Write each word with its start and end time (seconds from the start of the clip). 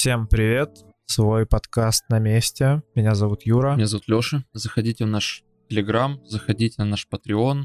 Всем 0.00 0.26
привет! 0.26 0.78
Свой 1.04 1.44
подкаст 1.44 2.04
на 2.08 2.18
месте. 2.18 2.82
Меня 2.94 3.14
зовут 3.14 3.42
Юра. 3.42 3.74
Меня 3.74 3.86
зовут 3.86 4.08
Лёша. 4.08 4.46
Заходите 4.54 5.04
в 5.04 5.08
наш 5.08 5.44
Телеграм, 5.68 6.18
заходите 6.24 6.76
на 6.78 6.86
наш 6.86 7.06
Patreon. 7.12 7.64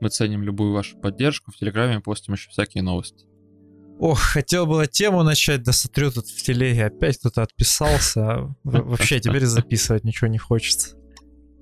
Мы 0.00 0.08
ценим 0.08 0.42
любую 0.42 0.72
вашу 0.72 0.96
поддержку. 0.96 1.52
В 1.52 1.56
Телеграме 1.56 2.00
постим 2.00 2.32
еще 2.32 2.48
всякие 2.48 2.82
новости. 2.82 3.26
Ох, 3.98 4.18
хотел 4.18 4.64
было 4.64 4.86
тему 4.86 5.22
начать, 5.24 5.62
да 5.62 5.72
смотрю 5.72 6.10
тут 6.10 6.26
в 6.26 6.42
телеге, 6.42 6.86
опять 6.86 7.18
кто-то 7.18 7.42
отписался. 7.42 8.56
Вообще 8.64 9.20
теперь 9.20 9.44
записывать 9.44 10.04
ничего 10.04 10.28
не 10.28 10.38
хочется. 10.38 10.96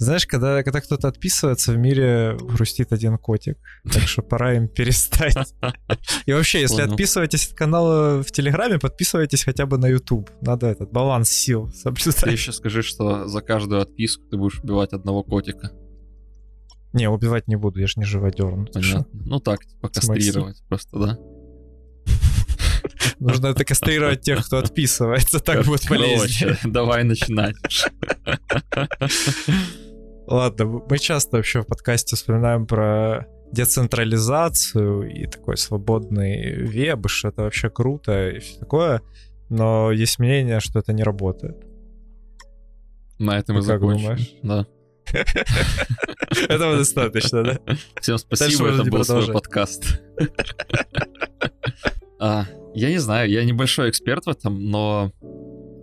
Знаешь, 0.03 0.27
когда, 0.27 0.64
когда 0.64 0.80
кто-то 0.80 1.07
отписывается, 1.07 1.73
в 1.73 1.79
мире 1.79 2.37
грустит 2.41 2.93
один 2.93 3.19
котик. 3.19 3.57
Так 3.84 4.09
что 4.09 4.23
пора 4.23 4.55
им 4.55 4.66
перестать. 4.66 5.37
И 6.27 6.32
вообще, 6.32 6.62
если 6.62 6.82
отписываетесь 6.82 7.48
от 7.48 7.56
канала 7.56 8.25
в 8.25 8.33
Телеграме, 8.33 8.80
подписывайтесь 8.80 9.45
хотя 9.45 9.65
бы 9.65 9.78
на 9.78 9.87
YouTube. 9.87 10.28
Надо 10.41 10.66
этот 10.66 10.91
баланс 10.91 11.30
сил 11.30 11.70
соблюдать. 11.73 12.16
Ты 12.16 12.30
еще 12.30 12.51
скажи, 12.51 12.83
что 12.83 13.28
за 13.28 13.42
каждую 13.42 13.80
отписку 13.80 14.25
ты 14.28 14.37
будешь 14.37 14.59
убивать 14.59 14.92
одного 14.92 15.23
котика. 15.23 15.70
Не, 16.92 17.09
убивать 17.09 17.47
не 17.47 17.55
буду, 17.55 17.78
я 17.78 17.87
же 17.87 17.95
не 17.97 18.05
живодер. 18.05 18.56
Ну, 18.56 18.66
Понятно. 18.66 19.06
Ну 19.12 19.39
так, 19.39 19.64
типа 19.64 19.89
кастрировать 19.89 20.64
просто, 20.69 20.98
да? 20.98 21.19
Нужно 23.20 23.47
это 23.47 23.64
кастрировать 23.64 24.23
тех, 24.23 24.45
кто 24.45 24.59
отписывается, 24.59 25.39
так 25.39 25.64
будет 25.64 25.87
полезнее. 25.87 26.59
Давай 26.64 27.05
начинать. 27.05 27.55
Ладно, 30.27 30.83
мы 30.89 30.99
часто 30.99 31.37
вообще 31.37 31.62
в 31.62 31.67
подкасте 31.67 32.17
вспоминаем 32.17 32.67
про 32.67 33.27
децентрализацию 33.53 35.11
и 35.11 35.27
такой 35.27 35.57
свободный 35.57 36.55
веб, 36.55 37.09
что 37.09 37.29
это 37.29 37.43
вообще 37.43 37.69
круто 37.71 38.31
и 38.31 38.39
все 38.39 38.59
такое, 38.59 39.03
но 39.51 39.91
есть 39.91 40.19
мнение, 40.19 40.61
что 40.61 40.79
это 40.79 40.92
не 40.92 41.03
работает. 41.03 41.56
На 43.19 43.39
этом 43.39 43.59
и 43.59 43.62
закончим. 43.62 44.17
Да. 44.42 44.67
Этого 46.48 46.77
достаточно, 46.77 47.45
да? 47.45 47.59
Всем 48.01 48.19
спасибо, 48.19 48.69
это 48.69 48.84
был 48.91 49.05
свой 49.05 49.33
подкаст. 49.33 50.01
А, 52.25 52.47
я 52.73 52.89
не 52.89 52.98
знаю, 52.98 53.29
я 53.29 53.45
небольшой 53.45 53.91
эксперт 53.91 54.27
в 54.27 54.29
этом, 54.29 54.70
но 54.70 55.11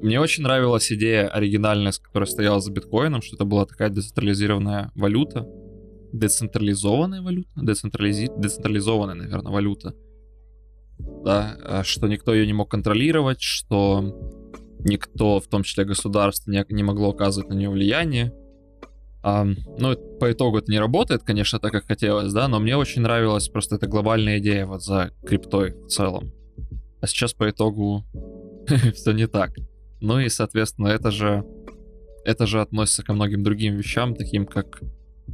мне 0.01 0.19
очень 0.19 0.43
нравилась 0.43 0.91
идея 0.91 1.27
оригинальная, 1.27 1.91
которая 1.91 2.27
стояла 2.27 2.61
за 2.61 2.71
биткоином, 2.71 3.21
что 3.21 3.35
это 3.35 3.45
была 3.45 3.65
такая 3.65 3.89
децентрализированная 3.89 4.91
валюта. 4.95 5.47
Децентрализованная 6.13 7.21
валюта? 7.21 7.49
Децентрализи... 7.55 8.29
Децентрализованная, 8.37 9.15
наверное, 9.15 9.51
валюта. 9.51 9.93
Да, 11.23 11.55
а 11.63 11.83
что 11.83 12.07
никто 12.07 12.33
ее 12.33 12.45
не 12.45 12.53
мог 12.53 12.69
контролировать, 12.69 13.41
что 13.41 14.15
никто, 14.79 15.39
в 15.39 15.47
том 15.47 15.63
числе 15.63 15.85
государство, 15.85 16.51
не, 16.51 16.65
не 16.69 16.83
могло 16.83 17.09
оказывать 17.09 17.49
на 17.49 17.53
нее 17.53 17.69
влияние. 17.69 18.33
А, 19.21 19.43
ну, 19.43 19.95
по 20.19 20.31
итогу 20.31 20.59
это 20.59 20.71
не 20.71 20.79
работает, 20.79 21.23
конечно, 21.23 21.59
так, 21.59 21.71
как 21.71 21.85
хотелось, 21.85 22.31
да, 22.31 22.47
но 22.47 22.59
мне 22.59 22.77
очень 22.77 23.01
нравилась 23.01 23.49
просто 23.49 23.75
эта 23.75 23.87
глобальная 23.87 24.39
идея 24.39 24.65
вот 24.65 24.81
за 24.81 25.11
криптой 25.25 25.73
в 25.73 25.87
целом. 25.87 26.31
А 27.01 27.07
сейчас 27.07 27.33
по 27.33 27.49
итогу 27.49 28.05
все 28.93 29.11
не 29.11 29.27
так. 29.27 29.51
Ну 30.01 30.19
и, 30.19 30.29
соответственно, 30.29 30.87
это 30.87 31.11
же, 31.11 31.45
это 32.25 32.45
же 32.45 32.61
относится 32.61 33.03
ко 33.03 33.13
многим 33.13 33.43
другим 33.43 33.75
вещам, 33.75 34.15
таким 34.15 34.45
как 34.45 34.81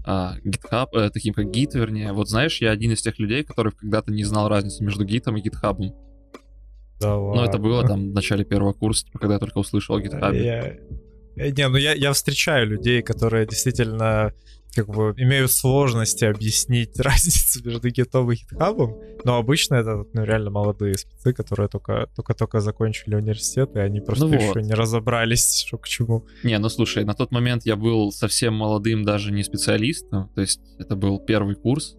а, 0.03 0.35
GitHub, 0.43 0.87
э, 0.93 1.09
таким 1.09 1.33
как 1.33 1.45
Git, 1.47 1.77
вернее. 1.77 2.13
Вот 2.13 2.29
знаешь, 2.29 2.61
я 2.61 2.71
один 2.71 2.91
из 2.91 3.01
тех 3.01 3.17
людей, 3.19 3.43
который 3.43 3.71
когда-то 3.71 4.11
не 4.11 4.23
знал 4.23 4.49
разницы 4.49 4.83
между 4.83 5.05
Git 5.05 5.23
и 5.37 5.49
GitHub. 5.49 5.93
Да 6.99 7.15
ладно. 7.15 7.41
Ну, 7.41 7.47
это 7.47 7.57
было 7.57 7.85
там 7.85 8.11
в 8.11 8.13
начале 8.13 8.45
первого 8.45 8.73
курса, 8.73 9.05
типа, 9.05 9.19
когда 9.19 9.35
я 9.35 9.39
только 9.39 9.57
услышал 9.57 9.95
о 9.95 10.01
GitHub. 10.01 10.35
Я... 10.35 10.77
Э, 11.35 11.49
не, 11.49 11.67
ну 11.67 11.77
я, 11.77 11.93
я 11.93 12.13
встречаю 12.13 12.67
людей, 12.67 13.01
которые 13.01 13.45
действительно 13.45 14.33
как 14.75 14.87
бы 14.87 15.13
имеют 15.17 15.51
сложности 15.51 16.25
объяснить 16.25 16.99
разницу 16.99 17.65
между 17.65 17.89
гитом 17.89 18.31
и 18.31 18.35
гитхабом, 18.35 18.99
но 19.23 19.37
обычно 19.37 19.75
это 19.75 20.05
ну, 20.13 20.23
реально 20.23 20.51
молодые 20.51 20.95
спецы, 20.95 21.33
которые 21.33 21.69
только, 21.69 22.09
только-только 22.15 22.59
закончили 22.59 23.15
университет, 23.15 23.75
и 23.75 23.79
они 23.79 24.01
просто 24.01 24.27
ну 24.27 24.33
еще 24.33 24.53
вот. 24.53 24.63
не 24.63 24.73
разобрались, 24.73 25.63
что 25.65 25.77
к 25.77 25.87
чему. 25.87 26.25
Не, 26.43 26.59
ну 26.59 26.69
слушай, 26.69 27.05
на 27.05 27.13
тот 27.13 27.31
момент 27.31 27.65
я 27.65 27.75
был 27.75 28.11
совсем 28.11 28.53
молодым, 28.53 29.03
даже 29.03 29.31
не 29.31 29.43
специалистом, 29.43 30.29
то 30.35 30.41
есть 30.41 30.59
это 30.77 30.95
был 30.95 31.19
первый 31.19 31.55
курс, 31.55 31.95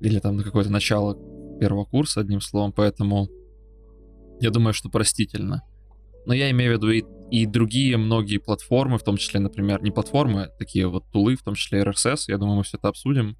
или 0.00 0.20
там 0.20 0.36
на 0.36 0.44
какое-то 0.44 0.70
начало 0.70 1.18
первого 1.58 1.84
курса, 1.84 2.20
одним 2.20 2.40
словом, 2.40 2.72
поэтому 2.72 3.28
я 4.40 4.50
думаю, 4.50 4.74
что 4.74 4.88
простительно. 4.88 5.62
Но 6.26 6.34
я 6.34 6.50
имею 6.50 6.72
в 6.72 6.76
виду 6.76 6.90
и 6.90 7.04
и 7.30 7.46
другие 7.46 7.96
многие 7.96 8.38
платформы, 8.38 8.98
в 8.98 9.02
том 9.02 9.16
числе, 9.16 9.40
например, 9.40 9.82
не 9.82 9.90
платформы, 9.90 10.42
а 10.42 10.48
такие 10.58 10.86
вот 10.86 11.04
тулы, 11.10 11.36
в 11.36 11.42
том 11.42 11.54
числе 11.54 11.82
RSS, 11.82 12.24
я 12.28 12.38
думаю, 12.38 12.58
мы 12.58 12.62
все 12.62 12.76
это 12.76 12.88
обсудим, 12.88 13.36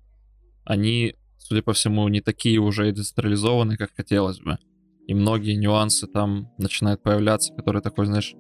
они, 0.65 1.15
судя 1.39 1.63
по 1.63 1.73
всему, 1.73 2.09
не 2.09 2.21
такие 2.21 2.59
уже 2.59 2.91
децентрализованные, 2.91 3.77
как 3.77 3.95
хотелось 3.95 4.41
бы. 4.41 4.59
И 5.07 5.15
многие 5.15 5.55
нюансы 5.55 6.07
там 6.07 6.51
начинают 6.57 7.03
появляться, 7.03 7.53
которые 7.55 7.83
такой, 7.83 8.07
знаешь, 8.07 8.35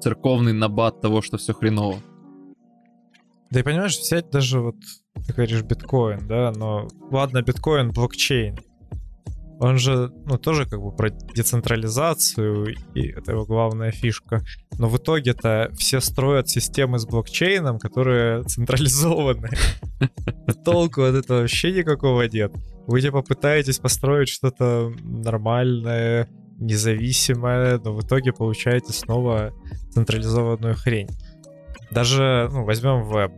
церковный 0.00 0.52
набат 0.52 1.00
того, 1.00 1.22
что 1.22 1.38
все 1.38 1.52
хреново. 1.52 1.98
Да 3.50 3.60
и 3.60 3.62
понимаешь, 3.62 3.98
взять 3.98 4.30
даже 4.30 4.60
вот, 4.60 4.76
ты 5.26 5.32
говоришь, 5.32 5.62
биткоин, 5.62 6.26
да, 6.26 6.52
но 6.54 6.88
ладно, 7.10 7.42
биткоин, 7.42 7.90
блокчейн, 7.92 8.58
он 9.60 9.78
же, 9.78 10.10
ну, 10.26 10.36
тоже 10.36 10.66
как 10.66 10.80
бы 10.80 10.90
про 10.90 11.10
децентрализацию, 11.10 12.74
и 12.94 13.08
это 13.08 13.32
его 13.32 13.44
главная 13.44 13.92
фишка. 13.92 14.42
Но 14.78 14.88
в 14.88 14.96
итоге-то 14.96 15.70
все 15.76 16.00
строят 16.00 16.48
системы 16.48 16.98
с 16.98 17.06
блокчейном, 17.06 17.78
которые 17.78 18.42
централизованы. 18.44 19.50
Толку 20.64 21.02
от 21.02 21.14
этого 21.14 21.40
вообще 21.40 21.72
никакого 21.72 22.22
нет. 22.22 22.52
Вы 22.86 23.00
типа 23.00 23.22
пытаетесь 23.22 23.78
построить 23.78 24.28
что-то 24.28 24.92
нормальное, 25.02 26.28
независимое, 26.58 27.80
но 27.82 27.94
в 27.94 28.04
итоге 28.04 28.32
получаете 28.32 28.92
снова 28.92 29.52
централизованную 29.90 30.74
хрень. 30.74 31.08
Даже, 31.90 32.48
ну, 32.52 32.64
возьмем 32.64 33.04
веб. 33.04 33.32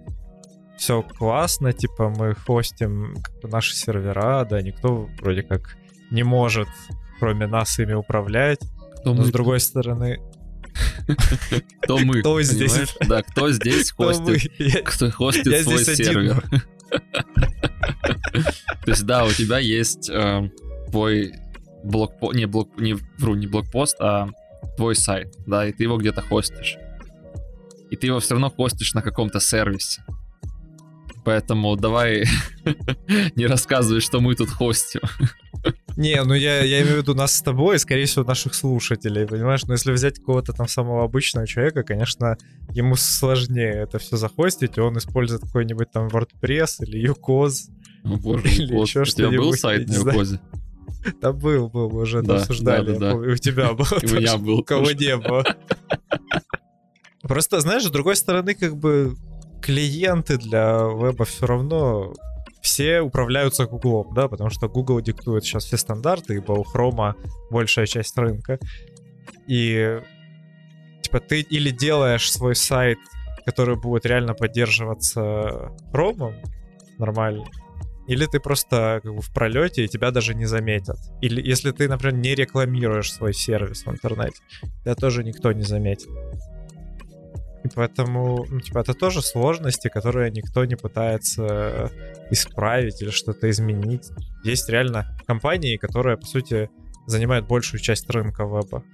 Все 0.79 1.03
классно, 1.03 1.73
типа 1.73 2.09
мы 2.11 2.35
хостим 2.35 3.17
наши 3.43 3.75
сервера, 3.75 4.47
да, 4.49 4.61
никто 4.61 5.09
вроде 5.21 5.43
как 5.43 5.77
не 6.11 6.23
может, 6.23 6.69
кроме 7.19 7.47
нас, 7.47 7.79
ими 7.79 7.95
управлять. 7.95 8.61
Кто 9.01 9.15
Но 9.15 9.23
мы? 9.23 9.27
с 9.27 9.31
другой 9.31 9.61
стороны... 9.61 10.19
Кто 11.83 11.99
мы? 11.99 12.21
Кто 12.21 12.43
здесь? 12.43 12.95
Да, 13.07 13.23
кто 13.23 13.51
здесь 13.51 13.93
хостит, 13.93 14.51
кто 14.85 15.11
хостит 15.11 15.63
свой 15.63 15.85
сервер. 15.85 16.45
То 18.85 18.91
есть, 18.91 19.05
да, 19.07 19.25
у 19.25 19.31
тебя 19.31 19.59
есть 19.59 20.11
э, 20.11 20.51
твой 20.91 21.33
блокпост, 21.83 22.37
не 22.37 22.47
блок, 22.47 22.79
не 22.79 22.95
вру, 23.19 23.35
не 23.35 23.47
блокпост, 23.47 23.97
а 24.01 24.29
твой 24.77 24.95
сайт, 24.95 25.35
да, 25.47 25.67
и 25.67 25.73
ты 25.73 25.85
его 25.85 25.97
где-то 25.97 26.23
хостишь. 26.23 26.77
И 27.91 27.97
ты 27.97 28.09
его 28.09 28.21
все 28.21 28.35
равно 28.35 28.51
хостишь 28.51 28.95
на 28.95 29.03
каком-то 29.03 29.41
сервисе. 29.41 30.05
Поэтому 31.25 31.75
давай 31.77 32.25
не 33.35 33.47
рассказывай, 33.47 34.01
что 34.01 34.21
мы 34.21 34.35
тут 34.35 34.51
хостим. 34.51 35.01
Не, 35.97 36.23
ну 36.25 36.35
я, 36.35 36.63
я 36.63 36.83
имею 36.83 36.97
в 36.97 36.99
виду 36.99 37.15
нас 37.15 37.35
с 37.35 37.43
тобой 37.43 37.77
и, 37.77 37.79
скорее 37.79 38.05
всего, 38.05 38.25
наших 38.25 38.55
слушателей, 38.55 39.27
понимаешь? 39.27 39.65
Но 39.65 39.73
если 39.73 39.93
взять 39.93 40.19
какого-то 40.19 40.53
там 40.53 40.69
самого 40.69 41.05
обычного 41.05 41.47
человека, 41.47 41.85
конечно, 41.85 42.37
ему 42.71 42.97
сложнее 42.97 43.73
это 43.73 43.99
все 43.99 44.17
захостить, 44.17 44.77
и 44.77 44.81
он 44.81 44.99
использует 44.99 45.43
какой-нибудь 45.43 45.91
там 45.91 46.09
WordPress 46.09 46.85
или 46.85 47.11
UCOS. 47.11 47.71
Ну, 48.05 48.17
боже, 48.19 48.47
или 48.49 48.77
UCOS. 48.77 48.83
еще 48.83 49.05
что-нибудь. 49.07 49.39
У 49.39 49.41
тебя 49.41 49.43
был 49.43 49.53
сайт 49.55 49.89
на 49.89 49.93
UCOS? 49.95 50.41
Да 51.21 51.33
был, 51.33 51.69
был, 51.69 51.97
уже 51.97 52.23
да, 52.23 52.37
обсуждали. 52.37 52.93
Да, 52.93 52.99
да, 52.99 53.11
да. 53.13 53.15
У 53.17 53.37
тебя 53.37 53.73
был. 53.75 53.87
У 53.91 54.07
меня 54.07 54.37
был. 54.37 54.59
У 54.59 54.65
кого 54.65 54.91
не 54.91 55.17
было. 55.17 55.45
Просто, 57.23 57.61
знаешь, 57.61 57.85
с 57.85 57.91
другой 57.91 58.17
стороны, 58.17 58.55
как 58.55 58.77
бы 58.77 59.17
клиенты 59.63 60.37
для 60.37 60.89
веба 60.95 61.25
все 61.25 61.47
равно 61.47 62.15
все 62.67 63.01
управляются 63.01 63.67
Google, 63.67 64.05
да, 64.13 64.27
потому 64.27 64.51
что 64.51 64.69
Google 64.69 65.01
диктует 65.01 65.45
сейчас 65.45 65.67
все 65.67 65.77
стандарты, 65.77 66.35
ибо 66.35 66.53
у 66.53 66.65
Chrome 66.65 67.15
большая 67.49 67.87
часть 67.87 68.19
рынка. 68.19 68.59
И 69.47 70.01
типа 71.01 71.21
ты 71.21 71.43
или 71.43 71.71
делаешь 71.71 72.31
свой 72.33 72.57
сайт, 72.57 72.99
который 73.45 73.77
будет 73.77 74.05
реально 74.05 74.35
поддерживаться 74.35 75.71
Chrome 75.93 76.35
нормально, 76.99 77.45
или 78.09 78.27
ты 78.27 78.41
просто 78.41 78.99
как 79.01 79.15
бы 79.15 79.23
в 79.23 79.33
пролете 79.33 79.85
и 79.85 79.89
тебя 79.89 80.11
даже 80.11 80.35
не 80.35 80.47
заметят. 80.47 80.99
Или 81.21 81.41
если 81.41 81.71
ты, 81.71 81.89
например, 81.89 82.15
не 82.17 82.35
рекламируешь 82.35 83.13
свой 83.13 83.33
сервис 83.33 83.87
в 83.87 83.91
интернете, 83.91 84.39
тебя 84.83 84.97
тоже 84.97 85.23
никто 85.23 85.53
не 85.53 85.63
заметит. 85.63 86.09
И 87.67 87.69
поэтому, 87.75 88.47
ну, 88.49 88.61
типа, 88.61 88.79
это 88.79 88.95
тоже 88.95 89.23
сложности, 89.23 89.89
которые 89.89 90.31
никто 90.31 90.65
не 90.65 90.77
пытается 90.77 91.91
исправить 92.31 93.03
или 93.03 93.11
что-то 93.11 93.51
изменить. 93.51 94.09
Есть 94.45 94.69
реально 94.69 95.19
компании, 95.27 95.77
которые, 95.77 96.17
по 96.17 96.27
сути, 96.27 96.71
занимают 97.07 97.49
большую 97.49 97.81
часть 97.81 98.09
рынка 98.09 98.45
веба. 98.45 98.85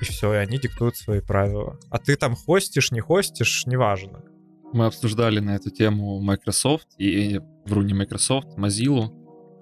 и 0.00 0.04
все, 0.04 0.34
и 0.34 0.36
они 0.36 0.58
диктуют 0.58 0.96
свои 0.96 1.20
правила. 1.20 1.78
А 1.90 1.98
ты 1.98 2.16
там 2.16 2.34
хостишь, 2.34 2.90
не 2.90 3.00
хостишь, 3.00 3.64
неважно. 3.66 4.24
Мы 4.72 4.86
обсуждали 4.86 5.38
на 5.38 5.54
эту 5.54 5.70
тему 5.70 6.20
Microsoft 6.20 6.88
и, 6.98 7.40
вру, 7.64 7.82
не 7.82 7.94
Microsoft, 7.94 8.58
Mozilla, 8.58 9.08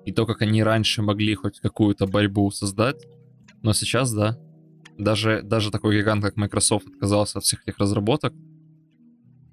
и 0.06 0.12
то, 0.12 0.24
как 0.24 0.40
они 0.40 0.62
раньше 0.62 1.02
могли 1.02 1.34
хоть 1.34 1.60
какую-то 1.60 2.06
борьбу 2.06 2.50
создать, 2.50 3.04
но 3.62 3.74
сейчас, 3.74 4.12
да, 4.12 4.38
даже, 4.98 5.42
даже 5.42 5.70
такой 5.70 5.96
гигант, 5.96 6.22
как 6.22 6.36
Microsoft, 6.36 6.86
отказался 6.88 7.38
от 7.38 7.44
всех 7.44 7.62
этих 7.66 7.78
разработок, 7.78 8.32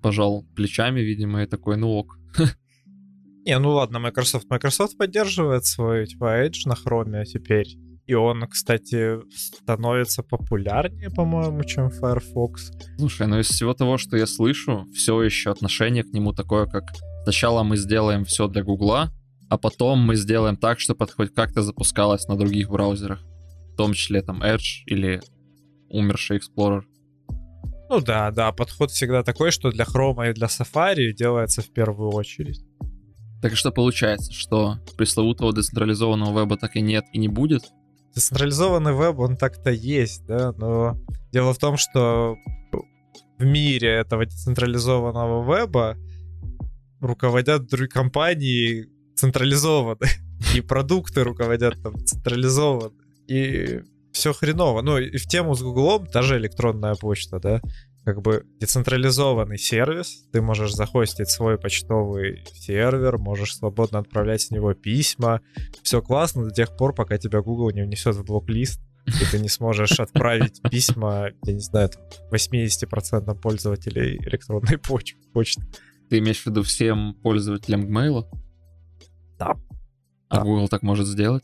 пожал 0.01 0.43
плечами, 0.55 0.99
видимо, 1.01 1.43
и 1.43 1.47
такой, 1.47 1.77
ну 1.77 1.89
ок. 1.89 2.17
Не, 3.45 3.59
ну 3.59 3.71
ладно, 3.71 3.99
Microsoft. 3.99 4.49
Microsoft 4.49 4.97
поддерживает 4.97 5.65
свой 5.65 6.05
типа 6.05 6.45
Edge 6.45 6.61
на 6.65 6.73
Chrome 6.73 7.25
теперь. 7.25 7.77
И 8.05 8.13
он, 8.15 8.45
кстати, 8.47 9.19
становится 9.33 10.23
популярнее, 10.23 11.09
по-моему, 11.09 11.63
чем 11.63 11.89
Firefox. 11.89 12.71
Слушай, 12.97 13.27
ну 13.27 13.39
из 13.39 13.47
всего 13.47 13.73
того, 13.73 13.97
что 13.97 14.17
я 14.17 14.27
слышу, 14.27 14.87
все 14.93 15.21
еще 15.21 15.51
отношение 15.51 16.03
к 16.03 16.11
нему 16.13 16.33
такое, 16.33 16.65
как 16.65 16.83
сначала 17.23 17.63
мы 17.63 17.77
сделаем 17.77 18.25
все 18.25 18.47
для 18.47 18.61
Гугла, 18.61 19.09
а 19.49 19.57
потом 19.57 19.99
мы 19.99 20.15
сделаем 20.15 20.57
так, 20.57 20.81
чтобы 20.81 21.07
хоть 21.07 21.33
как-то 21.33 21.61
запускалось 21.61 22.27
на 22.27 22.37
других 22.37 22.69
браузерах. 22.69 23.23
В 23.73 23.75
том 23.77 23.93
числе 23.93 24.21
там 24.21 24.43
Edge 24.43 24.83
или 24.85 25.21
умерший 25.93 26.39
Explorer. 26.39 26.81
Ну 27.89 28.01
да, 28.01 28.31
да, 28.31 28.51
подход 28.51 28.91
всегда 28.91 29.23
такой, 29.23 29.51
что 29.51 29.71
для 29.71 29.85
Chrome 29.85 30.31
и 30.31 30.33
для 30.33 30.47
Safari 30.47 31.13
делается 31.13 31.61
в 31.61 31.69
первую 31.69 32.09
очередь. 32.09 32.65
Так 33.41 33.55
что 33.55 33.71
получается, 33.71 34.31
что 34.33 34.77
пресловутого 34.97 35.53
децентрализованного 35.53 36.41
веба 36.41 36.57
так 36.57 36.75
и 36.75 36.81
нет 36.81 37.05
и 37.13 37.19
не 37.19 37.27
будет? 37.27 37.63
Децентрализованный 38.15 38.93
веб, 38.93 39.19
он 39.19 39.37
так-то 39.37 39.71
есть, 39.71 40.25
да, 40.25 40.53
но 40.53 40.97
дело 41.31 41.53
в 41.53 41.57
том, 41.57 41.77
что 41.77 42.35
в 43.37 43.43
мире 43.43 43.89
этого 43.89 44.25
децентрализованного 44.25 45.43
веба 45.43 45.97
руководят 47.01 47.67
другие 47.67 47.89
компании 47.89 48.87
централизованы, 49.15 50.07
и 50.55 50.61
продукты 50.61 51.23
руководят 51.23 51.81
там 51.81 51.97
централизованы, 52.05 52.95
и 53.27 53.81
все 54.13 54.31
хреново. 54.33 54.81
Ну, 54.81 54.97
и 54.97 55.17
в 55.17 55.27
тему 55.27 55.55
с 55.55 55.61
Гуглом 55.61 56.05
та 56.07 56.21
же 56.21 56.37
электронная 56.37 56.95
почта, 56.95 57.39
да, 57.39 57.61
как 58.05 58.21
бы 58.21 58.45
децентрализованный 58.59 59.57
сервис, 59.57 60.25
ты 60.31 60.41
можешь 60.41 60.73
захостить 60.73 61.29
свой 61.29 61.57
почтовый 61.57 62.45
сервер, 62.53 63.17
можешь 63.17 63.55
свободно 63.55 63.99
отправлять 63.99 64.41
с 64.41 64.51
него 64.51 64.73
письма, 64.73 65.41
все 65.83 66.01
классно 66.01 66.45
до 66.45 66.51
тех 66.51 66.75
пор, 66.77 66.93
пока 66.93 67.17
тебя 67.17 67.41
Google 67.41 67.71
не 67.71 67.81
внесет 67.81 68.15
в 68.15 68.23
блок-лист, 68.23 68.79
и 69.07 69.25
ты 69.31 69.39
не 69.39 69.49
сможешь 69.49 69.99
отправить 69.99 70.61
письма, 70.69 71.29
я 71.45 71.53
не 71.53 71.59
знаю, 71.59 71.89
там, 71.89 72.03
80% 72.31 73.35
пользователей 73.41 74.17
электронной 74.17 74.77
поч- 74.77 75.15
почты. 75.33 75.63
Ты 76.09 76.19
имеешь 76.19 76.41
в 76.43 76.45
виду 76.47 76.61
всем 76.63 77.15
пользователям 77.23 77.85
Gmail? 77.85 78.25
Да. 79.39 79.55
А 80.29 80.37
Да. 80.37 80.41
Google 80.43 80.67
так 80.67 80.83
может 80.83 81.07
сделать? 81.07 81.43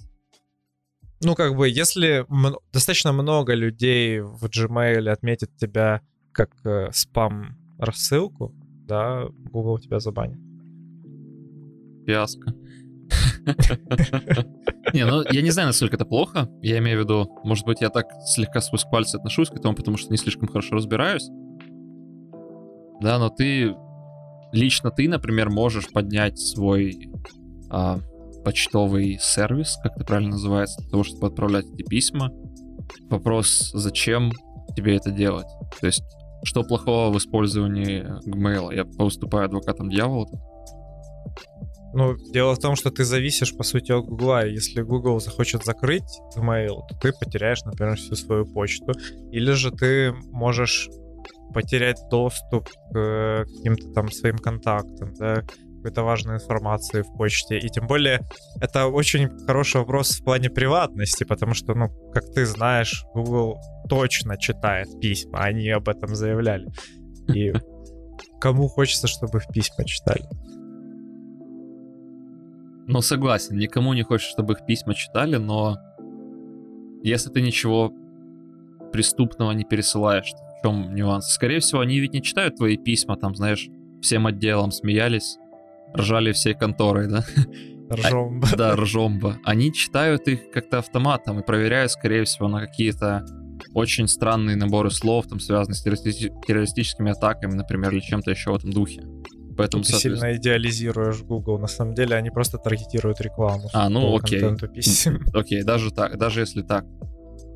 Ну, 1.21 1.36
как 1.36 1.56
бы, 1.56 1.68
если 1.68 2.25
м- 2.30 2.57
достаточно 2.71 3.12
много 3.12 3.54
людей 3.54 4.21
в 4.21 4.45
Gmail 4.45 5.10
отметит 5.10 5.56
тебя 5.57 6.01
как 6.31 6.51
э, 6.63 6.89
спам-рассылку, 6.94 8.54
да, 8.88 9.25
Google 9.51 9.80
тебя 9.80 10.00
забанит. 10.00 10.39
Фиаско. 12.06 12.54
Не, 14.94 15.06
ну 15.06 15.24
я 15.30 15.42
не 15.42 15.51
знаю, 15.51 15.68
насколько 15.68 15.95
это 15.95 16.06
плохо. 16.06 16.50
Я 16.62 16.77
имею 16.80 17.00
в 17.00 17.04
виду, 17.04 17.30
может 17.44 17.65
быть, 17.65 17.81
я 17.81 17.89
так 17.89 18.06
слегка 18.25 18.62
сквозь 18.62 18.83
пальцы 18.83 19.15
отношусь 19.15 19.50
к 19.50 19.54
этому, 19.56 19.75
потому 19.75 19.98
что 19.98 20.12
не 20.12 20.18
слишком 20.18 20.48
хорошо 20.48 20.75
разбираюсь. 20.75 21.27
Да, 23.01 23.18
но 23.19 23.30
ты 23.30 23.75
лично 24.51 24.92
ты, 24.92 25.07
например, 25.07 25.50
можешь 25.50 25.89
поднять 25.92 26.39
свой 26.39 27.10
а, 27.69 28.00
почтовый 28.44 29.18
сервис, 29.19 29.77
как 29.81 29.95
это 29.95 30.06
правильно 30.06 30.31
называется, 30.31 30.81
для 30.81 30.89
того, 30.89 31.03
чтобы 31.03 31.27
отправлять 31.27 31.65
эти 31.74 31.83
письма. 31.83 32.31
Вопрос, 33.09 33.71
зачем 33.74 34.31
тебе 34.75 34.95
это 34.95 35.12
делать? 35.12 35.47
То 35.80 35.88
есть, 35.88 36.03
что 36.44 36.63
плохого 36.63 37.12
в 37.13 37.18
использовании 37.18 38.06
Gmail? 38.27 38.75
Я 38.75 38.86
выступаю 39.03 39.45
адвокатом 39.45 39.89
дьявола. 39.89 40.27
Ну, 41.94 42.15
дело 42.31 42.53
в 42.53 42.59
том, 42.59 42.75
что 42.75 42.91
ты 42.91 43.03
зависишь, 43.03 43.56
по 43.56 43.63
сути, 43.63 43.91
от 43.91 44.06
Гугла. 44.06 44.45
Если 44.45 44.81
Google 44.81 45.19
захочет 45.19 45.65
закрыть 45.65 46.19
Gmail, 46.38 46.81
то 46.88 46.97
ты 47.01 47.12
потеряешь, 47.13 47.63
например, 47.63 47.95
всю 47.97 48.15
свою 48.15 48.45
почту. 48.45 48.94
Или 49.31 49.51
же 49.53 49.71
ты 49.71 50.13
можешь 50.31 50.88
потерять 51.53 51.97
доступ 52.12 52.69
к 52.69 52.95
э, 52.95 53.45
каким-то 53.45 53.91
там 53.94 54.12
своим 54.12 54.38
контактам, 54.38 55.13
да, 55.15 55.44
какой-то 55.79 56.03
важной 56.03 56.35
информации 56.35 57.01
в 57.01 57.17
почте. 57.17 57.57
И 57.57 57.69
тем 57.69 57.87
более, 57.87 58.21
это 58.61 58.87
очень 58.87 59.29
хороший 59.45 59.77
вопрос 59.77 60.11
в 60.11 60.23
плане 60.23 60.49
приватности, 60.49 61.23
потому 61.23 61.53
что, 61.53 61.73
ну, 61.73 61.89
как 62.13 62.25
ты 62.33 62.45
знаешь, 62.45 63.03
Google 63.13 63.57
точно 63.87 64.37
читает 64.37 64.87
письма, 64.99 65.39
они 65.39 65.69
об 65.69 65.89
этом 65.89 66.15
заявляли. 66.15 66.67
И 67.33 67.53
кому 68.39 68.67
хочется, 68.67 69.07
чтобы 69.07 69.39
их 69.39 69.47
письма 69.53 69.85
читали? 69.85 70.23
Ну, 72.87 73.01
согласен, 73.01 73.55
никому 73.57 73.93
не 73.93 74.03
хочется, 74.03 74.31
чтобы 74.31 74.53
их 74.53 74.65
письма 74.65 74.95
читали, 74.95 75.35
но 75.35 75.77
если 77.03 77.29
ты 77.29 77.41
ничего 77.41 77.93
преступного 78.91 79.51
не 79.51 79.63
пересылаешь, 79.63 80.31
в 80.31 80.61
чем 80.63 80.93
нюанс? 80.95 81.27
Скорее 81.27 81.59
всего, 81.59 81.81
они 81.81 81.99
ведь 81.99 82.13
не 82.13 82.21
читают 82.21 82.55
твои 82.55 82.77
письма, 82.77 83.15
там, 83.15 83.35
знаешь, 83.35 83.69
всем 84.01 84.27
отделом 84.27 84.71
смеялись, 84.71 85.37
ржали 85.95 86.31
всей 86.31 86.53
конторой, 86.53 87.07
да? 87.07 87.24
Ржом. 87.91 88.41
Да, 88.56 88.75
ржомба. 88.75 89.38
Они 89.44 89.74
читают 89.74 90.27
их 90.27 90.51
как-то 90.51 90.77
автоматом 90.77 91.39
и 91.39 91.44
проверяют, 91.45 91.91
скорее 91.91 92.24
всего, 92.25 92.47
на 92.47 92.59
какие-то 92.68 93.25
очень 93.74 94.07
странные 94.07 94.56
наборы 94.56 94.91
слов, 94.91 95.25
там, 95.27 95.39
связанные 95.39 95.75
с 95.75 95.86
террористи- 95.86 96.31
террористическими 96.45 97.12
атаками, 97.12 97.53
например, 97.56 97.91
или 97.91 98.00
чем-то 98.00 98.30
еще 98.30 98.51
в 98.51 98.56
этом 98.56 98.71
духе. 98.71 99.01
Поэтому, 99.57 99.83
Ты 99.83 99.89
соответственно- 99.89 100.18
сильно 100.33 100.38
идеализируешь 100.38 101.21
Google. 101.24 101.57
На 101.59 101.68
самом 101.68 101.94
деле 101.94 102.15
они 102.15 102.30
просто 102.30 102.57
таргетируют 102.59 103.19
рекламу. 103.21 103.69
А, 103.74 103.89
ну, 103.89 104.15
окей. 104.15 104.41
писем. 104.74 105.21
Окей, 105.33 105.63
даже 105.63 105.91
так, 105.91 106.17
даже 106.17 106.41
если 106.41 106.62
так. 106.62 106.86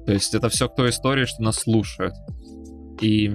То 0.06 0.12
есть 0.12 0.34
это 0.34 0.50
все 0.50 0.68
к 0.68 0.76
той 0.76 0.90
истории, 0.90 1.26
что 1.26 1.42
нас 1.44 1.58
слушают. 1.58 2.14
И... 3.00 3.34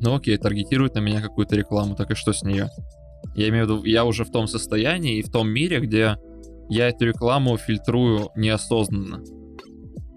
Ну 0.00 0.14
окей, 0.14 0.36
таргетируют 0.36 0.94
на 0.94 1.00
меня 1.00 1.20
какую-то 1.22 1.56
рекламу, 1.56 1.94
так 1.96 2.10
и 2.10 2.14
что 2.14 2.32
с 2.32 2.42
нее? 2.42 2.68
Я 3.34 3.48
имею 3.48 3.66
в 3.66 3.70
виду, 3.70 3.84
я 3.84 4.04
уже 4.04 4.24
в 4.24 4.30
том 4.30 4.46
состоянии 4.46 5.18
и 5.18 5.22
в 5.22 5.30
том 5.30 5.48
мире, 5.48 5.80
где 5.80 6.16
я 6.68 6.88
эту 6.88 7.06
рекламу 7.06 7.56
фильтрую 7.56 8.30
неосознанно. 8.36 9.22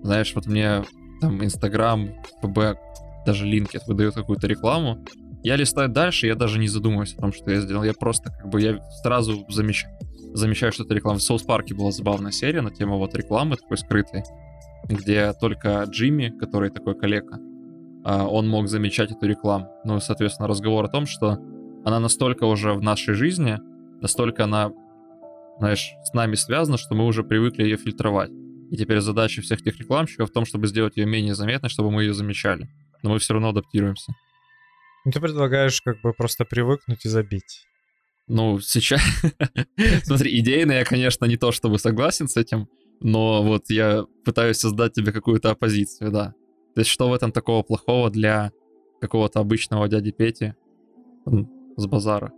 Знаешь, 0.04 0.34
вот 0.36 0.46
мне 0.46 0.84
там 1.20 1.44
Инстаграм, 1.44 2.10
ФБ, 2.42 2.78
даже 3.26 3.46
Линкет 3.46 3.88
выдает 3.88 4.14
какую-то 4.14 4.48
рекламу, 4.48 5.04
я 5.44 5.56
листаю 5.56 5.90
дальше, 5.90 6.28
я 6.28 6.36
даже 6.36 6.60
не 6.60 6.68
задумываюсь 6.68 7.14
о 7.14 7.22
том, 7.22 7.34
что 7.34 7.52
я 7.52 7.62
сделал. 7.62 7.84
Я 7.84 7.94
просто 7.94 8.32
как 8.32 8.50
бы, 8.50 8.62
я 8.62 8.80
сразу 9.02 9.46
замечаю, 9.50 9.94
замечаю, 10.34 10.72
что 10.72 10.84
это 10.84 10.94
реклама. 10.94 11.20
В 11.20 11.24
Соус 11.24 11.44
Парке 11.44 11.74
была 11.74 11.92
забавная 11.92 12.32
серия 12.32 12.62
на 12.62 12.72
тему 12.72 12.98
вот 12.98 13.16
рекламы 13.16 13.56
такой 13.56 13.78
скрытой, 13.78 14.24
где 14.86 15.32
только 15.34 15.84
Джимми, 15.90 16.34
который 16.38 16.70
такой 16.70 16.96
коллега, 16.96 17.40
а, 18.04 18.28
он 18.28 18.48
мог 18.50 18.68
замечать 18.68 19.12
эту 19.12 19.26
рекламу. 19.26 19.70
Ну, 19.86 20.00
соответственно, 20.00 20.48
разговор 20.48 20.86
о 20.86 20.90
том, 20.90 21.06
что 21.06 21.38
она 21.88 22.02
настолько 22.02 22.44
уже 22.44 22.74
в 22.74 22.82
нашей 22.82 23.14
жизни, 23.14 23.60
настолько 24.02 24.44
она, 24.44 24.74
знаешь, 25.58 25.90
с 26.04 26.14
нами 26.14 26.36
связана, 26.36 26.78
что 26.78 26.96
мы 26.96 27.06
уже 27.06 27.24
привыкли 27.24 27.64
ее 27.64 27.78
фильтровать. 27.78 28.30
И 28.70 28.76
теперь 28.76 29.00
задача 29.00 29.42
всех 29.42 29.62
этих 29.62 29.80
рекламщиков 29.80 30.30
в 30.30 30.34
том, 30.34 30.44
чтобы 30.44 30.68
сделать 30.68 30.98
ее 30.98 31.06
менее 31.06 31.34
заметной, 31.34 31.70
чтобы 31.70 31.90
мы 31.90 32.04
ее 32.04 32.14
замечали. 32.14 32.68
Но 33.04 33.12
мы 33.12 33.20
все 33.20 33.34
равно 33.34 33.50
адаптируемся. 33.50 34.12
Ну, 35.06 35.12
Ты 35.14 35.22
предлагаешь 35.22 35.82
как 35.82 36.02
бы 36.02 36.12
просто 36.12 36.44
привыкнуть 36.44 37.06
и 37.06 37.10
забить. 37.10 37.66
Ну, 38.28 38.60
сейчас... 38.60 39.02
Смотри, 40.04 40.38
идейно 40.42 40.74
я, 40.74 40.84
конечно, 40.84 41.24
не 41.24 41.38
то 41.38 41.54
чтобы 41.54 41.80
согласен 41.80 42.28
с 42.28 42.36
этим, 42.36 42.68
но 43.00 43.44
вот 43.44 43.70
я 43.70 44.04
пытаюсь 44.26 44.58
создать 44.58 44.92
тебе 44.92 45.14
какую-то 45.14 45.52
оппозицию, 45.52 46.12
да. 46.12 46.34
То 46.76 46.82
есть 46.82 46.92
что 46.92 47.08
в 47.08 47.14
этом 47.14 47.32
такого 47.32 47.64
плохого 47.64 48.10
для 48.10 48.52
какого-то 49.00 49.40
обычного 49.40 49.88
дяди 49.88 50.12
Пети 50.12 50.54
с 51.78 51.88
базара? 51.88 52.32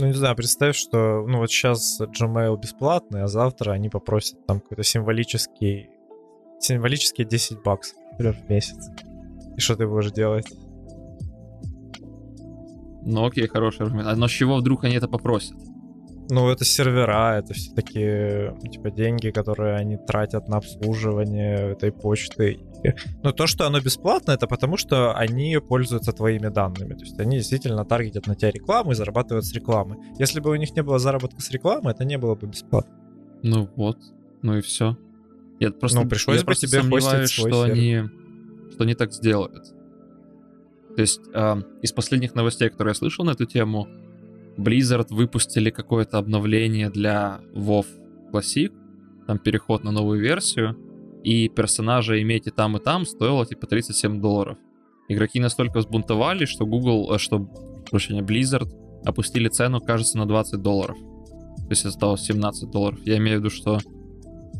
Ну, 0.00 0.06
не 0.06 0.14
знаю, 0.14 0.34
представь, 0.34 0.74
что, 0.74 1.24
ну, 1.26 1.38
вот 1.38 1.50
сейчас 1.50 2.00
Gmail 2.00 2.58
бесплатный, 2.58 3.22
а 3.22 3.28
завтра 3.28 3.72
они 3.72 3.90
попросят 3.90 4.44
там 4.46 4.60
какой-то 4.60 4.82
символический, 4.82 5.90
символические 6.58 7.26
10 7.26 7.62
баксов, 7.62 7.98
например, 8.12 8.34
в 8.34 8.50
месяц. 8.50 8.88
И 9.56 9.60
что 9.60 9.76
ты 9.76 9.86
будешь 9.86 10.10
делать? 10.12 10.50
Ну 13.04 13.26
окей, 13.26 13.46
хороший 13.48 13.82
аргумент. 13.82 14.08
А 14.08 14.16
но 14.16 14.28
с 14.28 14.30
чего 14.30 14.56
вдруг 14.56 14.84
они 14.84 14.94
это 14.94 15.08
попросят? 15.08 15.56
Ну, 16.32 16.48
это 16.48 16.64
сервера, 16.64 17.36
это 17.36 17.52
все 17.52 17.74
такие, 17.74 18.56
типа, 18.62 18.90
деньги, 18.90 19.28
которые 19.28 19.76
они 19.76 19.98
тратят 19.98 20.48
на 20.48 20.56
обслуживание 20.56 21.72
этой 21.72 21.92
почты. 21.92 22.58
Но 23.22 23.32
то, 23.32 23.46
что 23.46 23.66
оно 23.66 23.82
бесплатно, 23.82 24.32
это 24.32 24.46
потому, 24.46 24.78
что 24.78 25.14
они 25.14 25.58
пользуются 25.58 26.10
твоими 26.12 26.48
данными. 26.48 26.94
То 26.94 27.00
есть 27.00 27.20
они 27.20 27.36
действительно 27.36 27.84
таргетят 27.84 28.26
на 28.26 28.34
тебя 28.34 28.50
рекламу 28.50 28.92
и 28.92 28.94
зарабатывают 28.94 29.44
с 29.44 29.52
рекламы. 29.52 29.98
Если 30.18 30.40
бы 30.40 30.48
у 30.48 30.54
них 30.54 30.74
не 30.74 30.82
было 30.82 30.98
заработка 30.98 31.42
с 31.42 31.50
рекламы, 31.50 31.90
это 31.90 32.06
не 32.06 32.16
было 32.16 32.34
бы 32.34 32.46
бесплатно. 32.46 32.94
Ну 33.42 33.68
вот, 33.76 33.98
ну 34.40 34.56
и 34.56 34.62
все. 34.62 34.96
Я 35.60 35.70
просто, 35.70 36.00
ну, 36.00 36.08
пришлось 36.08 36.38
я 36.38 36.44
бы 36.46 36.54
тебе 36.54 36.80
сомневаюсь, 36.80 37.28
что 37.28 37.66
сервер. 37.66 37.72
они, 37.72 38.02
что 38.72 38.84
они 38.84 38.94
так 38.94 39.12
сделают. 39.12 39.66
То 40.96 41.02
есть 41.02 41.20
а, 41.34 41.58
из 41.82 41.92
последних 41.92 42.34
новостей, 42.34 42.70
которые 42.70 42.92
я 42.92 42.94
слышал 42.94 43.22
на 43.26 43.32
эту 43.32 43.44
тему, 43.44 43.86
Blizzard 44.56 45.06
выпустили 45.10 45.70
какое-то 45.70 46.18
обновление 46.18 46.90
для 46.90 47.40
WoW 47.54 47.86
Classic, 48.32 48.72
там 49.26 49.38
переход 49.38 49.84
на 49.84 49.90
новую 49.90 50.20
версию, 50.20 50.76
и 51.22 51.48
персонажа 51.48 52.20
иметь 52.20 52.46
и 52.46 52.50
там, 52.50 52.76
и 52.76 52.80
там 52.80 53.06
стоило 53.06 53.46
типа 53.46 53.66
37 53.66 54.20
долларов. 54.20 54.58
Игроки 55.08 55.40
настолько 55.40 55.78
взбунтовались, 55.78 56.48
что 56.48 56.66
Google, 56.66 57.12
э, 57.14 57.18
что, 57.18 57.40
прощения, 57.90 58.22
Blizzard 58.22 58.68
опустили 59.04 59.48
цену, 59.48 59.80
кажется, 59.80 60.18
на 60.18 60.26
20 60.26 60.60
долларов. 60.60 60.96
То 60.98 61.70
есть 61.70 61.84
осталось 61.84 62.22
17 62.22 62.70
долларов. 62.70 62.98
Я 63.04 63.18
имею 63.18 63.38
в 63.38 63.40
виду, 63.40 63.50
что 63.50 63.78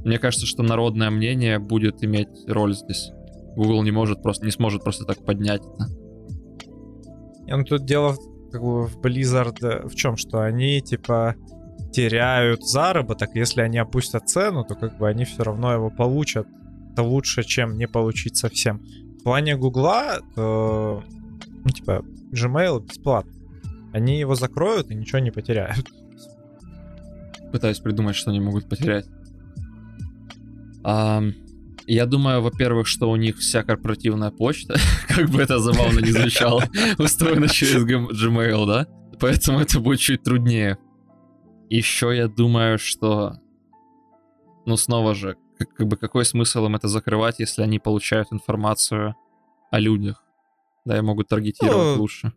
мне 0.05 0.19
кажется, 0.19 0.47
что 0.47 0.63
народное 0.63 1.11
мнение 1.11 1.59
будет 1.59 2.03
иметь 2.05 2.29
роль 2.47 2.75
здесь. 2.75 3.11
Google 3.57 3.83
не 3.83 3.91
может 3.91 4.23
просто, 4.23 4.45
не 4.45 4.51
сможет 4.51 4.83
просто 4.83 5.05
так 5.05 5.25
поднять 5.25 5.63
это. 5.63 5.87
Ну, 7.47 7.65
тут 7.65 7.85
дело 7.85 8.17
как 8.53 8.63
бы 8.63 8.87
в 8.87 9.01
Blizzard 9.01 9.57
э, 9.63 9.89
в 9.89 9.95
чем, 9.95 10.17
что 10.17 10.41
они, 10.43 10.81
типа, 10.81 11.35
теряют 11.93 12.63
заработок. 12.63 13.31
Если 13.35 13.61
они 13.63 13.79
опустят 13.79 14.29
цену, 14.29 14.65
то 14.65 14.75
как 14.75 14.99
бы 14.99 15.09
они 15.09 15.25
все 15.25 15.43
равно 15.43 15.73
его 15.73 15.91
получат. 15.91 16.47
Это 16.93 17.03
лучше, 17.03 17.43
чем 17.43 17.77
не 17.77 17.89
получить 17.89 18.37
совсем. 18.37 18.83
В 19.19 19.23
плане 19.23 19.57
Гугла, 19.57 20.21
то, 20.35 21.03
ну, 21.65 21.71
типа, 21.71 22.05
Gmail 22.33 22.85
бесплатно. 22.87 23.33
Они 23.93 24.19
его 24.19 24.35
закроют 24.35 24.91
и 24.91 24.95
ничего 24.95 25.19
не 25.19 25.31
потеряют. 25.31 25.87
Пытаюсь 27.53 27.81
придумать, 27.81 28.17
что 28.17 28.31
они 28.31 28.41
могут 28.41 28.69
потерять. 28.69 29.07
Ам, 30.85 31.35
я 31.87 32.07
думаю, 32.07 32.43
во-первых, 32.43 32.87
что 32.87 33.11
у 33.11 33.17
них 33.17 33.39
вся 33.39 33.63
корпоративная 33.63 34.31
почта, 34.31 34.77
как 35.09 35.29
бы 35.31 35.43
это 35.43 35.59
забавно 35.59 36.01
не 36.01 36.11
звучало, 36.11 36.65
устроена 36.99 37.49
через 37.49 37.85
Gm- 37.85 38.11
Gmail, 38.11 38.67
да? 38.67 38.87
Поэтому 39.21 39.61
это 39.61 39.81
будет 39.81 40.01
чуть 40.01 40.23
труднее. 40.23 40.79
Еще 41.71 42.17
я 42.17 42.29
думаю, 42.29 42.79
что... 42.79 43.35
Ну, 44.67 44.77
снова 44.77 45.15
же, 45.15 45.37
как, 45.59 45.75
как 45.75 45.87
бы 45.89 45.97
какой 45.97 46.25
смысл 46.25 46.67
им 46.67 46.77
это 46.77 46.89
закрывать, 46.89 47.39
если 47.39 47.63
они 47.63 47.79
получают 47.79 48.33
информацию 48.33 49.15
о 49.71 49.79
людях? 49.79 50.25
Да, 50.85 50.99
и 50.99 51.01
могут 51.01 51.29
таргетировать 51.29 51.97
Ну, 51.97 52.03
лучше. 52.03 52.33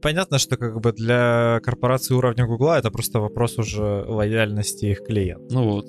Понятно, 0.00 0.38
что 0.38 0.56
как 0.56 0.80
бы 0.80 0.92
для 0.92 1.60
корпорации 1.64 2.14
уровня 2.14 2.46
Гугла 2.46 2.78
это 2.78 2.90
просто 2.90 3.20
вопрос 3.20 3.58
уже 3.58 4.04
лояльности 4.06 4.86
их 4.86 5.04
клиентов. 5.04 5.50
Ну 5.50 5.64
вот. 5.70 5.86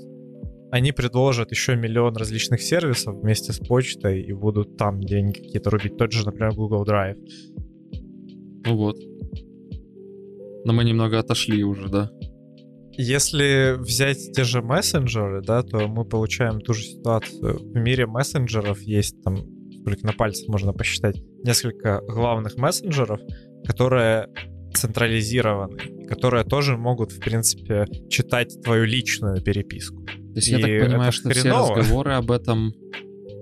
Они 0.71 0.91
предложат 0.91 1.51
еще 1.51 1.75
миллион 1.75 2.15
различных 2.15 2.61
сервисов 2.61 3.15
вместе 3.15 3.53
с 3.53 3.59
почтой 3.59 4.21
и 4.21 4.33
будут 4.33 4.77
там 4.77 5.01
деньги 5.01 5.39
какие-то 5.39 5.69
рубить. 5.69 5.97
Тот 5.97 6.11
же, 6.11 6.25
например, 6.25 6.53
Google 6.53 6.85
Drive. 6.85 7.17
Ну 8.65 8.75
вот. 8.75 8.97
Но 10.65 10.73
мы 10.73 10.83
немного 10.83 11.19
отошли 11.19 11.63
уже, 11.63 11.88
да? 11.88 12.11
Если 12.91 13.77
взять 13.79 14.33
те 14.33 14.43
же 14.43 14.61
мессенджеры, 14.61 15.41
да, 15.41 15.63
то 15.63 15.88
мы 15.88 16.03
получаем 16.03 16.59
ту 16.59 16.73
же 16.73 16.83
ситуацию. 16.83 17.57
В 17.59 17.75
мире 17.75 18.05
мессенджеров 18.05 18.81
есть 18.81 19.21
там, 19.23 19.38
сколько 19.79 20.05
на 20.05 20.11
пальцах 20.11 20.49
можно 20.49 20.73
посчитать, 20.73 21.15
несколько 21.43 22.01
главных 22.01 22.57
мессенджеров, 22.57 23.21
которые 23.65 24.27
централизированы, 24.73 26.05
которые 26.07 26.43
тоже 26.43 26.77
могут, 26.77 27.11
в 27.11 27.19
принципе, 27.19 27.85
читать 28.09 28.61
твою 28.63 28.85
личную 28.85 29.41
переписку. 29.41 30.05
Есть 30.39 30.50
И 30.50 30.51
я 30.51 30.60
так 30.60 30.88
понимаю, 30.88 31.12
что 31.12 31.29
все 31.29 31.41
хреново. 31.41 31.75
разговоры 31.75 32.13
об 32.13 32.31
этом 32.31 32.74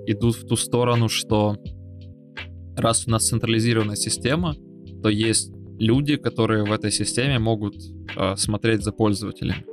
идут 0.06 0.36
в 0.36 0.48
ту 0.48 0.56
сторону, 0.56 1.10
что 1.10 1.58
раз 2.76 3.08
у 3.08 3.12
нас 3.12 3.28
централизированная 3.28 3.96
система, 3.96 4.56
то 5.02 5.10
есть 5.10 5.52
люди, 5.80 6.16
которые 6.16 6.64
в 6.64 6.72
этой 6.72 6.92
системе 6.92 7.40
могут 7.40 7.76
э, 8.16 8.36
смотреть 8.36 8.84
за 8.84 8.92
пользователями. 8.92 9.66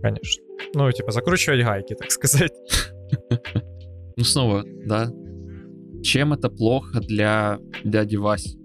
Конечно. 0.00 0.44
Ну, 0.74 0.90
типа, 0.92 1.10
закручивать 1.10 1.64
гайки, 1.64 1.94
так 1.94 2.10
сказать. 2.10 2.52
Ну 4.14 4.24
снова, 4.24 4.62
да. 4.84 5.10
Чем 6.02 6.34
это 6.34 6.50
плохо 6.50 7.00
для 7.00 7.58
дяди 7.82 8.16
Васи? 8.16 8.58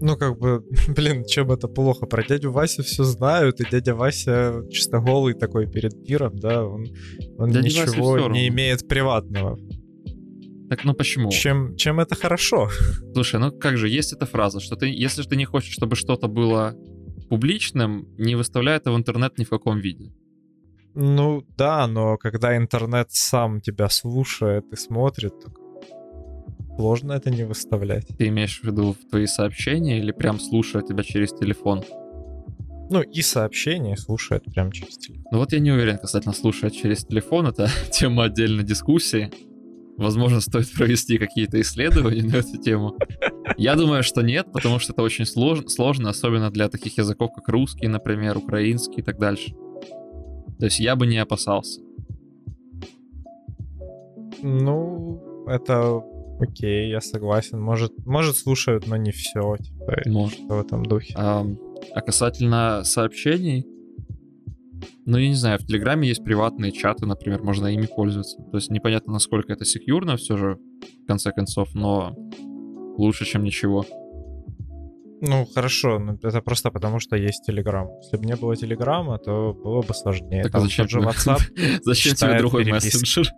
Ну, 0.00 0.16
как 0.16 0.38
бы, 0.38 0.64
блин, 0.88 1.24
чем 1.24 1.50
это 1.50 1.68
плохо? 1.68 2.06
Про 2.06 2.22
дядю 2.22 2.52
Васю 2.52 2.82
все 2.82 3.04
знают, 3.04 3.60
и 3.60 3.68
дядя 3.70 3.94
Вася 3.94 4.62
чисто 4.70 4.98
голый 5.00 5.34
такой 5.34 5.66
перед 5.66 5.94
миром, 6.08 6.38
да, 6.38 6.64
он, 6.64 6.86
он 7.38 7.50
ничего 7.50 8.28
не 8.28 8.48
имеет 8.48 8.86
приватного. 8.88 9.58
Так, 10.68 10.84
ну 10.84 10.92
почему? 10.92 11.30
Чем, 11.30 11.76
чем 11.76 11.98
это 11.98 12.14
хорошо? 12.14 12.68
Слушай, 13.14 13.40
ну 13.40 13.52
как 13.52 13.78
же, 13.78 13.88
есть 13.88 14.12
эта 14.12 14.26
фраза, 14.26 14.60
что 14.60 14.76
ты, 14.76 14.86
если 14.86 15.22
ты 15.22 15.34
не 15.36 15.46
хочешь, 15.46 15.72
чтобы 15.72 15.96
что-то 15.96 16.28
было 16.28 16.74
публичным, 17.30 18.06
не 18.18 18.34
выставляй 18.34 18.76
это 18.76 18.92
в 18.92 18.96
интернет 18.96 19.38
ни 19.38 19.44
в 19.44 19.48
каком 19.48 19.78
виде. 19.78 20.12
Ну, 20.94 21.44
да, 21.56 21.86
но 21.86 22.16
когда 22.16 22.56
интернет 22.56 23.08
сам 23.10 23.60
тебя 23.60 23.88
слушает 23.88 24.64
и 24.72 24.76
смотрит, 24.76 25.32
то 25.40 25.50
сложно 26.78 27.14
это 27.14 27.30
не 27.30 27.42
выставлять. 27.42 28.06
Ты 28.16 28.28
имеешь 28.28 28.60
в 28.60 28.64
виду 28.64 28.92
в 28.92 29.10
твои 29.10 29.26
сообщения 29.26 29.98
или 29.98 30.12
прям 30.12 30.38
слушая 30.38 30.82
тебя 30.82 31.02
через 31.02 31.32
телефон? 31.32 31.82
Ну, 32.88 33.02
и 33.02 33.20
сообщения 33.20 33.96
слушает 33.96 34.44
прям 34.44 34.70
через 34.70 34.96
телефон. 34.96 35.24
Ну 35.32 35.38
вот 35.38 35.52
я 35.52 35.58
не 35.58 35.72
уверен 35.72 35.98
касательно 35.98 36.34
слушать 36.34 36.76
через 36.76 37.04
телефон, 37.04 37.48
это 37.48 37.68
тема 37.90 38.24
отдельной 38.24 38.62
дискуссии. 38.62 39.28
Возможно, 39.96 40.40
стоит 40.40 40.72
провести 40.72 41.18
какие-то 41.18 41.60
исследования 41.60 42.22
на 42.32 42.36
эту 42.36 42.56
тему. 42.58 42.96
Я 43.56 43.74
думаю, 43.74 44.04
что 44.04 44.22
нет, 44.22 44.46
потому 44.52 44.78
что 44.78 44.92
это 44.92 45.02
очень 45.02 45.24
слож- 45.24 45.66
сложно, 45.66 46.10
особенно 46.10 46.48
для 46.52 46.68
таких 46.68 46.96
языков, 46.96 47.32
как 47.34 47.48
русский, 47.48 47.88
например, 47.88 48.36
украинский 48.36 49.00
и 49.00 49.02
так 49.02 49.18
дальше. 49.18 49.52
То 50.60 50.66
есть 50.66 50.78
я 50.78 50.94
бы 50.94 51.08
не 51.08 51.18
опасался. 51.18 51.80
Ну, 54.40 55.44
это 55.48 56.04
окей, 56.40 56.90
я 56.90 57.00
согласен. 57.00 57.60
Может, 57.60 57.92
может 58.06 58.36
слушают, 58.36 58.86
но 58.86 58.96
не 58.96 59.10
все, 59.10 59.56
типа, 59.56 60.02
Может. 60.06 60.40
в 60.40 60.58
этом 60.58 60.84
духе. 60.84 61.14
А, 61.16 61.46
а 61.94 62.00
касательно 62.00 62.82
сообщений, 62.84 63.66
ну, 65.04 65.16
я 65.18 65.28
не 65.28 65.34
знаю, 65.34 65.58
в 65.58 65.66
Телеграме 65.66 66.08
есть 66.08 66.22
приватные 66.22 66.72
чаты, 66.72 67.06
например, 67.06 67.42
можно 67.42 67.66
ими 67.66 67.86
пользоваться. 67.86 68.36
То 68.50 68.56
есть 68.58 68.70
непонятно, 68.70 69.14
насколько 69.14 69.52
это 69.52 69.64
секьюрно 69.64 70.16
все 70.16 70.36
же, 70.36 70.58
в 71.02 71.06
конце 71.06 71.32
концов, 71.32 71.74
но 71.74 72.14
лучше, 72.96 73.24
чем 73.24 73.42
ничего. 73.42 73.84
Ну, 75.20 75.46
хорошо, 75.46 75.98
но 75.98 76.14
это 76.22 76.40
просто 76.42 76.70
потому, 76.70 77.00
что 77.00 77.16
есть 77.16 77.44
Телеграм. 77.44 77.88
Если 78.02 78.16
бы 78.18 78.26
не 78.26 78.36
было 78.36 78.54
Телеграма, 78.54 79.18
то 79.18 79.52
было 79.52 79.82
бы 79.82 79.92
сложнее. 79.94 80.42
Так 80.42 80.52
а 80.52 80.58
Там 80.58 80.62
зачем 80.62 80.88
же 80.88 81.00
WhatsApp. 81.00 81.40
Зачем 81.82 82.14
тебе 82.14 82.38
другой 82.38 82.64
переписки. 82.64 82.98
мессенджер? 83.00 83.32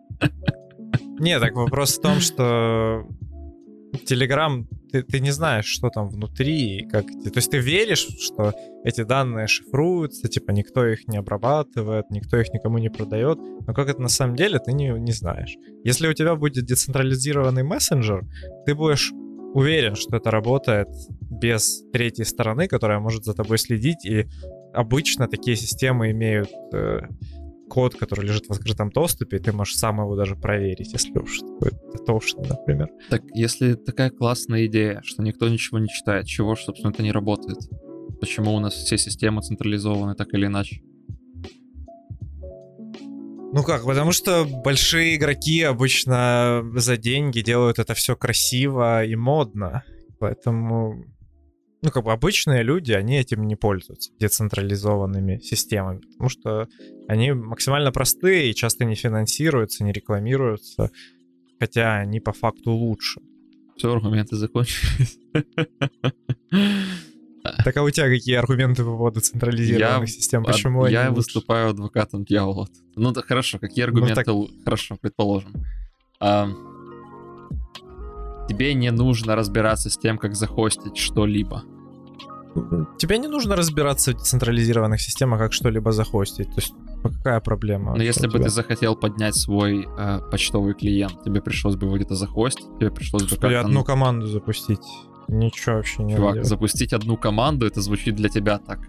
Не, 1.20 1.38
так 1.38 1.54
вопрос 1.54 1.98
в 1.98 2.00
том, 2.00 2.18
что 2.20 3.06
Телеграм, 4.06 4.66
ты, 4.90 5.02
ты 5.02 5.20
не 5.20 5.32
знаешь, 5.32 5.66
что 5.66 5.90
там 5.90 6.08
внутри, 6.08 6.88
как... 6.90 7.06
То 7.06 7.36
есть 7.36 7.50
ты 7.50 7.58
веришь, 7.58 8.06
что 8.20 8.54
эти 8.84 9.04
данные 9.04 9.46
шифруются, 9.46 10.28
типа 10.28 10.52
никто 10.52 10.86
их 10.86 11.06
не 11.08 11.18
обрабатывает, 11.18 12.10
никто 12.10 12.38
их 12.38 12.52
никому 12.54 12.78
не 12.78 12.88
продает, 12.88 13.38
но 13.38 13.74
как 13.74 13.88
это 13.90 14.00
на 14.00 14.08
самом 14.08 14.34
деле, 14.34 14.58
ты 14.60 14.72
не, 14.72 14.88
не 14.98 15.12
знаешь. 15.12 15.56
Если 15.84 16.08
у 16.08 16.14
тебя 16.14 16.36
будет 16.36 16.64
децентрализированный 16.64 17.64
мессенджер, 17.64 18.24
ты 18.64 18.74
будешь 18.74 19.12
уверен, 19.52 19.96
что 19.96 20.16
это 20.16 20.30
работает 20.30 20.88
без 21.20 21.82
третьей 21.92 22.24
стороны, 22.24 22.66
которая 22.66 22.98
может 22.98 23.24
за 23.24 23.34
тобой 23.34 23.58
следить, 23.58 24.06
и 24.06 24.26
обычно 24.72 25.28
такие 25.28 25.56
системы 25.56 26.12
имеют 26.12 26.50
э, 26.72 27.00
код, 27.70 27.94
который 27.94 28.26
лежит 28.26 28.46
в 28.48 28.52
открытом 28.52 28.90
доступе, 28.90 29.36
и 29.36 29.40
ты 29.40 29.52
можешь 29.52 29.76
сам 29.76 30.00
его 30.00 30.16
даже 30.16 30.36
проверить, 30.36 30.92
если 30.92 31.18
уж 31.18 31.40
дотошный, 31.92 32.48
например. 32.48 32.88
Так, 33.08 33.22
если 33.32 33.74
такая 33.74 34.10
классная 34.10 34.66
идея, 34.66 35.00
что 35.04 35.22
никто 35.22 35.48
ничего 35.48 35.78
не 35.78 35.88
читает, 35.88 36.26
чего 36.26 36.56
ж, 36.56 36.60
собственно, 36.60 36.90
это 36.90 37.02
не 37.02 37.12
работает? 37.12 37.58
Почему 38.20 38.54
у 38.54 38.60
нас 38.60 38.74
все 38.74 38.98
системы 38.98 39.40
централизованы 39.40 40.14
так 40.14 40.34
или 40.34 40.46
иначе? 40.46 40.82
Ну 43.52 43.62
как, 43.64 43.84
потому 43.84 44.12
что 44.12 44.44
большие 44.44 45.16
игроки 45.16 45.62
обычно 45.62 46.62
за 46.76 46.96
деньги 46.96 47.40
делают 47.40 47.78
это 47.78 47.94
все 47.94 48.14
красиво 48.14 49.04
и 49.04 49.16
модно. 49.16 49.82
Поэтому 50.18 51.04
ну, 51.82 51.90
как 51.90 52.04
бы 52.04 52.12
обычные 52.12 52.62
люди, 52.62 52.92
они 52.92 53.18
этим 53.18 53.44
не 53.44 53.56
пользуются, 53.56 54.12
децентрализованными 54.18 55.38
системами, 55.38 56.00
потому 56.12 56.28
что 56.28 56.68
они 57.10 57.32
максимально 57.32 57.90
простые 57.90 58.50
и 58.50 58.54
часто 58.54 58.84
не 58.84 58.94
финансируются, 58.94 59.82
не 59.82 59.92
рекламируются, 59.92 60.90
хотя 61.58 61.96
они 61.96 62.20
по 62.20 62.32
факту 62.32 62.70
лучше. 62.70 63.20
Все, 63.76 63.92
аргументы 63.92 64.36
закончились. 64.36 65.18
Так 67.64 67.74
а 67.78 67.82
у 67.82 67.90
тебя 67.90 68.06
какие 68.08 68.34
аргументы 68.36 68.84
по 68.84 68.90
поводу 68.96 69.20
централизированных 69.20 70.08
Я- 70.10 70.14
систем? 70.14 70.44
Почему 70.44 70.84
они 70.84 70.92
Я 70.92 71.08
лучше? 71.08 71.14
выступаю 71.16 71.70
адвокатом 71.70 72.22
дьявола. 72.24 72.68
Ну 72.96 73.12
да, 73.12 73.22
хорошо, 73.22 73.58
какие 73.58 73.82
аргументы? 73.84 74.14
так- 74.14 74.28
л- 74.28 74.50
Хорошо, 74.62 74.98
предположим. 75.00 75.50
А, 76.20 76.50
тебе 78.46 78.74
не 78.74 78.90
нужно 78.90 79.36
разбираться 79.36 79.88
с 79.88 79.96
тем, 79.96 80.18
как 80.18 80.34
захостить 80.34 80.98
что-либо. 80.98 81.64
Тебе 82.98 83.16
не 83.18 83.26
нужно 83.28 83.56
разбираться 83.56 84.12
в 84.12 84.16
децентрализированных 84.16 85.00
системах, 85.00 85.38
как 85.40 85.52
что-либо 85.54 85.92
захостить. 85.92 86.48
То 86.48 86.56
есть 86.60 86.74
ну, 86.76 86.89
какая 87.08 87.40
проблема? 87.40 87.90
Но 87.90 87.96
Что 87.96 88.04
если 88.04 88.26
бы 88.26 88.34
тебя? 88.34 88.44
ты 88.44 88.50
захотел 88.50 88.96
поднять 88.96 89.34
свой 89.34 89.86
э, 89.86 90.20
почтовый 90.30 90.74
клиент, 90.74 91.22
тебе 91.24 91.40
пришлось 91.40 91.76
бы 91.76 91.86
его 91.86 91.96
где-то 91.96 92.14
захостить, 92.14 92.66
тебе 92.78 92.90
пришлось 92.90 93.24
бы 93.24 93.28
как-то... 93.30 93.60
одну 93.60 93.80
ну, 93.80 93.84
команду 93.84 94.26
запустить. 94.26 94.86
Ничего 95.28 95.76
вообще 95.76 96.02
не 96.02 96.16
Чувак, 96.16 96.34
делать. 96.34 96.48
запустить 96.48 96.92
одну 96.92 97.16
команду, 97.16 97.66
это 97.66 97.80
звучит 97.80 98.16
для 98.16 98.28
тебя 98.28 98.58
так. 98.58 98.80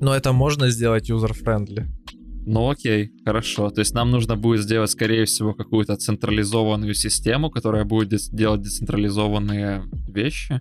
Но 0.00 0.14
это 0.14 0.32
можно 0.32 0.68
сделать 0.68 1.08
user-friendly. 1.08 1.86
Ну 2.46 2.70
окей, 2.70 3.10
хорошо. 3.24 3.70
То 3.70 3.80
есть 3.80 3.94
нам 3.94 4.10
нужно 4.10 4.36
будет 4.36 4.60
сделать, 4.60 4.90
скорее 4.90 5.24
всего, 5.24 5.54
какую-то 5.54 5.96
централизованную 5.96 6.92
систему, 6.92 7.50
которая 7.50 7.84
будет 7.84 8.20
делать 8.32 8.60
децентрализованные 8.60 9.84
вещи. 10.08 10.60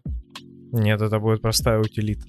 Нет, 0.71 1.01
это 1.01 1.19
будет 1.19 1.41
простая 1.41 1.79
утилита. 1.79 2.25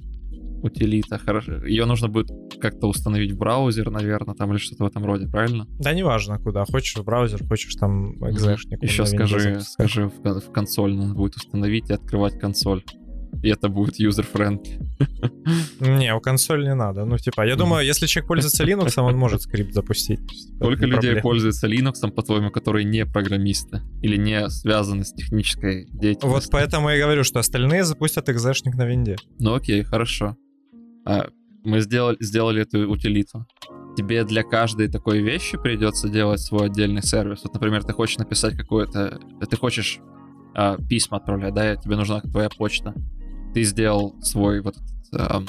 Утилита, 0.64 1.18
хорошо. 1.18 1.64
Ее 1.66 1.84
нужно 1.84 2.08
будет 2.08 2.30
как-то 2.60 2.88
установить 2.88 3.32
в 3.32 3.38
браузер, 3.38 3.90
наверное, 3.90 4.34
там 4.34 4.50
или 4.50 4.58
что-то 4.58 4.84
в 4.84 4.86
этом 4.86 5.04
роде, 5.04 5.28
правильно? 5.28 5.66
Да 5.78 5.92
неважно 5.92 6.38
куда. 6.38 6.64
Хочешь 6.64 6.96
в 6.96 7.04
браузер, 7.04 7.46
хочешь 7.46 7.74
там 7.74 8.14
экзешник. 8.28 8.82
Еще 8.82 9.06
скажи, 9.06 9.60
скажи 9.60 10.08
в, 10.08 10.40
в 10.40 10.52
консоль 10.52 10.94
надо 10.94 11.14
будет 11.14 11.36
установить 11.36 11.90
и 11.90 11.92
открывать 11.92 12.38
консоль. 12.38 12.82
И 13.42 13.48
это 13.48 13.68
будет 13.68 13.98
user-friendly. 13.98 14.80
Не, 15.80 16.14
у 16.14 16.20
консоль 16.20 16.64
не 16.64 16.74
надо. 16.74 17.04
Ну, 17.04 17.18
типа, 17.18 17.46
я 17.46 17.56
думаю, 17.56 17.84
если 17.84 18.06
человек 18.06 18.28
пользуется 18.28 18.64
Linux, 18.64 18.98
он 18.98 19.16
может 19.16 19.42
скрипт 19.42 19.74
запустить. 19.74 20.18
То 20.26 20.32
есть 20.32 20.48
это 20.50 20.56
Сколько 20.64 20.86
не 20.86 20.92
людей 20.92 21.00
проблема. 21.00 21.22
пользуются 21.22 21.66
Linux, 21.66 22.10
по-твоему, 22.10 22.50
которые 22.50 22.84
не 22.84 23.04
программисты 23.04 23.82
или 24.02 24.16
не 24.16 24.48
связаны 24.48 25.04
с 25.04 25.12
технической 25.12 25.86
деятельностью? 25.86 26.30
Вот 26.30 26.48
поэтому 26.50 26.88
я 26.90 27.02
говорю, 27.02 27.24
что 27.24 27.40
остальные 27.40 27.84
запустят 27.84 28.28
экзешник 28.28 28.76
на 28.76 28.86
винде. 28.86 29.16
Ну 29.38 29.54
окей, 29.54 29.82
хорошо. 29.82 30.36
А, 31.06 31.28
мы 31.64 31.80
сделали, 31.80 32.16
сделали 32.20 32.62
эту 32.62 32.90
утилиту. 32.90 33.46
Тебе 33.96 34.24
для 34.24 34.42
каждой 34.42 34.88
такой 34.88 35.20
вещи 35.20 35.56
придется 35.56 36.08
делать 36.08 36.40
свой 36.40 36.66
отдельный 36.66 37.02
сервис. 37.02 37.42
Вот, 37.44 37.54
например, 37.54 37.84
ты 37.84 37.92
хочешь 37.92 38.18
написать 38.18 38.56
какое-то... 38.56 39.20
Ты 39.48 39.56
хочешь 39.56 40.00
а, 40.54 40.76
письма 40.76 41.18
отправлять, 41.18 41.54
да, 41.54 41.72
и 41.72 41.80
тебе 41.80 41.96
нужна 41.96 42.20
твоя 42.20 42.48
почта. 42.48 42.94
Ты 43.54 43.62
сделал 43.62 44.14
свой 44.20 44.60
вот 44.60 44.74
ам, 45.12 45.46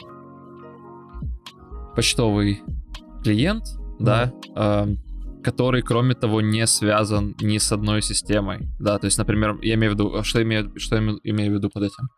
почтовый 1.96 2.62
клиент, 3.24 3.64
да, 4.00 4.32
ам, 4.56 4.98
который, 5.44 5.82
кроме 5.82 6.14
того, 6.16 6.42
не 6.42 6.66
связан 6.68 7.36
ни 7.42 7.58
с 7.58 7.72
одной 7.72 8.02
системой. 8.02 8.70
Да, 8.80 9.00
то 9.00 9.06
есть, 9.06 9.18
например, 9.18 9.60
я 9.62 9.76
имею 9.76 9.94
в 9.94 9.96
виду... 9.96 10.24
Что 10.24 10.42
имею, 10.44 10.72
что 10.78 10.98
имею- 11.00 11.20
имею 11.24 11.52
в 11.52 11.56
виду 11.56 11.70
под 11.70 11.84
этим? 11.84 12.10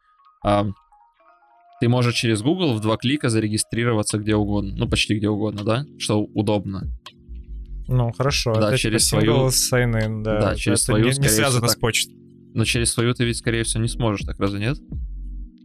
Ам, 0.43 0.75
ты 1.79 1.89
можешь 1.89 2.15
через 2.15 2.41
Google 2.41 2.73
в 2.73 2.81
два 2.81 2.97
клика 2.97 3.29
зарегистрироваться 3.29 4.17
где 4.17 4.35
угодно. 4.35 4.73
Ну, 4.77 4.87
почти 4.89 5.15
где 5.17 5.29
угодно, 5.29 5.63
да? 5.63 5.85
Что 5.99 6.21
удобно. 6.21 6.87
Ну, 7.87 8.11
хорошо. 8.11 8.53
Да, 8.55 8.69
это 8.69 8.77
через 8.77 9.07
типа 9.07 9.21
свою- 9.21 9.47
single 9.47 9.49
sign-in, 9.49 10.23
да. 10.23 10.41
Да, 10.41 10.51
Это 10.51 10.59
через 10.59 10.79
не- 10.81 10.83
свою, 10.85 11.05
не, 11.05 11.13
скорее 11.13 11.29
связано 11.29 11.67
всего, 11.67 11.77
с 11.77 11.79
почтой. 11.79 12.15
Но 12.53 12.65
через 12.65 12.91
свою 12.91 13.13
ты 13.13 13.23
ведь, 13.25 13.37
скорее 13.37 13.63
всего, 13.63 13.81
не 13.83 13.87
сможешь, 13.89 14.25
так 14.25 14.39
разве 14.39 14.59
нет? 14.59 14.77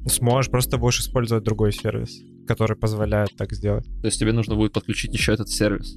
Сможешь, 0.07 0.51
просто 0.51 0.79
будешь 0.79 1.01
использовать 1.01 1.45
другой 1.45 1.73
сервис, 1.73 2.21
который 2.47 2.77
позволяет 2.77 3.31
так 3.37 3.53
сделать. 3.53 3.87
То 4.01 4.07
есть 4.07 4.19
тебе 4.21 4.33
нужно 4.33 4.57
будет 4.57 4.73
подключить 4.73 5.13
еще 5.15 5.33
этот 5.33 5.49
сервис. 5.49 5.97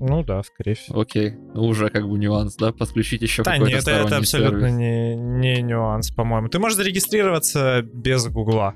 Ну 0.00 0.24
да, 0.24 0.42
скорее 0.42 0.74
всего. 0.74 1.00
Окей. 1.00 1.32
Ну, 1.54 1.64
уже 1.64 1.88
как 1.88 2.08
бы 2.08 2.18
нюанс, 2.18 2.56
да? 2.56 2.72
Подключить 2.72 3.22
еще 3.22 3.42
Да, 3.44 3.52
какой-то 3.52 3.72
нет, 3.76 3.82
это, 3.82 3.90
это 4.06 4.16
абсолютно 4.16 4.68
сервис. 4.68 4.74
не, 4.76 5.14
не 5.16 5.62
нюанс, 5.62 6.10
по-моему. 6.10 6.48
Ты 6.48 6.58
можешь 6.58 6.76
зарегистрироваться 6.76 7.82
без 7.82 8.26
Гугла. 8.26 8.74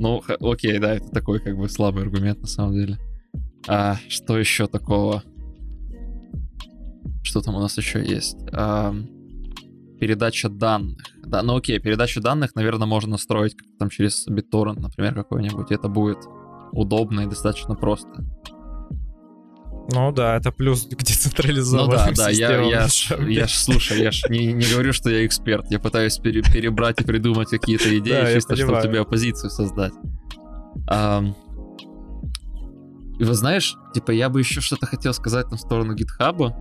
Ну, 0.00 0.22
окей, 0.40 0.78
да, 0.78 0.94
это 0.94 1.10
такой 1.10 1.40
как 1.40 1.58
бы 1.58 1.68
слабый 1.68 2.04
аргумент 2.04 2.40
на 2.40 2.46
самом 2.46 2.72
деле. 2.72 2.98
А 3.68 3.96
что 4.08 4.38
еще 4.38 4.66
такого? 4.66 5.22
Что 7.22 7.42
там 7.42 7.54
у 7.56 7.60
нас 7.60 7.76
еще 7.76 8.02
есть? 8.02 8.38
Ам, 8.50 9.06
передача 10.00 10.48
данных. 10.48 11.04
Да, 11.26 11.42
ну 11.42 11.56
окей, 11.56 11.78
передачу 11.80 12.22
данных, 12.22 12.54
наверное, 12.54 12.86
можно 12.86 13.10
настроить 13.10 13.54
как-то 13.54 13.76
там 13.78 13.90
через 13.90 14.26
BitTorrent, 14.26 14.80
например, 14.80 15.12
какой-нибудь. 15.14 15.70
Это 15.70 15.88
будет 15.88 16.24
удобно 16.72 17.20
и 17.20 17.26
достаточно 17.26 17.74
просто. 17.74 18.24
Ну 19.92 20.12
да, 20.12 20.36
это 20.36 20.52
плюс 20.52 20.84
к 20.84 20.90
Ну 20.90 20.96
децентрализованным 20.98 22.14
да, 22.14 22.24
да, 22.24 22.30
я, 22.30 22.60
я, 22.62 22.88
ж, 22.88 23.16
я 23.28 23.46
ж, 23.46 23.50
слушай, 23.52 24.00
я 24.00 24.10
ж 24.10 24.24
не, 24.28 24.52
не 24.52 24.64
говорю, 24.64 24.92
что 24.92 25.10
я 25.10 25.26
эксперт. 25.26 25.70
Я 25.70 25.78
пытаюсь 25.78 26.18
пере- 26.18 26.42
перебрать 26.42 27.00
и 27.00 27.04
придумать 27.04 27.48
какие-то 27.50 27.88
идеи, 27.98 28.22
Да, 28.22 28.32
чисто 28.34 28.56
чтобы 28.56 28.80
тебе 28.82 29.00
оппозицию 29.00 29.50
создать. 29.50 29.92
И 33.18 33.24
вы 33.24 33.34
знаешь, 33.34 33.76
типа, 33.92 34.12
я 34.12 34.28
бы 34.30 34.40
еще 34.40 34.60
что-то 34.60 34.86
хотел 34.86 35.12
сказать 35.12 35.50
на 35.50 35.58
сторону 35.58 35.94
гитхаба, 35.94 36.56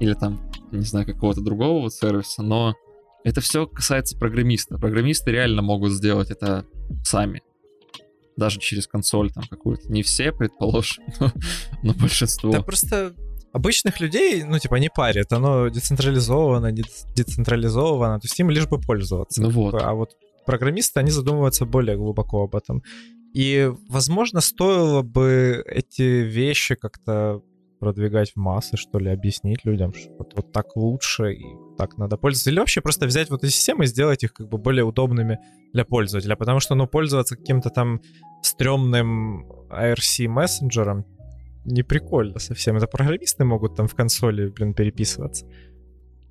или 0.00 0.14
там, 0.14 0.50
не 0.72 0.82
знаю, 0.82 1.06
какого-то 1.06 1.40
другого 1.42 1.82
вот 1.82 1.94
сервиса, 1.94 2.42
но 2.42 2.74
это 3.24 3.40
все 3.40 3.66
касается 3.66 4.18
программиста. 4.18 4.78
Программисты 4.78 5.30
реально 5.30 5.62
могут 5.62 5.92
сделать 5.92 6.30
это 6.30 6.64
сами. 7.04 7.42
Даже 8.36 8.60
через 8.60 8.86
консоль 8.86 9.30
там 9.30 9.44
какую-то. 9.44 9.92
Не 9.92 10.02
все, 10.02 10.32
предположим, 10.32 11.04
но, 11.20 11.32
но 11.82 11.94
большинство. 11.94 12.50
Да 12.50 12.62
просто 12.62 13.14
обычных 13.52 14.00
людей, 14.00 14.42
ну, 14.44 14.58
типа, 14.58 14.76
не 14.76 14.88
парит. 14.88 15.32
Оно 15.32 15.68
децентрализовано, 15.68 16.72
дец- 16.72 17.04
децентрализовано. 17.14 18.18
То 18.20 18.26
есть 18.26 18.38
им 18.40 18.50
лишь 18.50 18.66
бы 18.66 18.80
пользоваться. 18.80 19.42
Ну 19.42 19.50
вот. 19.50 19.74
А 19.74 19.92
вот 19.92 20.10
программисты, 20.46 21.00
они 21.00 21.10
задумываются 21.10 21.66
более 21.66 21.96
глубоко 21.96 22.44
об 22.44 22.56
этом. 22.56 22.82
И, 23.34 23.70
возможно, 23.88 24.40
стоило 24.40 25.02
бы 25.02 25.62
эти 25.66 26.02
вещи 26.02 26.74
как-то 26.74 27.42
продвигать 27.80 28.32
в 28.32 28.36
массы, 28.36 28.76
что 28.76 28.98
ли, 28.98 29.10
объяснить 29.10 29.64
людям, 29.64 29.92
что 29.92 30.10
вот, 30.18 30.32
вот 30.36 30.52
так 30.52 30.76
лучше 30.76 31.32
и 31.32 31.44
так 31.82 31.98
надо 31.98 32.16
пользоваться. 32.16 32.50
Или 32.50 32.60
вообще 32.60 32.80
просто 32.80 33.06
взять 33.06 33.30
вот 33.30 33.42
эти 33.42 33.52
системы 33.52 33.84
и 33.84 33.86
сделать 33.86 34.22
их 34.22 34.32
как 34.32 34.48
бы 34.48 34.58
более 34.58 34.84
удобными 34.84 35.38
для 35.72 35.84
пользователя. 35.84 36.36
Потому 36.36 36.60
что, 36.60 36.74
ну, 36.74 36.86
пользоваться 36.86 37.36
каким-то 37.36 37.70
там 37.70 38.00
стрёмным 38.42 39.44
IRC 39.68 40.28
мессенджером 40.28 41.04
не 41.64 41.82
прикольно 41.82 42.38
совсем. 42.38 42.76
Это 42.76 42.86
программисты 42.86 43.44
могут 43.44 43.74
там 43.76 43.88
в 43.88 43.94
консоли, 43.94 44.48
блин, 44.48 44.74
переписываться. 44.74 45.46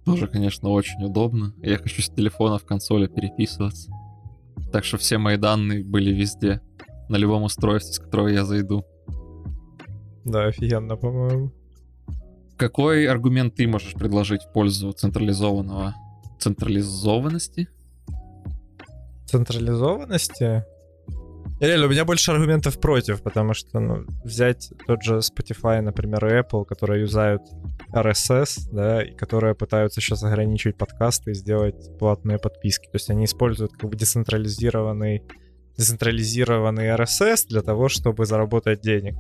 Тоже, 0.06 0.28
конечно, 0.28 0.70
очень 0.70 1.04
удобно. 1.04 1.54
Я 1.62 1.78
хочу 1.78 2.02
с 2.02 2.10
телефона 2.10 2.58
в 2.58 2.66
консоли 2.66 3.08
переписываться. 3.08 3.92
Так 4.72 4.86
что 4.86 4.98
все 4.98 5.18
мои 5.18 5.38
данные 5.38 5.84
были 5.84 6.12
везде. 6.14 6.62
На 7.10 7.18
любом 7.18 7.44
устройстве, 7.44 7.94
с 7.94 8.00
которого 8.00 8.30
я 8.30 8.46
зайду. 8.46 8.86
Да, 10.24 10.46
офигенно, 10.46 10.96
по-моему. 10.96 11.52
Какой 12.62 13.08
аргумент 13.08 13.56
ты 13.56 13.68
можешь 13.68 13.96
предложить 13.96 14.44
в 14.44 14.52
пользу 14.52 14.92
централизованного 14.92 15.96
централизованности? 16.38 17.68
Централизованности? 19.26 20.64
Реально, 21.60 21.88
у 21.88 21.90
меня 21.90 22.06
больше 22.06 22.30
аргументов 22.30 22.80
против, 22.80 23.24
потому 23.24 23.56
что, 23.56 23.80
ну, 23.80 24.06
взять 24.24 24.72
тот 24.86 25.02
же 25.02 25.22
Spotify, 25.22 25.82
например, 25.82 26.24
и 26.28 26.40
Apple, 26.40 26.66
которые 26.66 27.02
юзают 27.02 27.42
RSS, 27.96 28.70
да, 28.72 29.02
и 29.02 29.16
которые 29.16 29.56
пытаются 29.56 30.00
сейчас 30.00 30.24
ограничивать 30.24 30.78
подкасты 30.78 31.32
и 31.32 31.34
сделать 31.34 31.98
платные 31.98 32.38
подписки. 32.38 32.86
То 32.86 32.98
есть 32.98 33.10
они 33.10 33.26
используют 33.26 33.72
как 33.74 33.90
бы 33.90 33.96
децентрализированный 33.96 35.24
децентрализированный 35.78 36.90
RSS 36.90 37.48
для 37.48 37.64
того, 37.64 37.90
чтобы 37.90 38.28
заработать 38.28 38.82
денег. 38.82 39.16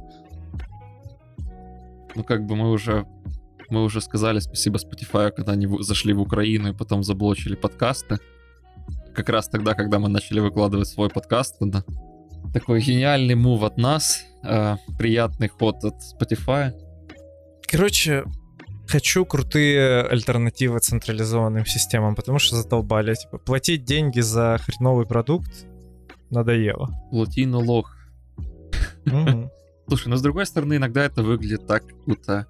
Ну, 2.13 2.23
как 2.23 2.45
бы 2.45 2.55
мы 2.55 2.69
уже 2.69 3.07
мы 3.71 3.83
уже 3.83 4.01
сказали 4.01 4.39
спасибо 4.39 4.77
Spotify, 4.77 5.31
когда 5.31 5.53
они 5.53 5.67
зашли 5.81 6.13
в 6.13 6.21
Украину 6.21 6.69
и 6.69 6.73
потом 6.73 7.03
заблочили 7.03 7.55
подкасты. 7.55 8.19
Как 9.15 9.29
раз 9.29 9.47
тогда, 9.47 9.73
когда 9.73 9.97
мы 9.97 10.09
начали 10.09 10.39
выкладывать 10.39 10.87
свой 10.87 11.09
подкаст, 11.09 11.55
да. 11.61 11.83
Такой 12.53 12.81
гениальный 12.81 13.35
мув 13.35 13.63
от 13.63 13.77
нас, 13.77 14.23
э, 14.43 14.75
приятный 14.97 15.47
ход 15.47 15.83
от 15.85 15.95
Spotify. 15.95 16.73
Короче, 17.65 18.25
хочу 18.87 19.25
крутые 19.25 20.03
альтернативы 20.03 20.79
централизованным 20.79 21.65
системам, 21.65 22.15
потому 22.15 22.39
что 22.39 22.57
задолбали. 22.57 23.15
Типа, 23.15 23.37
платить 23.37 23.85
деньги 23.85 24.19
за 24.19 24.59
хреновый 24.61 25.05
продукт 25.05 25.65
надоело. 26.29 26.89
Плутина 27.09 27.57
лох. 27.57 27.95
Мгм. 29.05 29.49
Слушай, 29.87 30.09
но 30.09 30.17
с 30.17 30.21
другой 30.21 30.45
стороны, 30.45 30.75
иногда 30.75 31.05
это 31.05 31.23
выглядит 31.23 31.67
так, 31.67 31.83
будто 32.05 32.47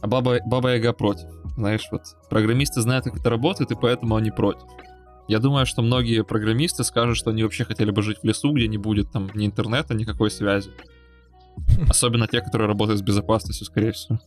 а 0.00 0.06
баба, 0.06 0.38
баба 0.46 0.74
Яга 0.74 0.92
против. 0.92 1.28
Знаешь, 1.56 1.86
вот 1.90 2.02
программисты 2.28 2.80
знают, 2.80 3.04
как 3.04 3.16
это 3.16 3.30
работает, 3.30 3.70
и 3.70 3.74
поэтому 3.74 4.16
они 4.16 4.30
против. 4.30 4.66
Я 5.28 5.38
думаю, 5.38 5.66
что 5.66 5.82
многие 5.82 6.24
программисты 6.24 6.82
скажут, 6.84 7.16
что 7.16 7.30
они 7.30 7.42
вообще 7.44 7.64
хотели 7.64 7.90
бы 7.90 8.02
жить 8.02 8.18
в 8.22 8.24
лесу, 8.24 8.52
где 8.52 8.66
не 8.66 8.78
будет 8.78 9.12
там 9.12 9.30
ни 9.34 9.46
интернета, 9.46 9.94
никакой 9.94 10.30
связи. 10.30 10.70
Особенно 11.88 12.26
те, 12.26 12.40
которые 12.40 12.68
работают 12.68 12.98
с 12.98 13.02
безопасностью, 13.02 13.66
скорее 13.66 13.92
всего. 13.92 14.18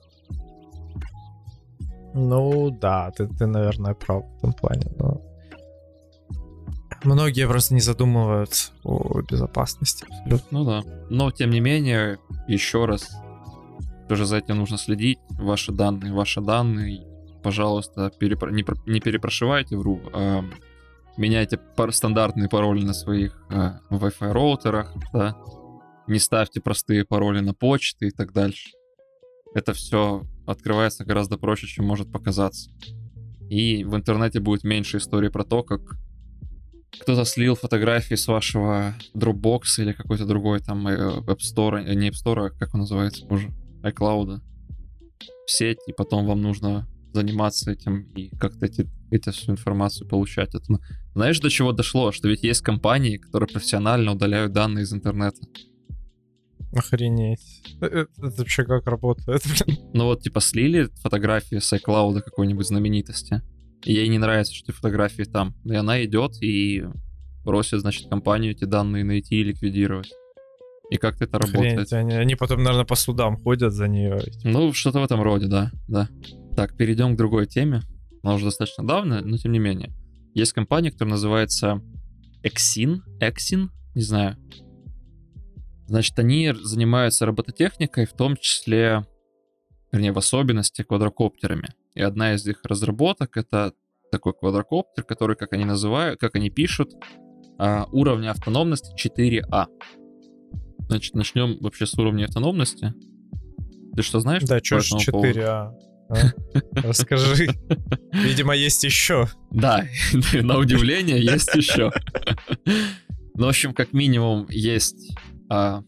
Ну 2.14 2.70
да, 2.70 3.12
ты, 3.12 3.28
ты, 3.28 3.48
наверное, 3.48 3.96
прав 3.96 4.24
в 4.24 4.38
этом 4.38 4.54
плане. 4.54 4.86
но 4.98 5.22
Многие 7.04 7.48
просто 7.48 7.74
не 7.74 7.82
задумываются 7.82 8.72
о 8.84 9.22
безопасности. 9.22 10.06
Ну 10.52 10.64
да. 10.64 10.84
Но, 11.10 11.32
тем 11.32 11.50
не 11.50 11.60
менее, 11.60 12.20
еще 12.48 12.86
раз, 12.86 13.10
тоже 14.08 14.26
за 14.26 14.38
этим 14.38 14.58
нужно 14.58 14.78
следить. 14.78 15.20
Ваши 15.30 15.72
данные, 15.72 16.14
ваши 16.14 16.42
данные. 16.42 17.06
Пожалуйста, 17.42 18.12
перепро- 18.20 18.52
не, 18.52 18.64
про- 18.64 18.78
не 18.86 19.00
перепрошивайте 19.00 19.78
вру. 19.78 20.02
а 20.14 20.44
меняйте 21.18 21.58
пар- 21.58 21.94
стандартные 21.94 22.50
пароли 22.50 22.84
на 22.84 22.94
своих 22.94 23.46
а, 23.50 23.80
Wi-Fi 23.92 24.32
роутерах, 24.32 24.94
да. 25.14 25.36
Не 26.08 26.20
ставьте 26.20 26.60
простые 26.62 27.06
пароли 27.06 27.40
на 27.40 27.54
почты 27.54 28.08
и 28.08 28.12
так 28.12 28.34
дальше. 28.34 28.70
Это 29.54 29.74
все 29.74 30.24
открывается 30.48 31.06
гораздо 31.06 31.38
проще, 31.38 31.68
чем 31.68 31.86
может 31.86 32.12
показаться. 32.12 32.72
И 33.50 33.84
в 33.84 33.96
интернете 33.96 34.40
будет 34.40 34.64
меньше 34.64 34.98
историй 34.98 35.30
про 35.30 35.44
то, 35.44 35.64
как 35.64 35.82
кто-то 37.02 37.26
слил 37.26 37.56
фотографии 37.56 38.16
с 38.16 38.28
вашего 38.28 38.94
Dropbox 39.16 39.62
или 39.80 39.94
какой-то 39.94 40.26
другой 40.26 40.60
там 40.60 40.88
э, 40.88 41.20
App 41.22 41.40
Store, 41.40 41.84
э, 41.84 41.94
не 41.96 42.10
App 42.10 42.14
Store, 42.14 42.48
а 42.48 42.50
как 42.50 42.74
он 42.74 42.82
называется, 42.82 43.26
боже, 43.26 43.50
iCloud 43.84 44.42
в 45.46 45.52
сеть, 45.52 45.80
и 45.88 45.94
потом 45.94 46.26
вам 46.26 46.42
нужно 46.42 46.88
заниматься 47.14 47.72
этим 47.72 48.04
и 48.16 48.36
как-то 48.38 48.66
эти, 48.66 48.90
эту 49.12 49.32
всю 49.32 49.52
информацию 49.52 50.08
получать. 50.08 50.56
Это, 50.56 50.64
ну, 50.68 50.80
знаешь, 51.14 51.40
до 51.40 51.50
чего 51.50 51.72
дошло? 51.72 52.12
Что 52.12 52.28
ведь 52.28 52.44
есть 52.44 52.62
компании, 52.62 53.18
которые 53.18 53.48
профессионально 53.48 54.14
удаляют 54.14 54.52
данные 54.52 54.84
из 54.84 54.94
интернета. 54.94 55.40
Охренеть. 56.76 57.62
Э, 57.82 57.86
э, 57.86 58.06
Это, 58.18 58.36
вообще 58.38 58.64
как 58.64 58.88
работает? 58.88 59.44
Ну 59.94 60.06
вот, 60.06 60.24
типа, 60.24 60.42
слили 60.42 60.90
фотографии 61.02 61.60
с 61.60 61.72
iCloud 61.74 62.22
какой-нибудь 62.22 62.66
знаменитости, 62.66 63.42
и 63.84 63.94
ей 63.94 64.08
не 64.08 64.18
нравится, 64.18 64.56
что 64.56 64.72
эти 64.72 64.76
фотографии 64.76 65.24
там. 65.24 65.56
И 65.66 65.76
она 65.76 66.04
идет 66.04 66.42
и 66.42 66.86
просит, 67.44 67.82
значит, 67.82 68.10
компанию 68.10 68.54
эти 68.54 68.64
данные 68.64 69.04
найти 69.04 69.36
и 69.36 69.44
ликвидировать. 69.44 70.12
И 70.90 70.98
как-то 70.98 71.24
это 71.26 71.40
работает. 71.40 71.74
Охренеть, 71.80 71.94
они, 71.94 72.16
они 72.16 72.36
потом, 72.36 72.64
наверное, 72.64 72.86
по 72.86 72.96
судам 72.96 73.38
ходят 73.38 73.74
за 73.74 73.88
нее. 73.88 74.22
Ну, 74.44 74.74
что-то 74.74 75.00
в 75.00 75.04
этом 75.04 75.22
роде, 75.22 75.48
да, 75.48 75.72
да. 75.88 76.10
Так, 76.56 76.78
перейдем 76.78 77.16
к 77.16 77.18
другой 77.18 77.48
теме. 77.48 77.82
Она 78.22 78.36
уже 78.36 78.46
достаточно 78.46 78.86
давно, 78.86 79.22
но 79.22 79.38
тем 79.38 79.52
не 79.52 79.60
менее. 79.60 79.94
Есть 80.34 80.54
компания, 80.54 80.92
которая 80.92 81.14
называется 81.14 81.82
Exin, 82.44 83.00
Exin, 83.20 83.70
не 83.96 84.02
знаю. 84.02 84.38
Значит, 85.88 86.18
они 86.20 86.54
занимаются 86.62 87.26
робототехникой, 87.26 88.06
в 88.06 88.14
том 88.14 88.38
числе, 88.38 89.06
вернее, 89.92 90.12
в 90.12 90.18
особенности 90.18 90.84
квадрокоптерами. 90.84 91.70
И 91.94 92.02
одна 92.02 92.34
из 92.34 92.48
их 92.48 92.62
разработок— 92.64 93.38
это 93.38 93.74
такой 94.12 94.34
квадрокоптер, 94.34 95.04
который, 95.04 95.36
как 95.36 95.54
они 95.54 95.66
называют, 95.66 96.20
как 96.20 96.36
они 96.36 96.50
пишут, 96.50 96.94
а, 97.58 97.88
уровня 97.92 98.32
автономности 98.32 98.94
4А. 98.96 99.68
Значит, 100.94 101.16
начнем 101.16 101.58
вообще 101.60 101.88
с 101.88 101.96
уровня 101.96 102.26
автономности. 102.26 102.94
Ты 103.96 104.04
что 104.04 104.20
знаешь? 104.20 104.44
Да, 104.44 104.62
чё 104.62 104.80
ж 104.80 104.92
этому 104.92 105.02
поводу? 105.12 105.28
4, 105.30 105.46
а? 105.48 105.76
а? 106.10 106.16
Расскажи. 106.84 107.48
Видимо, 108.14 108.56
есть 108.56 108.84
еще. 108.84 109.28
Да, 109.50 109.88
на 110.34 110.60
удивление 110.60 111.20
есть 111.20 111.50
еще. 111.56 111.92
Ну, 113.34 113.46
в 113.46 113.50
общем, 113.50 113.74
как 113.74 113.92
минимум 113.92 114.46
есть 114.52 115.18
а, 115.50 115.82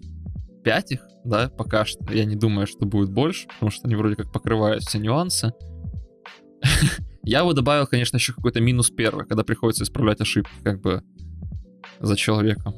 5 0.63 0.91
их, 0.93 1.07
да, 1.23 1.49
пока 1.49 1.85
что. 1.85 2.11
Я 2.11 2.25
не 2.25 2.35
думаю, 2.35 2.65
что 2.65 2.87
будет 2.87 3.11
больше, 3.11 3.47
потому 3.47 3.69
что 3.69 3.85
они 3.85 3.95
вроде 3.95 4.15
как 4.15 4.33
покрывают 4.33 4.85
все 4.85 4.97
нюансы. 4.97 5.53
Я 7.21 7.45
бы 7.45 7.53
добавил, 7.53 7.85
конечно, 7.85 8.17
еще 8.17 8.33
какой-то 8.33 8.59
минус 8.59 8.89
первый, 8.89 9.27
когда 9.27 9.43
приходится 9.43 9.83
исправлять 9.83 10.19
ошибки, 10.19 10.49
как 10.63 10.81
бы 10.81 11.03
за 11.99 12.15
человеком. 12.15 12.75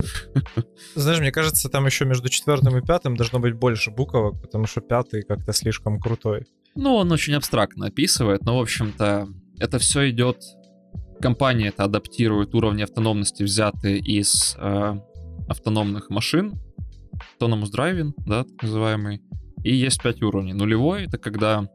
Знаешь, 0.96 1.20
мне 1.20 1.32
кажется, 1.32 1.70
там 1.70 1.86
еще 1.86 2.06
между 2.06 2.30
четвертым 2.30 2.78
и 2.78 2.86
пятым 2.86 3.16
должно 3.16 3.40
быть 3.40 3.54
больше 3.54 3.92
буквок, 3.92 4.42
потому 4.42 4.68
что 4.68 4.82
пятый 4.82 5.24
как-то 5.24 5.54
слишком 5.54 6.00
крутой. 6.00 6.46
Ну, 6.76 6.96
он 6.96 7.12
очень 7.12 7.34
абстрактно 7.34 7.88
описывает, 7.88 8.44
но, 8.44 8.58
в 8.58 8.62
общем-то, 8.62 9.28
это 9.60 9.80
все 9.80 10.10
идет... 10.10 10.38
Компания 11.20 11.70
это 11.70 11.84
адаптирует 11.84 12.54
уровни 12.54 12.84
автономности, 12.84 13.42
взятые 13.42 13.98
из 13.98 14.56
э, 14.60 14.96
автономных 15.50 16.12
машин, 16.12 16.60
Autonomous 17.40 17.72
Driving, 17.76 18.14
да, 18.18 18.44
так 18.44 18.62
называемый, 18.62 19.24
и 19.64 19.74
есть 19.74 20.04
5 20.04 20.22
уровней. 20.22 20.54
Нулевой— 20.54 21.06
это 21.08 21.18
когда 21.18 21.68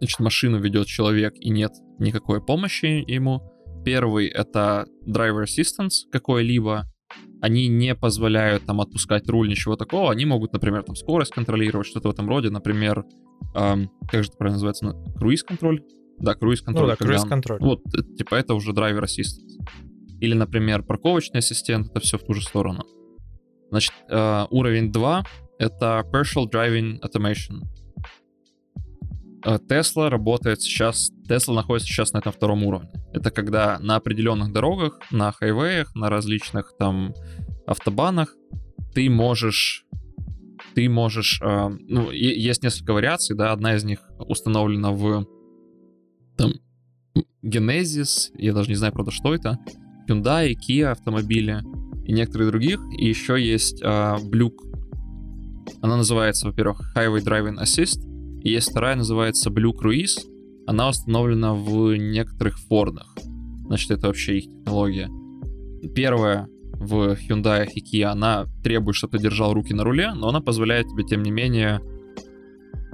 значит, 0.00 0.20
машину 0.20 0.58
ведет 0.58 0.86
человек 0.86 1.34
и 1.36 1.50
нет 1.50 1.72
никакой 1.98 2.44
помощи 2.44 3.04
ему. 3.06 3.51
Первый— 3.84 4.26
это 4.28 4.86
Driver 5.06 5.44
Assistance 5.44 6.08
какой-либо. 6.10 6.84
Они 7.40 7.66
не 7.68 7.94
позволяют 7.94 8.64
там 8.66 8.80
отпускать 8.80 9.28
руль, 9.28 9.48
ничего 9.48 9.76
такого. 9.76 10.12
Они 10.12 10.24
могут, 10.24 10.52
например, 10.52 10.84
там 10.84 10.94
скорость 10.94 11.32
контролировать, 11.32 11.86
что-то 11.88 12.08
в 12.08 12.12
этом 12.12 12.28
роде. 12.28 12.50
Например, 12.50 13.04
эм, 13.54 13.90
как 14.08 14.22
же 14.22 14.28
это 14.28 14.38
правильно 14.38 14.54
называется? 14.56 14.84
Ну, 14.86 15.12
Круиз-контроль? 15.14 15.82
Да, 16.18 16.34
круиз-контроль. 16.34 16.84
Ну 16.84 16.90
да, 16.90 16.96
когда 16.96 17.14
он- 17.14 17.18
круиз-контроль. 17.20 17.58
вот, 17.60 17.80
э, 17.96 18.02
типа, 18.16 18.36
это 18.36 18.54
уже 18.54 18.72
драйвер 18.72 19.02
ассистент. 19.04 19.50
Или, 20.20 20.34
например, 20.34 20.84
парковочный 20.84 21.38
ассистент, 21.40 21.88
это 21.90 21.98
все 22.00 22.16
в 22.16 22.22
ту 22.24 22.32
же 22.34 22.42
сторону. 22.42 22.84
Значит, 23.70 23.92
э, 24.08 24.44
уровень 24.50 24.92
2— 24.92 25.24
это 25.58 26.04
Partial 26.12 26.46
Driving 26.48 27.00
Automation. 27.00 27.62
Э, 29.44 29.58
Tesla 29.68 30.08
работает 30.08 30.62
сейчас, 30.62 31.10
Tesla 31.28 31.54
находится 31.54 31.88
сейчас 31.88 32.12
на 32.12 32.18
этом 32.18 32.32
втором 32.32 32.62
уровне. 32.64 32.90
Это 33.12 33.30
когда 33.30 33.78
на 33.78 33.96
определенных 33.96 34.52
дорогах, 34.52 34.98
на 35.10 35.32
хайвеях, 35.32 35.94
на 35.94 36.10
различных 36.10 36.72
там 36.78 37.14
автобанах 37.66 38.34
ты 38.94 39.08
можешь 39.08 39.86
ты 40.74 40.88
можешь, 40.88 41.40
э, 41.42 41.68
ну, 41.88 42.10
е- 42.10 42.40
есть 42.40 42.62
несколько 42.62 42.94
вариаций, 42.94 43.36
да, 43.36 43.52
одна 43.52 43.74
из 43.74 43.84
них 43.84 43.98
установлена 44.18 44.90
в 44.92 45.26
там 46.36 46.52
Genesis, 47.44 48.30
я 48.34 48.54
даже 48.54 48.70
не 48.70 48.76
знаю, 48.76 48.92
правда, 48.92 49.10
что 49.10 49.34
это, 49.34 49.58
Hyundai, 50.08 50.54
Kia 50.54 50.86
автомобили 50.86 51.62
и 52.04 52.12
некоторые 52.12 52.50
других. 52.50 52.80
И 52.98 53.06
еще 53.08 53.40
есть 53.40 53.80
а, 53.82 54.18
Blue. 54.18 54.52
Она 55.80 55.96
называется, 55.96 56.48
во-первых, 56.48 56.94
Highway 56.96 57.22
Driving 57.22 57.62
Assist. 57.62 58.00
Есть 58.44 58.70
вторая, 58.70 58.96
называется 58.96 59.50
Blue 59.50 59.72
Cruise. 59.72 60.20
Она 60.66 60.88
установлена 60.88 61.54
в 61.54 61.94
некоторых 61.96 62.58
Фордах. 62.58 63.14
Значит, 63.66 63.92
это 63.92 64.08
вообще 64.08 64.38
их 64.38 64.44
технология. 64.44 65.08
Первая 65.94 66.48
в 66.74 67.12
Hyundai 67.12 67.66
и 67.66 67.80
Kia, 67.80 68.06
она 68.06 68.46
требует, 68.62 68.96
чтобы 68.96 69.16
ты 69.16 69.22
держал 69.22 69.54
руки 69.54 69.72
на 69.72 69.84
руле, 69.84 70.12
но 70.14 70.28
она 70.28 70.40
позволяет 70.40 70.88
тебе, 70.88 71.04
тем 71.04 71.22
не 71.22 71.30
менее, 71.30 71.80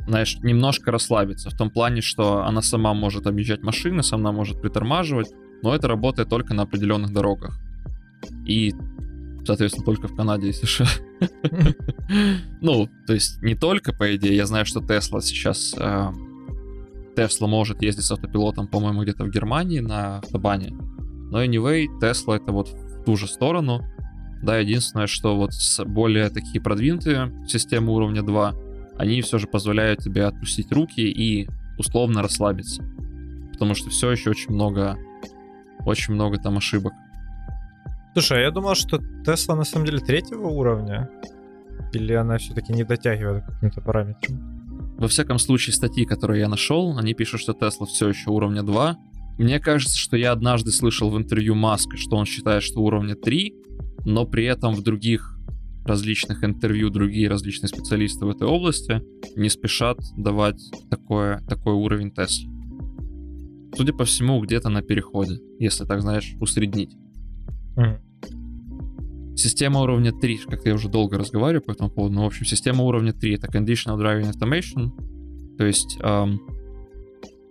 знаешь, 0.06 0.38
немножко 0.42 0.90
расслабиться. 0.90 1.50
В 1.50 1.56
том 1.56 1.70
плане, 1.70 2.02
что 2.02 2.44
она 2.44 2.60
сама 2.60 2.92
может 2.92 3.26
объезжать 3.26 3.62
машины, 3.62 4.02
сама 4.02 4.32
может 4.32 4.60
притормаживать, 4.60 5.30
но 5.62 5.74
это 5.74 5.88
работает 5.88 6.28
только 6.28 6.54
на 6.54 6.64
определенных 6.64 7.12
дорогах. 7.12 7.58
И, 8.46 8.74
соответственно, 9.48 9.86
только 9.86 10.08
в 10.08 10.14
Канаде 10.14 10.50
и 10.50 10.52
США. 10.52 10.86
Ну, 12.60 12.88
то 13.06 13.14
есть 13.14 13.42
не 13.42 13.54
только, 13.54 13.92
по 13.92 14.14
идее. 14.16 14.36
Я 14.36 14.46
знаю, 14.46 14.66
что 14.66 14.80
Тесла 14.80 15.20
сейчас... 15.20 15.74
э, 15.78 16.12
Тесла 17.16 17.48
может 17.48 17.82
ездить 17.82 18.04
с 18.04 18.12
автопилотом, 18.12 18.66
по-моему, 18.66 19.02
где-то 19.02 19.24
в 19.24 19.30
Германии 19.30 19.80
на 19.80 20.18
автобане. 20.18 20.70
Но 21.30 21.42
anyway, 21.42 21.86
Тесла 22.00 22.36
это 22.36 22.52
вот 22.52 22.68
в 22.68 23.04
ту 23.04 23.16
же 23.16 23.26
сторону. 23.26 23.84
Да, 24.42 24.58
единственное, 24.58 25.06
что 25.06 25.36
вот 25.36 25.54
с 25.54 25.82
более 25.84 26.28
такие 26.28 26.60
продвинутые 26.60 27.32
системы 27.46 27.92
уровня 27.94 28.22
2, 28.22 28.54
они 28.98 29.22
все 29.22 29.38
же 29.38 29.46
позволяют 29.46 30.00
тебе 30.00 30.24
отпустить 30.24 30.70
руки 30.72 31.00
и 31.00 31.48
условно 31.78 32.22
расслабиться. 32.22 32.82
Потому 33.52 33.74
что 33.74 33.88
все 33.90 34.10
еще 34.10 34.30
очень 34.30 34.52
много, 34.52 34.98
очень 35.86 36.14
много 36.14 36.36
там 36.38 36.58
ошибок. 36.58 36.92
Слушай, 38.18 38.38
а 38.38 38.40
я 38.46 38.50
думал, 38.50 38.74
что 38.74 39.00
Тесла 39.24 39.54
на 39.54 39.62
самом 39.62 39.86
деле 39.86 40.00
третьего 40.00 40.48
уровня. 40.48 41.08
Или 41.92 42.14
она 42.14 42.36
все-таки 42.38 42.72
не 42.72 42.82
дотягивает 42.82 43.44
к 43.44 43.46
каким-то 43.46 43.80
параметрам? 43.80 44.96
Во 44.98 45.06
всяком 45.06 45.38
случае, 45.38 45.72
статьи, 45.72 46.04
которые 46.04 46.40
я 46.40 46.48
нашел, 46.48 46.98
они 46.98 47.14
пишут, 47.14 47.40
что 47.40 47.52
Тесла 47.52 47.86
все 47.86 48.08
еще 48.08 48.30
уровня 48.30 48.64
2. 48.64 48.96
Мне 49.38 49.60
кажется, 49.60 49.96
что 49.96 50.16
я 50.16 50.32
однажды 50.32 50.72
слышал 50.72 51.10
в 51.10 51.16
интервью 51.16 51.54
Маска, 51.54 51.96
что 51.96 52.16
он 52.16 52.24
считает, 52.24 52.64
что 52.64 52.80
уровня 52.80 53.14
3. 53.14 53.54
но 54.04 54.26
при 54.26 54.46
этом 54.46 54.74
в 54.74 54.82
других 54.82 55.38
различных 55.84 56.42
интервью 56.42 56.90
другие 56.90 57.28
различные 57.28 57.68
специалисты 57.68 58.26
в 58.26 58.30
этой 58.30 58.48
области 58.48 59.00
не 59.36 59.48
спешат 59.48 60.00
давать 60.16 60.60
такое, 60.90 61.38
такой 61.48 61.74
уровень 61.74 62.10
Теслы. 62.10 62.50
Судя 63.76 63.92
по 63.92 64.04
всему, 64.04 64.40
где-то 64.40 64.70
на 64.70 64.82
переходе, 64.82 65.38
если 65.60 65.84
так, 65.84 66.02
знаешь, 66.02 66.34
усреднить. 66.40 66.96
Mm. 67.76 68.07
Система 69.38 69.82
уровня 69.82 70.10
3, 70.10 70.38
как 70.48 70.66
я 70.66 70.74
уже 70.74 70.88
долго 70.88 71.16
разговариваю 71.16 71.62
по 71.62 71.70
этому 71.70 71.90
поводу, 71.90 72.16
но, 72.16 72.24
в 72.24 72.26
общем, 72.26 72.44
система 72.44 72.82
уровня 72.82 73.12
3— 73.12 73.34
это 73.36 73.46
Conditional 73.46 73.96
Driving 73.96 74.32
Automation, 74.32 75.56
то 75.56 75.64
есть 75.64 75.96
эм, 76.02 76.40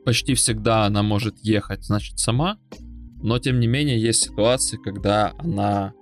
почти 0.04 0.34
всегда 0.34 0.84
она 0.84 1.02
может 1.02 1.38
ехать, 1.40 1.86
значит, 1.86 2.20
сама, 2.20 2.60
но, 3.24 3.40
тем 3.40 3.62
не 3.62 3.68
менее, 3.68 4.02
есть 4.02 4.22
ситуации, 4.22 4.76
когда 4.76 5.34
она 5.38 5.94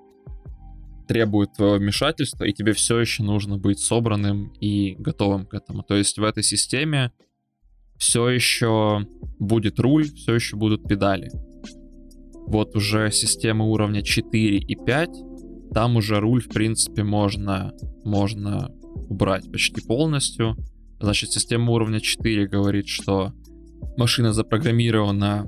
требует 1.08 1.54
твоего 1.54 1.76
вмешательства, 1.76 2.45
и 2.45 2.54
тебе 2.54 2.74
все 2.74 2.98
еще 2.98 3.21
нужно 3.21 3.60
быть 3.60 3.78
собранным 3.78 4.54
и 4.60 4.95
готовым 4.98 5.45
к 5.45 5.54
этому. 5.54 5.84
То 5.84 5.95
есть 5.95 6.17
в 6.17 6.24
этой 6.24 6.41
системе 6.41 7.12
все 7.98 8.28
еще 8.30 9.08
будет 9.38 9.80
руль, 9.80 10.06
все 10.06 10.34
еще 10.34 10.56
будут 10.56 10.88
педали. 10.88 11.30
Вот 12.48 12.76
уже 12.76 13.12
система 13.12 13.65
уровня 13.65 14.02
4 14.02 14.58
и 14.58 14.76
5, 14.76 15.10
там 15.76 15.98
уже 15.98 16.22
руль, 16.22 16.42
в 16.42 16.48
принципе, 16.48 17.04
можно, 17.04 17.74
можно 18.06 18.72
убрать 19.10 19.52
почти 19.52 19.82
полностью. 19.82 20.56
Значит, 21.02 21.34
система 21.34 21.74
уровня 21.74 22.00
4 22.00 22.48
говорит, 22.48 22.88
что 22.88 23.34
машина 23.98 24.32
запрограммирована 24.32 25.48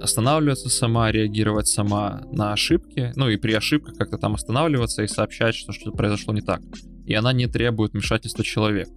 останавливаться 0.00 0.70
сама, 0.70 1.12
реагировать 1.12 1.68
сама 1.68 2.22
на 2.32 2.54
ошибки, 2.54 3.12
ну 3.16 3.28
и 3.28 3.36
при 3.36 3.52
ошибках 3.52 3.96
как-то 3.98 4.16
там 4.16 4.34
останавливаться 4.34 5.02
и 5.02 5.06
сообщать, 5.06 5.54
что 5.54 5.72
что-то 5.72 5.94
произошло 5.94 6.32
не 6.32 6.40
так. 6.40 6.62
И 7.04 7.12
она 7.12 7.34
не 7.34 7.46
требует 7.46 7.92
вмешательства 7.92 8.42
человека. 8.42 8.90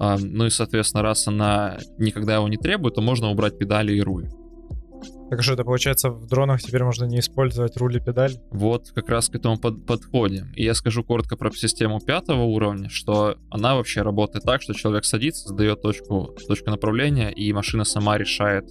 А, 0.00 0.18
ну 0.18 0.46
и, 0.46 0.50
соответственно, 0.50 1.04
раз 1.04 1.28
она 1.28 1.78
никогда 1.98 2.34
его 2.34 2.48
не 2.48 2.56
требует, 2.56 2.96
то 2.96 3.00
можно 3.00 3.30
убрать 3.30 3.58
педали 3.58 3.94
и 3.94 4.00
руль. 4.00 4.28
Так 5.30 5.42
что 5.42 5.54
это 5.54 5.64
получается 5.64 6.10
в 6.10 6.26
дронах 6.26 6.62
теперь 6.62 6.84
можно 6.84 7.04
не 7.04 7.20
использовать 7.20 7.76
руль 7.76 7.96
и 7.96 8.00
педаль? 8.00 8.36
Вот 8.50 8.90
как 8.94 9.08
раз 9.08 9.28
к 9.28 9.34
этому 9.34 9.58
под, 9.58 9.86
подходим. 9.86 10.52
И 10.54 10.64
я 10.64 10.74
скажу 10.74 11.02
коротко 11.02 11.36
про 11.36 11.50
систему 11.50 12.00
пятого 12.00 12.42
уровня, 12.42 12.88
что 12.88 13.36
она 13.50 13.74
вообще 13.74 14.02
работает 14.02 14.44
так, 14.44 14.62
что 14.62 14.74
человек 14.74 15.04
садится, 15.04 15.48
задает 15.48 15.82
точку, 15.82 16.36
точку 16.46 16.70
направления, 16.70 17.30
и 17.30 17.52
машина 17.52 17.84
сама 17.84 18.18
решает, 18.18 18.66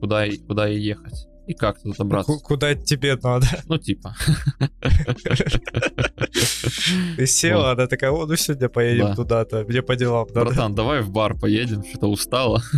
куда, 0.00 0.24
куда 0.46 0.66
ей 0.66 0.80
ехать. 0.80 1.28
И 1.46 1.54
как 1.54 1.82
тут 1.82 1.96
добраться? 1.96 2.32
Куда 2.44 2.74
тебе 2.74 3.18
надо? 3.22 3.46
Ну, 3.66 3.78
типа. 3.78 4.14
Ты 7.16 7.26
села, 7.26 7.72
она 7.72 7.86
такая, 7.86 8.10
ну 8.10 8.36
сегодня 8.36 8.68
поедем 8.68 9.14
туда-то, 9.14 9.64
мне 9.64 9.82
по 9.82 9.96
делам 9.96 10.26
надо. 10.28 10.46
Братан, 10.46 10.74
давай 10.74 11.02
в 11.02 11.10
бар 11.10 11.38
поедем, 11.38 11.84
что-то 11.84 12.06
устала. 12.06 12.62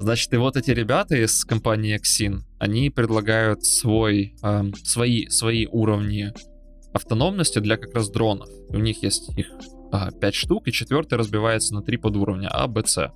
Значит, 0.00 0.32
и 0.32 0.38
вот 0.38 0.56
эти 0.56 0.70
ребята 0.70 1.14
из 1.14 1.44
компании 1.44 1.94
Exin, 1.94 2.40
они 2.58 2.88
предлагают 2.88 3.66
свой, 3.66 4.34
э, 4.42 4.62
свои, 4.82 5.28
свои 5.28 5.66
уровни 5.66 6.32
автономности 6.94 7.58
для 7.58 7.76
как 7.76 7.94
раз 7.94 8.08
дронов. 8.08 8.48
У 8.70 8.78
них 8.78 9.02
есть 9.02 9.28
их 9.36 9.46
а, 9.92 10.10
5 10.10 10.34
штук, 10.34 10.68
и 10.68 10.72
четвертый 10.72 11.18
разбивается 11.18 11.74
на 11.74 11.82
три 11.82 11.98
подуровня 11.98 12.48
А, 12.48 12.66
Б, 12.66 12.82
С. 12.86 13.12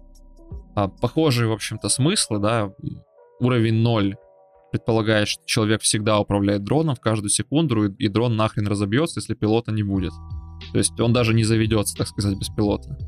А, 0.75 0.89
похожие, 0.89 1.49
в 1.49 1.53
общем-то, 1.53 1.89
смыслы, 1.89 2.39
да, 2.39 2.71
уровень 3.41 3.77
0 3.77 4.17
предполагает, 4.71 5.29
что 5.29 5.43
человек 5.47 5.81
всегда 5.81 6.19
управляет 6.19 6.65
дроном 6.65 6.97
в 6.97 7.01
каждую 7.01 7.31
секунду, 7.31 7.87
и, 7.87 7.95
и 8.05 8.09
дрон 8.09 8.37
нахрен 8.37 8.67
разобьется, 8.67 9.21
если 9.21 9.33
пилота 9.33 9.73
не 9.73 9.83
будет. 9.83 10.13
То 10.73 10.79
есть 10.79 11.01
он 11.01 11.15
даже 11.15 11.33
не 11.33 11.45
заведется, 11.45 11.97
так 11.97 12.09
сказать, 12.09 12.39
без 12.39 12.49
пилота. 12.49 12.99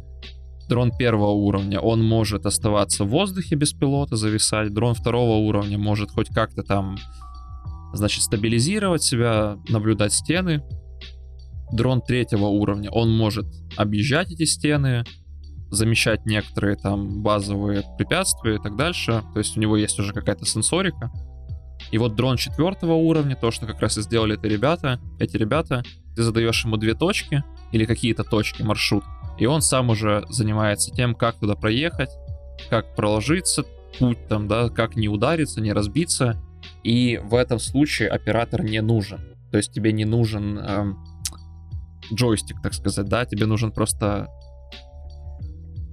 Дрон 0.69 0.91
первого 0.91 1.31
уровня, 1.31 1.81
он 1.81 2.03
может 2.03 2.45
оставаться 2.45 3.05
в 3.05 3.09
воздухе 3.09 3.55
без 3.55 3.73
пилота, 3.73 4.17
зависать. 4.17 4.75
Дрон 4.75 4.95
второго 4.95 5.37
уровня 5.37 5.79
может 5.79 6.11
хоть 6.11 6.29
как-то 6.29 6.63
там, 6.63 6.97
значит, 7.93 8.23
стабилизировать 8.23 9.03
себя, 9.03 9.59
наблюдать 9.69 10.13
стены. 10.13 10.63
Дрон 11.73 12.01
третьего 12.01 12.47
уровня, 12.47 12.91
он 12.91 13.17
может 13.17 13.47
объезжать 13.77 14.33
эти 14.33 14.45
стены, 14.45 15.05
замещать 15.71 16.27
некоторые 16.27 16.77
там 16.77 17.23
базовые 17.23 17.83
препятствия 17.99 18.57
и 18.57 18.59
так 18.59 18.77
дальше. 18.77 19.23
То 19.33 19.39
есть 19.39 19.57
у 19.57 19.61
него 19.61 19.77
есть 19.77 19.99
уже 19.99 20.13
какая-то 20.13 20.47
сенсорика. 20.47 21.11
И 21.91 21.99
вот 21.99 22.17
дрон 22.17 22.37
четвертого 22.37 22.95
уровня, 22.95 23.37
то, 23.37 23.51
что 23.51 23.67
как 23.67 23.81
раз 23.81 23.99
и 23.99 24.03
сделали 24.03 24.39
эти 24.39 24.47
ребята, 24.47 25.01
эти 25.21 25.37
ребята, 25.37 25.85
ты 26.17 26.23
задаешь 26.23 26.65
ему 26.65 26.77
две 26.77 26.95
точки 26.95 27.45
или 27.73 27.85
какие-то 27.85 28.25
точки, 28.25 28.63
маршрут, 28.63 29.05
и 29.39 29.47
он 29.47 29.63
сам 29.63 29.91
уже 29.91 30.25
занимается 30.29 30.91
тем, 30.91 31.15
как 31.15 31.37
туда 31.37 31.55
проехать, 31.55 32.11
как 32.71 32.95
проложиться 32.95 33.65
путь 33.99 34.29
там, 34.29 34.49
да, 34.49 34.69
как 34.69 34.97
не 34.97 35.09
удариться, 35.09 35.61
не 35.61 35.73
разбиться. 35.73 36.41
И 36.83 37.21
в 37.23 37.35
этом 37.35 37.59
случае 37.59 38.09
оператор 38.09 38.63
не 38.63 38.81
нужен. 38.81 39.21
То 39.51 39.57
есть 39.59 39.73
тебе 39.73 39.93
не 39.93 40.05
нужен 40.05 40.59
эм, 40.59 41.05
джойстик, 42.13 42.61
так 42.63 42.75
сказать, 42.75 43.07
да, 43.07 43.25
тебе 43.25 43.47
нужен 43.47 43.73
просто 43.73 44.29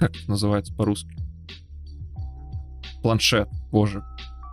как 0.04 0.18
это 0.18 0.30
называется 0.30 0.74
по-русски? 0.74 1.16
Планшет, 3.02 3.48
боже. 3.72 4.04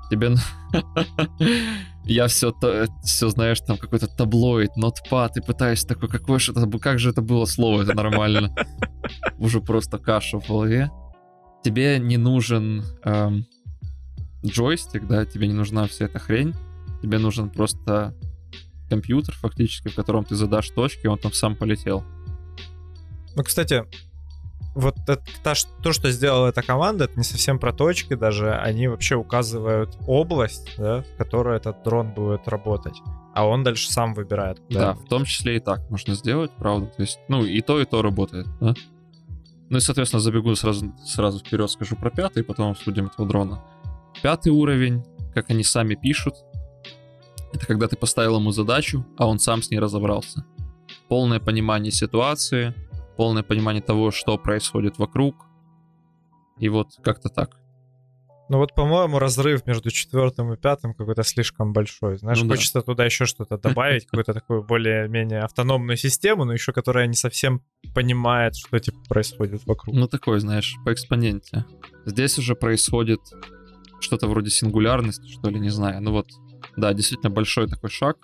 Тебе... 0.09 0.37
Я 2.05 2.27
все, 2.27 2.51
то, 2.51 2.87
все, 3.05 3.29
знаешь, 3.29 3.61
там 3.61 3.77
какой-то 3.77 4.07
таблоид, 4.09 4.77
нотпад, 4.77 5.37
и 5.37 5.41
пытаюсь 5.41 5.85
такой, 5.85 6.09
какое 6.09 6.39
же 6.39 6.53
это, 6.53 6.67
как 6.79 6.99
же 6.99 7.11
это 7.11 7.23
было 7.23 7.45
слово, 7.45 7.83
это 7.83 7.95
нормально. 7.95 8.55
Уже 9.39 9.61
просто 9.61 9.99
каша 9.99 10.41
в 10.41 10.49
голове. 10.49 10.91
Тебе 11.63 11.99
не 11.99 12.17
нужен 12.17 12.85
эм, 13.05 13.47
джойстик, 14.45 15.07
да, 15.07 15.27
тебе 15.27 15.47
не 15.47 15.53
нужна 15.53 15.87
вся 15.87 16.07
эта 16.07 16.19
хрень. 16.19 16.55
Тебе 17.03 17.19
нужен 17.19 17.51
просто 17.51 18.15
компьютер, 18.89 19.35
фактически, 19.35 19.89
в 19.89 19.95
котором 19.95 20.25
ты 20.25 20.35
задашь 20.35 20.71
точки, 20.71 21.05
и 21.05 21.09
он 21.09 21.19
там 21.19 21.33
сам 21.33 21.55
полетел. 21.55 22.03
Ну, 23.37 23.45
кстати, 23.45 23.85
вот 24.75 24.97
это, 25.07 25.23
та, 25.43 25.55
то, 25.83 25.93
что 25.93 26.11
сделала 26.11 26.49
эта 26.49 26.63
команда, 26.63 27.05
это 27.05 27.17
не 27.17 27.25
совсем 27.25 27.59
про 27.59 27.73
точки 27.73 28.15
даже. 28.15 28.53
Они 28.53 28.89
вообще 28.89 29.17
указывают 29.17 29.97
область, 30.07 30.75
да, 30.79 31.03
в 31.03 31.17
которой 31.17 31.57
этот 31.57 31.83
дрон 31.83 32.13
будет 32.13 32.47
работать. 32.49 33.01
А 33.35 33.47
он 33.47 33.63
дальше 33.63 33.91
сам 33.91 34.15
выбирает. 34.15 34.61
Куда 34.61 34.81
да, 34.81 34.95
в 34.95 35.05
том 35.07 35.25
числе 35.25 35.57
и 35.57 35.61
так 35.61 35.89
можно 35.91 36.15
сделать, 36.15 36.51
правда. 36.59 36.87
То 36.87 37.03
есть, 37.03 37.19
ну, 37.29 37.45
и 37.45 37.61
то, 37.61 37.81
и 37.81 37.85
то 37.85 38.03
работает, 38.03 38.47
да? 38.61 38.75
Ну 39.69 39.77
и, 39.77 39.81
соответственно, 39.81 40.21
забегу 40.21 40.55
сразу, 40.57 40.93
сразу 41.05 41.39
вперед, 41.39 41.71
скажу 41.71 41.95
про 41.95 42.11
пятый, 42.11 42.43
потом 42.43 42.73
обсудим 42.73 43.07
этого 43.07 43.29
дрона. 43.29 43.63
Пятый 44.21 44.49
уровень, 44.49 45.05
как 45.33 45.49
они 45.51 45.63
сами 45.63 45.95
пишут, 45.95 46.35
это 47.53 47.67
когда 47.67 47.87
ты 47.87 47.97
поставил 47.97 48.37
ему 48.37 48.51
задачу, 48.51 49.07
а 49.17 49.29
он 49.29 49.39
сам 49.39 49.63
с 49.63 49.71
ней 49.71 49.79
разобрался. 49.79 50.45
Полное 51.09 51.39
понимание 51.39 51.93
ситуации, 51.93 52.75
полное 53.21 53.43
понимание 53.43 53.83
того, 53.83 54.11
что 54.13 54.39
происходит 54.39 54.99
вокруг. 54.99 55.35
И 56.59 56.71
вот 56.71 56.87
как-то 57.03 57.29
так. 57.29 57.51
Ну 58.49 58.57
вот, 58.57 58.75
по-моему, 58.75 59.19
разрыв 59.19 59.67
между 59.67 59.91
четвертым 59.91 60.55
и 60.55 60.57
пятым 60.57 60.95
какой-то 60.95 61.23
слишком 61.23 61.75
большой. 61.75 62.17
Знаешь, 62.17 62.41
ну, 62.41 62.49
хочется 62.49 62.79
да. 62.79 62.81
туда 62.81 63.05
еще 63.05 63.27
что-то 63.27 63.59
добавить, 63.59 64.07
какую-то 64.07 64.33
такую 64.33 64.63
более-менее 64.63 65.41
автономную 65.41 65.99
систему, 65.99 66.47
но 66.47 66.55
еще 66.55 66.73
которая 66.73 67.07
не 67.09 67.15
совсем 67.15 67.63
понимает, 67.95 68.57
что 68.57 68.79
типа 68.79 68.99
происходит 69.07 69.67
вокруг. 69.67 69.95
Ну 69.95 70.09
такой, 70.09 70.41
знаешь, 70.41 70.77
по 70.87 70.91
экспоненте. 70.91 71.67
Здесь 72.07 72.39
уже 72.39 72.55
происходит 72.55 73.21
что-то 74.01 74.29
вроде 74.29 74.49
сингулярности, 74.49 75.31
что 75.31 75.51
ли, 75.51 75.61
не 75.61 75.69
знаю. 75.69 76.01
Ну 76.01 76.13
вот, 76.13 76.29
да, 76.79 76.95
действительно 76.95 77.29
большой 77.29 77.69
такой 77.69 77.91
шаг. 77.91 78.17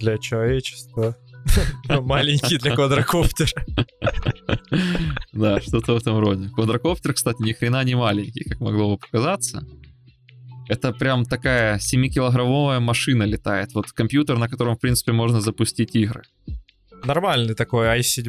Для 0.00 0.18
человечества. 0.18 1.16
Маленький 1.88 2.58
для 2.58 2.74
квадрокоптера. 2.74 3.64
Да, 5.32 5.60
что-то 5.60 5.94
в 5.94 5.96
этом 5.96 6.18
роде. 6.18 6.48
Квадрокоптер, 6.48 7.14
кстати, 7.14 7.42
ни 7.42 7.52
хрена 7.52 7.84
не 7.84 7.94
маленький, 7.94 8.44
как 8.44 8.60
могло 8.60 8.94
бы 8.94 8.98
показаться. 8.98 9.64
Это 10.68 10.92
прям 10.92 11.24
такая 11.24 11.78
7-килограммовая 11.78 12.80
машина 12.80 13.24
летает. 13.24 13.74
Вот 13.74 13.90
компьютер, 13.92 14.38
на 14.38 14.48
котором, 14.48 14.76
в 14.76 14.80
принципе, 14.80 15.12
можно 15.12 15.40
запустить 15.40 15.96
игры. 15.96 16.22
Нормальный 17.04 17.54
такой 17.54 17.86
i7 17.98 18.28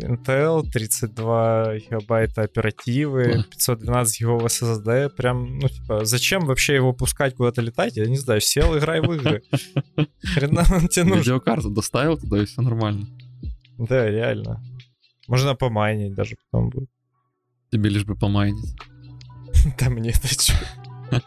Intel, 0.00 0.62
32 0.70 1.78
гигабайта 1.78 2.42
оперативы, 2.42 3.44
512 3.50 4.20
гигов 4.20 4.44
SSD. 4.44 5.10
Прям, 5.10 5.58
ну, 5.58 5.68
типа, 5.68 6.04
зачем 6.04 6.44
вообще 6.44 6.74
его 6.74 6.92
пускать 6.92 7.34
куда-то 7.34 7.62
летать? 7.62 7.96
Я 7.96 8.06
не 8.06 8.18
знаю, 8.18 8.40
сел, 8.40 8.76
играй 8.76 9.00
в 9.00 9.12
игры. 9.12 9.42
Хрена 10.22 10.64
он 10.70 10.88
тебе 10.88 11.04
нужен. 11.04 11.20
Видеокарту 11.20 11.70
доставил 11.70 12.18
туда, 12.18 12.42
и 12.42 12.44
все 12.44 12.60
нормально. 12.62 13.06
Да, 13.78 14.08
реально. 14.08 14.62
Можно 15.28 15.54
помайнить 15.54 16.14
даже 16.14 16.36
потом 16.50 16.70
будет. 16.70 16.90
Тебе 17.70 17.90
лишь 17.90 18.04
бы 18.04 18.14
помайнить. 18.14 18.74
Да 19.78 19.90
мне-то 19.90 20.28
что. 20.28 20.52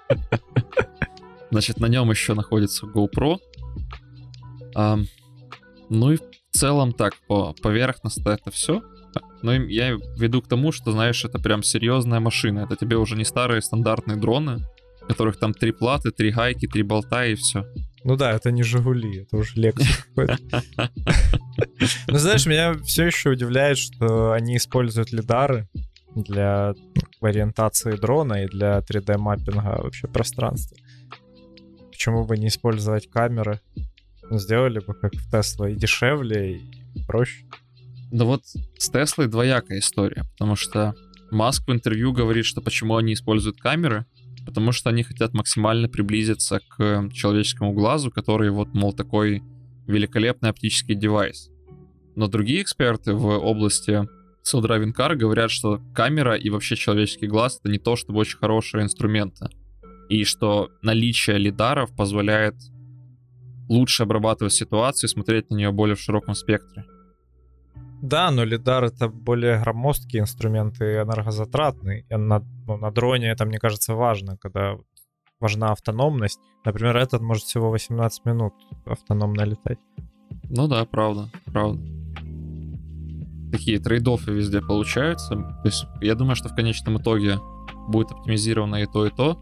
Значит, 1.51 1.79
на 1.79 1.87
нем 1.87 2.09
еще 2.11 2.35
находится 2.35 2.85
GoPro. 2.85 3.39
А, 4.75 4.99
ну 5.89 6.11
и 6.11 6.17
в 6.17 6.21
целом 6.59 6.91
так, 6.91 7.15
по 7.27 7.53
поверхностно 7.61 8.31
это 8.31 8.51
все. 8.51 8.81
Но 9.41 9.53
я 9.53 9.91
веду 10.17 10.41
к 10.41 10.47
тому, 10.47 10.71
что, 10.71 10.91
знаешь, 10.91 11.23
это 11.23 11.39
прям 11.39 11.63
серьезная 11.63 12.19
машина. 12.19 12.59
Это 12.59 12.75
тебе 12.75 12.97
уже 12.97 13.15
не 13.15 13.23
старые 13.23 13.61
стандартные 13.61 14.17
дроны, 14.17 14.65
у 15.01 15.07
которых 15.07 15.39
там 15.39 15.53
три 15.53 15.71
платы, 15.71 16.11
три 16.11 16.31
гайки, 16.31 16.67
три 16.67 16.83
болта 16.83 17.25
и 17.25 17.35
все. 17.35 17.65
Ну 18.03 18.17
да, 18.17 18.31
это 18.31 18.51
не 18.51 18.63
Жигули, 18.63 19.21
это 19.21 19.37
уже 19.37 19.59
Lexus 19.59 20.05
какой-то. 20.07 20.37
Ну 22.07 22.17
знаешь, 22.17 22.45
меня 22.45 22.73
все 22.83 23.05
еще 23.05 23.29
удивляет, 23.29 23.77
что 23.77 24.31
они 24.31 24.57
используют 24.57 25.13
лидары 25.13 25.69
для 26.15 26.73
ориентации 27.21 27.95
дрона 27.95 28.43
и 28.43 28.47
для 28.47 28.79
3D-маппинга 28.79 29.81
вообще 29.81 30.07
пространства. 30.07 30.77
Почему 31.89 32.25
бы 32.25 32.37
не 32.37 32.47
использовать 32.47 33.09
камеры? 33.09 33.61
Сделали 34.31 34.79
бы 34.79 34.93
как 34.93 35.13
в 35.15 35.31
Тесла 35.31 35.69
и 35.69 35.75
дешевле, 35.75 36.57
и 36.57 37.03
проще. 37.07 37.45
Да 38.11 38.25
вот 38.25 38.43
с 38.77 38.89
Теслой 38.89 39.27
двоякая 39.27 39.79
история, 39.79 40.23
потому 40.33 40.55
что 40.55 40.95
Маск 41.31 41.67
в 41.67 41.71
интервью 41.71 42.11
говорит, 42.11 42.45
что 42.45 42.61
почему 42.61 42.95
они 42.97 43.13
используют 43.13 43.59
камеры, 43.59 44.05
потому 44.45 44.71
что 44.71 44.89
они 44.89 45.03
хотят 45.03 45.33
максимально 45.33 45.87
приблизиться 45.87 46.59
к 46.69 47.09
человеческому 47.13 47.73
глазу, 47.73 48.09
который 48.09 48.49
вот, 48.49 48.73
мол, 48.73 48.93
такой 48.93 49.43
великолепный 49.85 50.49
оптический 50.49 50.95
девайс. 50.95 51.49
Но 52.15 52.27
другие 52.27 52.61
эксперты 52.61 53.13
в 53.13 53.27
области 53.27 54.07
self-driving 54.43 54.93
car 54.95 55.15
говорят, 55.15 55.51
что 55.51 55.79
камера 55.93 56.35
и 56.35 56.49
вообще 56.49 56.75
человеческий 56.75 57.27
глаз 57.27 57.59
это 57.59 57.71
не 57.71 57.77
то, 57.77 57.95
чтобы 57.95 58.19
очень 58.19 58.37
хорошие 58.37 58.83
инструменты. 58.83 59.49
И 60.09 60.23
что 60.23 60.71
наличие 60.81 61.37
лидаров 61.37 61.95
позволяет 61.95 62.55
лучше 63.69 64.03
обрабатывать 64.03 64.53
ситуацию 64.53 65.07
и 65.07 65.11
смотреть 65.11 65.49
на 65.49 65.55
нее 65.55 65.71
более 65.71 65.95
в 65.95 66.01
широком 66.01 66.35
спектре. 66.35 66.85
Да, 68.01 68.31
но 68.31 68.43
лидар 68.43 68.83
это 68.85 69.09
более 69.09 69.59
громоздкие 69.59 70.21
инструменты 70.21 70.85
и 70.85 71.01
энергозатратные. 71.01 72.05
И 72.09 72.15
на, 72.15 72.39
ну, 72.65 72.77
на 72.77 72.91
дроне 72.91 73.29
это, 73.29 73.45
мне 73.45 73.59
кажется, 73.59 73.93
важно, 73.93 74.37
когда 74.37 74.77
важна 75.39 75.71
автономность. 75.71 76.39
Например, 76.65 76.97
этот 76.97 77.21
может 77.21 77.43
всего 77.45 77.69
18 77.69 78.25
минут 78.25 78.53
автономно 78.85 79.41
летать. 79.41 79.79
Ну 80.49 80.67
да, 80.67 80.85
правда, 80.85 81.29
правда. 81.45 81.81
Такие 83.51 83.79
трейдофы 83.79 84.31
везде 84.31 84.61
получаются. 84.61 85.35
То 85.35 85.61
есть 85.65 85.85
я 86.01 86.15
думаю, 86.15 86.35
что 86.35 86.49
в 86.49 86.55
конечном 86.55 86.97
итоге 86.99 87.37
будет 87.87 88.11
оптимизировано 88.11 88.77
и 88.77 88.85
то, 88.85 89.05
и 89.05 89.09
то. 89.09 89.41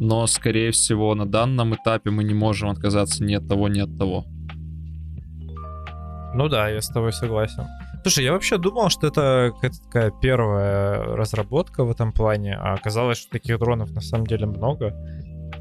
Но, 0.00 0.26
скорее 0.26 0.70
всего, 0.70 1.14
на 1.14 1.26
данном 1.26 1.74
этапе 1.74 2.10
мы 2.10 2.24
не 2.24 2.32
можем 2.32 2.70
отказаться 2.70 3.22
ни 3.22 3.34
от 3.34 3.46
того, 3.46 3.68
ни 3.68 3.80
от 3.80 3.98
того. 3.98 4.24
Ну 6.34 6.48
да, 6.48 6.70
я 6.70 6.80
с 6.80 6.88
тобой 6.88 7.12
согласен. 7.12 7.64
Слушай, 8.02 8.24
я 8.24 8.32
вообще 8.32 8.56
думал, 8.56 8.88
что 8.88 9.08
это 9.08 9.52
какая-то 9.54 9.82
такая 9.82 10.10
первая 10.22 11.04
разработка 11.16 11.84
в 11.84 11.90
этом 11.90 12.12
плане, 12.12 12.56
а 12.56 12.72
оказалось, 12.72 13.18
что 13.18 13.30
таких 13.30 13.58
дронов 13.58 13.90
на 13.90 14.00
самом 14.00 14.26
деле 14.26 14.46
много. 14.46 14.96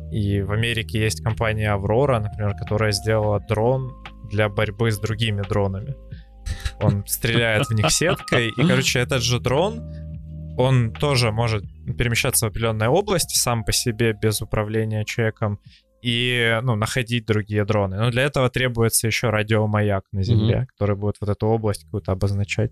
И 0.10 0.42
в 0.42 0.54
Америке 0.54 1.02
есть 1.02 1.22
компания 1.22 1.76
Aurora, 1.76 2.20
например, 2.20 2.56
которая 2.56 2.94
сделала 2.94 3.42
дрон 3.42 3.92
для 4.32 4.48
борьбы 4.48 4.90
с 4.90 5.00
другими 5.00 5.42
дронами. 5.42 5.96
Он 6.82 7.04
стреляет 7.06 7.68
в 7.68 7.74
них 7.74 7.92
сеткой, 7.92 8.50
и, 8.50 8.68
короче, 8.68 9.00
этот 9.00 9.22
же 9.22 9.42
дрон, 9.42 9.82
он 10.58 10.94
тоже 10.94 11.32
может 11.32 11.64
перемещаться 11.98 12.46
в 12.46 12.50
определенной 12.50 12.88
области 12.88 13.38
сам 13.38 13.64
по 13.64 13.72
себе 13.72 14.14
без 14.14 14.42
управления 14.42 15.06
человеком 15.06 15.60
и 16.02 16.60
ну, 16.64 16.76
находить 16.76 17.26
другие 17.26 17.66
дроны. 17.66 17.98
Но 17.98 18.12
для 18.12 18.24
этого 18.24 18.50
требуется 18.50 19.08
еще 19.08 19.30
радиомаяк 19.30 20.06
на 20.12 20.24
Земле, 20.24 20.56
mm-hmm. 20.56 20.66
который 20.68 20.96
будет 20.96 21.16
вот 21.20 21.30
эту 21.30 21.48
область 21.48 21.84
какую-то 21.86 22.12
обозначать. 22.12 22.72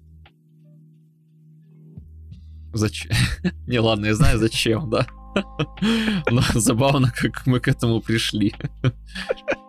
Зачем? 2.74 3.12
Не, 3.68 3.80
ладно, 3.80 4.08
я 4.08 4.16
знаю 4.16 4.38
зачем, 4.38 4.90
да. 4.90 5.08
Но 6.32 6.42
забавно, 6.54 7.12
как 7.16 7.46
мы 7.46 7.60
к 7.60 7.68
этому 7.68 8.02
пришли. 8.02 8.54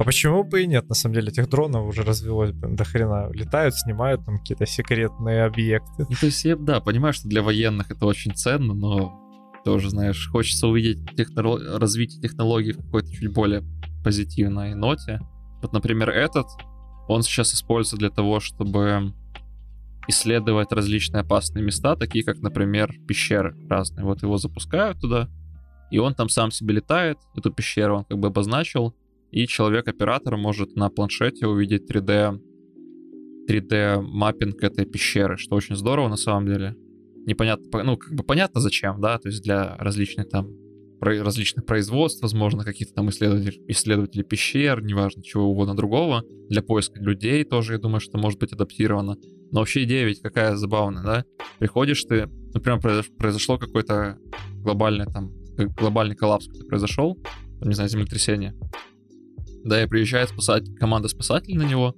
А 0.00 0.04
почему 0.04 0.44
бы 0.44 0.62
и 0.62 0.66
нет? 0.66 0.88
На 0.88 0.94
самом 0.94 1.16
деле, 1.16 1.28
этих 1.28 1.50
дронов 1.50 1.86
уже 1.86 2.04
развелось 2.04 2.52
блин, 2.52 2.74
до 2.74 2.84
хрена. 2.84 3.30
Летают, 3.34 3.74
снимают 3.74 4.24
там 4.24 4.38
какие-то 4.38 4.64
секретные 4.64 5.44
объекты. 5.44 6.06
Ну, 6.08 6.16
то 6.18 6.24
есть, 6.24 6.42
я, 6.46 6.56
да, 6.56 6.80
понимаю, 6.80 7.12
что 7.12 7.28
для 7.28 7.42
военных 7.42 7.90
это 7.90 8.06
очень 8.06 8.34
ценно, 8.34 8.72
но 8.72 9.20
тоже, 9.62 9.90
знаешь, 9.90 10.30
хочется 10.30 10.68
увидеть 10.68 11.14
технолог... 11.18 11.60
развитие 11.78 12.22
технологий 12.22 12.72
в 12.72 12.78
какой-то 12.78 13.12
чуть 13.12 13.30
более 13.30 13.62
позитивной 14.02 14.74
ноте. 14.74 15.20
Вот, 15.60 15.74
например, 15.74 16.08
этот, 16.08 16.46
он 17.06 17.22
сейчас 17.22 17.52
используется 17.52 17.98
для 17.98 18.08
того, 18.08 18.40
чтобы 18.40 19.12
исследовать 20.08 20.72
различные 20.72 21.20
опасные 21.20 21.62
места, 21.62 21.94
такие 21.94 22.24
как, 22.24 22.38
например, 22.38 22.90
пещеры 23.06 23.54
разные. 23.68 24.06
Вот 24.06 24.22
его 24.22 24.38
запускают 24.38 24.98
туда, 24.98 25.28
и 25.90 25.98
он 25.98 26.14
там 26.14 26.30
сам 26.30 26.50
себе 26.50 26.76
летает, 26.76 27.18
эту 27.36 27.52
пещеру 27.52 27.98
он 27.98 28.04
как 28.04 28.18
бы 28.18 28.28
обозначил, 28.28 28.94
и 29.30 29.46
человек-оператор 29.46 30.36
может 30.36 30.76
на 30.76 30.90
планшете 30.90 31.46
увидеть 31.46 31.90
3D 31.90 32.40
3D 33.48 34.00
маппинг 34.00 34.62
этой 34.62 34.84
пещеры, 34.84 35.36
что 35.36 35.56
очень 35.56 35.76
здорово 35.76 36.08
на 36.08 36.16
самом 36.16 36.46
деле 36.46 36.76
непонятно, 37.26 37.82
ну, 37.82 37.96
как 37.96 38.14
бы 38.14 38.22
понятно 38.22 38.60
зачем, 38.60 39.00
да, 39.00 39.18
то 39.18 39.28
есть 39.28 39.42
для 39.42 39.76
различных 39.78 40.28
там 40.28 40.48
про, 41.00 41.22
различных 41.22 41.64
производств, 41.64 42.22
возможно, 42.22 42.62
каких-то 42.62 42.94
там 42.94 43.08
исследователей, 43.08 43.62
исследователей 43.68 44.22
пещер, 44.22 44.82
неважно, 44.82 45.22
чего 45.22 45.44
угодно 45.44 45.74
другого, 45.74 46.22
для 46.48 46.62
поиска 46.62 47.00
людей 47.00 47.42
тоже, 47.44 47.74
я 47.74 47.78
думаю, 47.78 48.00
что 48.00 48.18
может 48.18 48.38
быть 48.38 48.52
адаптировано. 48.52 49.16
Но 49.50 49.60
вообще 49.60 49.84
идея 49.84 50.06
ведь 50.06 50.20
какая 50.20 50.56
забавная, 50.56 51.02
да? 51.02 51.24
Приходишь 51.58 52.04
ты, 52.04 52.28
например, 52.54 52.80
произошло 53.18 53.58
какой-то 53.58 54.18
глобальный 54.62 55.06
там, 55.06 55.32
глобальный 55.76 56.14
коллапс 56.14 56.46
произошел, 56.68 57.18
там, 57.58 57.68
не 57.68 57.74
знаю, 57.74 57.90
землетрясение. 57.90 58.54
Да, 59.64 59.82
и 59.82 59.86
приезжает 59.86 60.30
спасать, 60.30 60.74
команда 60.76 61.08
спасателей 61.08 61.56
на 61.56 61.64
него, 61.64 61.94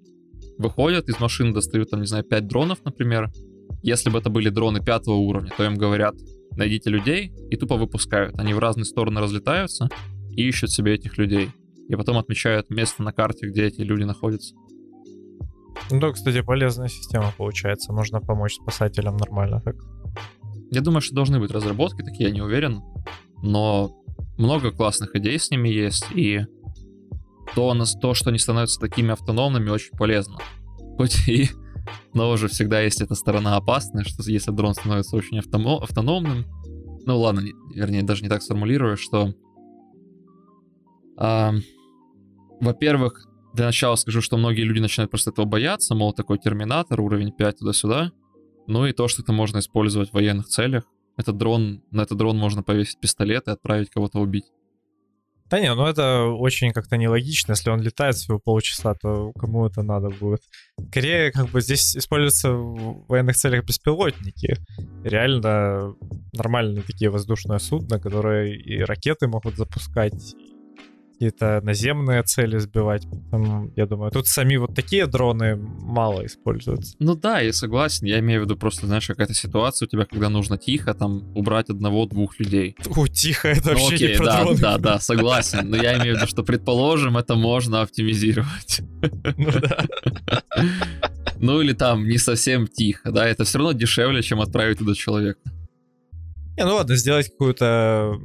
выходят 0.59 1.09
из 1.09 1.21
машины, 1.21 1.55
достают 1.55 1.91
там, 1.91 2.01
не 2.01 2.07
знаю, 2.07 2.25
5 2.25 2.47
дронов, 2.47 2.79
например, 2.85 3.31
если 3.83 4.11
бы 4.11 4.19
это 4.19 4.31
были 4.31 4.49
дроны 4.49 4.81
пятого 4.81 5.15
уровня, 5.15 5.51
то 5.57 5.65
им 5.65 5.77
говорят, 5.77 6.15
найдите 6.57 6.91
людей, 6.91 7.33
и 7.51 7.57
тупо 7.57 7.77
выпускают. 7.77 8.39
Они 8.39 8.55
в 8.55 8.59
разные 8.59 8.85
стороны 8.85 9.21
разлетаются 9.21 9.89
и 10.31 10.47
ищут 10.47 10.71
себе 10.71 10.95
этих 10.95 11.19
людей. 11.19 11.51
И 11.89 11.97
потом 11.97 12.17
отмечают 12.17 12.71
место 12.71 13.03
на 13.03 13.13
карте, 13.13 13.49
где 13.49 13.67
эти 13.67 13.81
люди 13.81 14.05
находятся. 14.05 14.55
Ну 15.91 16.01
да, 16.01 16.13
кстати, 16.13 16.43
полезная 16.43 16.89
система 16.89 17.33
получается. 17.37 17.93
Можно 17.93 18.21
помочь 18.21 18.55
спасателям 18.55 19.17
нормально 19.17 19.61
так. 19.61 19.77
Я 20.71 20.81
думаю, 20.81 21.01
что 21.01 21.15
должны 21.15 21.41
быть 21.41 21.51
разработки, 21.51 22.03
такие 22.03 22.29
я 22.29 22.35
не 22.35 22.41
уверен. 22.41 22.83
Но 23.43 23.91
много 24.39 24.71
классных 24.71 25.17
идей 25.17 25.39
с 25.39 25.51
ними 25.51 25.69
есть, 25.69 26.07
и 26.15 26.47
то, 27.55 27.75
то 28.01 28.15
что 28.15 28.31
они 28.31 28.39
становятся 28.39 28.81
такими 28.81 29.13
автономными, 29.13 29.71
очень 29.71 29.97
полезно. 29.97 30.39
Хоть 30.97 31.29
и 31.29 31.51
но 32.15 32.31
уже 32.31 32.49
всегда 32.49 32.81
есть 32.81 33.01
эта 33.01 33.15
сторона 33.15 33.57
опасная, 33.57 34.05
что 34.05 34.23
если 34.31 34.51
дрон 34.51 34.75
становится 34.75 35.17
очень 35.17 35.39
автомо- 35.39 35.83
автономным, 35.83 36.45
ну 37.07 37.19
ладно, 37.19 37.41
не, 37.41 37.53
вернее, 37.75 38.03
даже 38.03 38.23
не 38.23 38.29
так 38.29 38.43
сформулирую, 38.43 38.97
что... 38.97 39.35
А, 41.17 41.53
во-первых, 42.61 43.27
для 43.55 43.67
начала 43.67 43.97
скажу, 43.97 44.21
что 44.21 44.37
многие 44.37 44.63
люди 44.63 44.81
начинают 44.81 45.11
просто 45.11 45.31
этого 45.31 45.47
бояться, 45.47 45.95
мол, 45.95 46.13
такой 46.13 46.39
терминатор, 46.39 47.01
уровень 47.01 47.33
5 47.33 47.59
туда-сюда. 47.59 48.13
Ну 48.67 48.87
и 48.87 48.93
то, 48.93 49.09
что 49.09 49.23
это 49.23 49.33
можно 49.33 49.59
использовать 49.59 50.11
в 50.11 50.15
военных 50.15 50.47
целях. 50.47 50.85
Этот 51.17 51.37
дрон, 51.37 51.83
на 51.91 52.03
этот 52.03 52.17
дрон 52.17 52.39
можно 52.39 52.63
повесить 52.63 53.01
пистолет 53.01 53.49
и 53.49 53.51
отправить 53.51 53.91
кого-то 53.91 54.21
убить. 54.21 54.47
Да 55.53 55.61
не, 55.61 55.75
ну 55.75 55.85
это 55.85 56.25
очень 56.29 56.73
как-то 56.73 56.97
нелогично. 56.97 57.53
Если 57.53 57.69
он 57.69 57.83
летает 57.83 58.15
всего 58.15 58.39
полчаса, 58.39 58.95
то 58.95 59.33
кому 59.33 59.67
это 59.67 59.83
надо 59.83 60.09
будет? 60.09 60.41
Скорее, 60.89 61.31
как 61.31 61.51
бы 61.51 61.61
здесь 61.61 61.95
используются 61.95 62.53
в 62.53 63.05
военных 63.07 63.37
целях 63.37 63.67
беспилотники. 63.67 64.57
Реально 65.05 65.95
нормальные 66.33 66.83
такие 66.83 67.11
воздушные 67.11 67.59
судна, 67.59 68.01
которые 68.01 68.57
и 68.57 68.83
ракеты 68.83 69.27
могут 69.27 69.59
запускать, 69.59 70.35
какие-то 71.23 71.61
наземные 71.63 72.25
цели 72.25 72.59
сбивать. 72.59 73.07
Поэтому, 73.09 73.73
я 73.77 73.87
думаю, 73.87 74.11
тут 74.11 74.27
сами 74.27 74.57
вот 74.57 74.75
такие 74.75 75.07
дроны 75.07 75.55
мало 75.55 76.27
используются. 76.27 76.97
Ну 76.99 77.15
да, 77.15 77.39
я 77.39 77.53
согласен. 77.53 78.09
Я 78.09 78.19
имею 78.19 78.41
в 78.41 78.45
виду 78.45 78.57
просто, 78.57 78.87
знаешь, 78.87 79.07
какая-то 79.07 79.33
ситуация 79.33 79.87
у 79.87 79.89
тебя, 79.89 80.05
когда 80.05 80.29
нужно 80.29 80.59
тихо 80.59 80.95
там 80.95 81.31
убрать 81.37 81.71
одного-двух 81.71 82.41
людей. 82.41 82.75
У, 82.97 83.07
тихо, 83.07 83.49
это 83.49 83.73
ну, 83.73 83.79
вообще 83.79 83.95
окей, 83.95 84.09
не 84.09 84.17
про 84.17 84.25
да, 84.25 84.43
дроны. 84.43 84.59
да, 84.59 84.79
да, 84.79 84.99
согласен. 84.99 85.71
Но 85.71 85.77
я 85.77 85.97
имею 85.99 86.15
в 86.15 86.17
виду, 86.19 86.27
что, 86.27 86.43
предположим, 86.43 87.17
это 87.17 87.37
можно 87.37 87.83
оптимизировать. 87.83 88.81
Ну 89.37 89.51
да. 89.53 89.87
Ну 91.39 91.61
или 91.61 91.73
там 91.73 92.09
не 92.09 92.19
совсем 92.19 92.67
тихо, 92.67 93.13
да, 93.13 93.27
это 93.27 93.45
все 93.45 93.59
равно 93.59 93.73
дешевле, 93.73 94.23
чем 94.23 94.41
отправить 94.41 94.79
туда 94.79 94.95
человека. 94.95 95.41
Не, 96.57 96.65
ну 96.65 96.75
ладно, 96.75 96.97
сделать 96.97 97.31
какую-то 97.31 98.21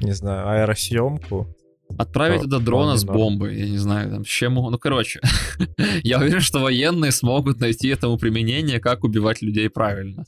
не 0.00 0.12
знаю, 0.12 0.48
аэросъемку. 0.48 1.54
Отправить 1.98 2.42
туда 2.42 2.58
дрона 2.58 2.96
с 2.96 3.04
бомбой, 3.04 3.58
я 3.58 3.68
не 3.68 3.78
знаю, 3.78 4.10
там, 4.10 4.24
с 4.24 4.28
чем 4.28 4.54
Ну, 4.54 4.78
короче, 4.78 5.20
я 6.02 6.18
уверен, 6.18 6.40
что 6.40 6.60
военные 6.60 7.12
смогут 7.12 7.60
найти 7.60 7.88
этому 7.88 8.18
применение, 8.18 8.80
как 8.80 9.04
убивать 9.04 9.42
людей 9.42 9.68
правильно. 9.68 10.24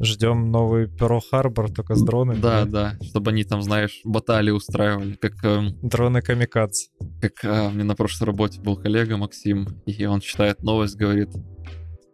Ждем 0.00 0.50
новый 0.50 0.88
Перл 0.88 1.20
Харбор, 1.20 1.70
только 1.70 1.94
с 1.94 2.02
дронами. 2.02 2.40
Да, 2.40 2.64
да, 2.64 2.96
чтобы 3.02 3.30
они 3.30 3.44
там, 3.44 3.62
знаешь, 3.62 4.00
баталии 4.04 4.50
устраивали, 4.50 5.14
как 5.14 5.32
эм, 5.44 5.78
Дроны 5.82 6.20
камикадзе. 6.20 6.88
как 7.20 7.70
у 7.70 7.74
меня 7.74 7.84
на 7.84 7.94
прошлой 7.94 8.24
работе 8.24 8.60
был 8.60 8.76
коллега 8.76 9.16
Максим, 9.16 9.68
и 9.86 10.04
он 10.06 10.20
читает 10.20 10.62
новость, 10.62 10.96
говорит, 10.96 11.30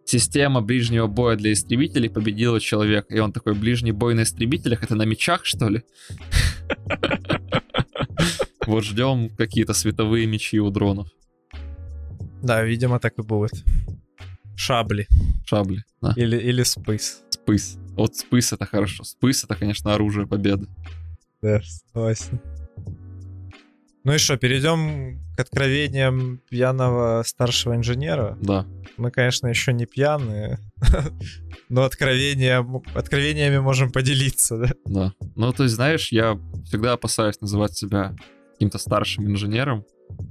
система 0.04 0.60
ближнего 0.60 1.06
боя 1.06 1.36
для 1.36 1.52
истребителей 1.52 2.10
победила 2.10 2.60
человека. 2.60 3.14
И 3.14 3.18
он 3.18 3.32
такой, 3.32 3.54
ближний 3.54 3.92
бой 3.92 4.14
на 4.14 4.24
истребителях, 4.24 4.82
это 4.82 4.94
на 4.94 5.04
мечах, 5.04 5.44
что 5.44 5.68
ли? 5.68 5.82
Вот 8.70 8.84
ждем 8.84 9.30
какие-то 9.30 9.74
световые 9.74 10.28
мечи 10.28 10.60
у 10.60 10.70
дронов. 10.70 11.08
Да, 12.40 12.62
видимо, 12.62 13.00
так 13.00 13.18
и 13.18 13.22
будет. 13.22 13.64
Шабли. 14.54 15.08
Шабли, 15.44 15.82
да. 16.00 16.12
Или, 16.14 16.36
или 16.36 16.62
спейс. 16.62 17.24
Спыс. 17.30 17.78
Вот 17.96 18.14
спыс 18.14 18.52
это 18.52 18.66
хорошо. 18.66 19.02
Спыс 19.02 19.42
это, 19.42 19.56
конечно, 19.56 19.92
оружие 19.92 20.28
победы. 20.28 20.68
Да, 21.42 21.60
согласен. 21.64 22.40
Ну 24.04 24.14
и 24.14 24.18
что, 24.18 24.36
перейдем 24.36 25.18
к 25.36 25.40
откровениям 25.40 26.40
пьяного 26.48 27.24
старшего 27.26 27.74
инженера. 27.74 28.38
Да. 28.40 28.66
Мы, 28.96 29.10
конечно, 29.10 29.48
еще 29.48 29.72
не 29.72 29.86
пьяные, 29.86 30.60
но 31.68 31.82
откровения, 31.82 32.64
откровениями 32.94 33.58
можем 33.58 33.90
поделиться, 33.90 34.58
да? 34.58 34.70
Да. 34.84 35.12
Ну, 35.34 35.52
то 35.52 35.64
есть, 35.64 35.74
знаешь, 35.74 36.12
я 36.12 36.38
всегда 36.66 36.92
опасаюсь 36.92 37.40
называть 37.40 37.76
себя 37.76 38.14
каким-то 38.60 38.76
старшим 38.76 39.26
инженером. 39.26 39.86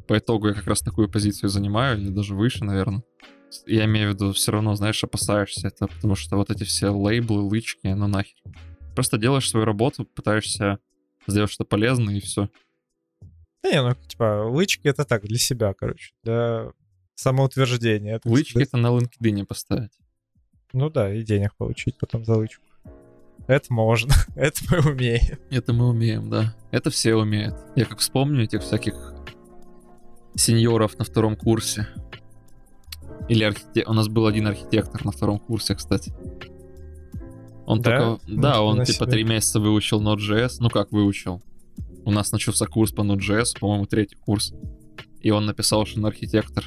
По 0.08 0.20
итогу 0.20 0.50
я 0.50 0.54
как 0.54 0.68
раз 0.68 0.82
такую 0.82 1.10
позицию 1.10 1.50
занимаю, 1.50 1.98
или 1.98 2.10
даже 2.10 2.36
выше, 2.36 2.64
наверное. 2.64 3.02
Я 3.66 3.86
имею 3.86 4.12
в 4.12 4.14
виду, 4.14 4.34
все 4.34 4.52
равно, 4.52 4.76
знаешь, 4.76 5.04
опасаешься 5.04 5.70
это, 5.70 5.88
потому 5.88 6.14
что 6.14 6.36
вот 6.36 6.52
эти 6.52 6.64
все 6.64 6.90
лейблы, 6.90 7.42
лычки, 7.42 7.88
ну 7.88 8.06
нахер. 8.06 8.38
Просто 8.94 9.18
делаешь 9.18 9.50
свою 9.50 9.66
работу, 9.66 10.06
пытаешься 10.06 10.78
сделать 11.26 11.50
что-то 11.50 11.68
полезное, 11.68 12.18
и 12.18 12.20
все. 12.20 12.50
Да 13.64 13.72
не, 13.72 13.82
ну, 13.82 13.96
типа, 13.96 14.48
лычки 14.48 14.88
это 14.88 15.06
так, 15.06 15.24
для 15.24 15.40
себя, 15.40 15.74
короче, 15.74 16.14
для 16.24 16.72
самоутверждения. 17.16 18.20
так 18.20 18.32
Лычки 18.32 18.52
сказать. 18.52 18.68
это 18.68 18.78
на 18.78 18.88
LinkedIn 18.90 19.46
поставить. 19.46 19.98
Ну 20.72 20.92
да, 20.92 21.12
и 21.12 21.24
денег 21.24 21.56
получить 21.56 21.98
потом 21.98 22.26
за 22.26 22.36
лычку. 22.36 22.64
Это 23.48 23.74
можно, 23.74 24.14
это 24.36 24.62
мы 24.70 24.92
умеем. 24.92 25.40
Это 25.50 25.74
мы 25.74 25.90
умеем, 25.90 26.30
да. 26.30 26.56
Это 26.72 26.90
все 26.90 27.16
умеют. 27.16 27.56
Я 27.76 27.86
как 27.86 28.00
вспомню 28.00 28.44
этих 28.44 28.62
всяких 28.62 29.14
сеньоров 30.36 30.98
на 30.98 31.06
втором 31.06 31.36
курсе. 31.36 31.88
Или 33.28 33.44
архите... 33.44 33.84
У 33.86 33.94
нас 33.94 34.08
был 34.08 34.26
один 34.26 34.48
архитектор 34.48 35.04
на 35.06 35.12
втором 35.12 35.40
курсе, 35.40 35.76
кстати. 35.76 36.14
Он 37.66 37.82
Да? 37.82 38.18
только... 38.18 38.26
Да, 38.28 38.50
Ничего 38.50 38.66
он 38.66 38.84
типа 38.84 39.06
три 39.06 39.24
месяца 39.24 39.60
выучил 39.60 40.02
Node.js. 40.02 40.58
Ну 40.60 40.70
как 40.70 40.92
выучил? 40.92 41.42
У 42.06 42.12
нас 42.12 42.32
начался 42.32 42.66
курс 42.66 42.92
по 42.92 43.02
Node.js, 43.02 43.60
по-моему, 43.60 43.86
третий 43.86 44.16
курс. 44.16 44.54
И 45.22 45.30
он 45.32 45.46
написал, 45.46 45.86
что 45.86 46.00
он 46.00 46.06
архитектор. 46.08 46.66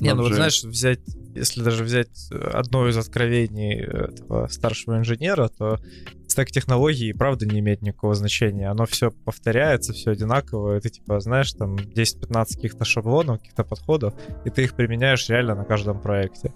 Не, 0.00 0.14
ну 0.14 0.22
вот 0.22 0.32
знаешь, 0.32 0.62
взять, 0.64 1.00
если 1.34 1.62
даже 1.62 1.84
взять 1.84 2.28
э, 2.32 2.36
одно 2.36 2.88
из 2.88 2.96
откровений 2.96 3.80
этого 3.80 4.48
старшего 4.48 4.98
инженера, 4.98 5.48
то 5.48 5.78
стек 6.26 6.50
технологий 6.50 7.12
правда 7.12 7.46
не 7.46 7.60
имеет 7.60 7.82
никакого 7.82 8.14
значения. 8.14 8.68
Оно 8.68 8.86
все 8.86 9.10
повторяется, 9.10 9.92
все 9.92 10.12
одинаково. 10.12 10.76
и 10.76 10.80
Ты 10.80 10.90
типа 10.90 11.20
знаешь 11.20 11.52
там 11.52 11.76
10-15 11.76 12.54
каких-то 12.54 12.84
шаблонов, 12.84 13.38
каких-то 13.38 13.64
подходов, 13.64 14.14
и 14.44 14.50
ты 14.50 14.64
их 14.64 14.74
применяешь 14.74 15.28
реально 15.28 15.54
на 15.54 15.64
каждом 15.64 16.00
проекте. 16.00 16.52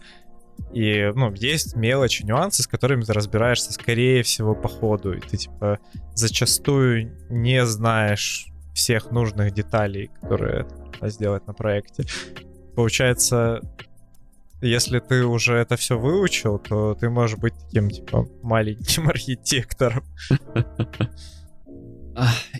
И, 0.73 1.11
ну, 1.15 1.33
есть 1.35 1.77
мелочи, 1.77 2.25
нюансы, 2.25 2.63
с 2.63 2.67
которыми 2.67 3.03
ты 3.03 3.13
разбираешься, 3.13 3.73
скорее 3.73 4.23
всего, 4.23 4.55
по 4.55 4.69
ходу. 4.69 5.13
И 5.13 5.21
ты, 5.21 5.37
типа, 5.37 5.79
зачастую 6.15 7.13
не 7.29 7.65
знаешь 7.67 8.47
всех 8.73 9.11
нужных 9.11 9.53
деталей, 9.53 10.11
которые 10.21 10.67
сделать 11.03 11.47
на 11.47 11.55
проекте. 11.55 12.05
Получается, 12.75 13.61
если 14.61 14.99
ты 14.99 15.25
уже 15.25 15.55
это 15.55 15.77
все 15.77 15.99
выучил, 15.99 16.59
то 16.59 16.95
ты 16.95 17.11
можешь 17.11 17.39
быть 17.39 17.55
таким, 17.67 17.91
типа, 17.91 18.27
маленьким 18.43 19.09
архитектором. 19.11 20.05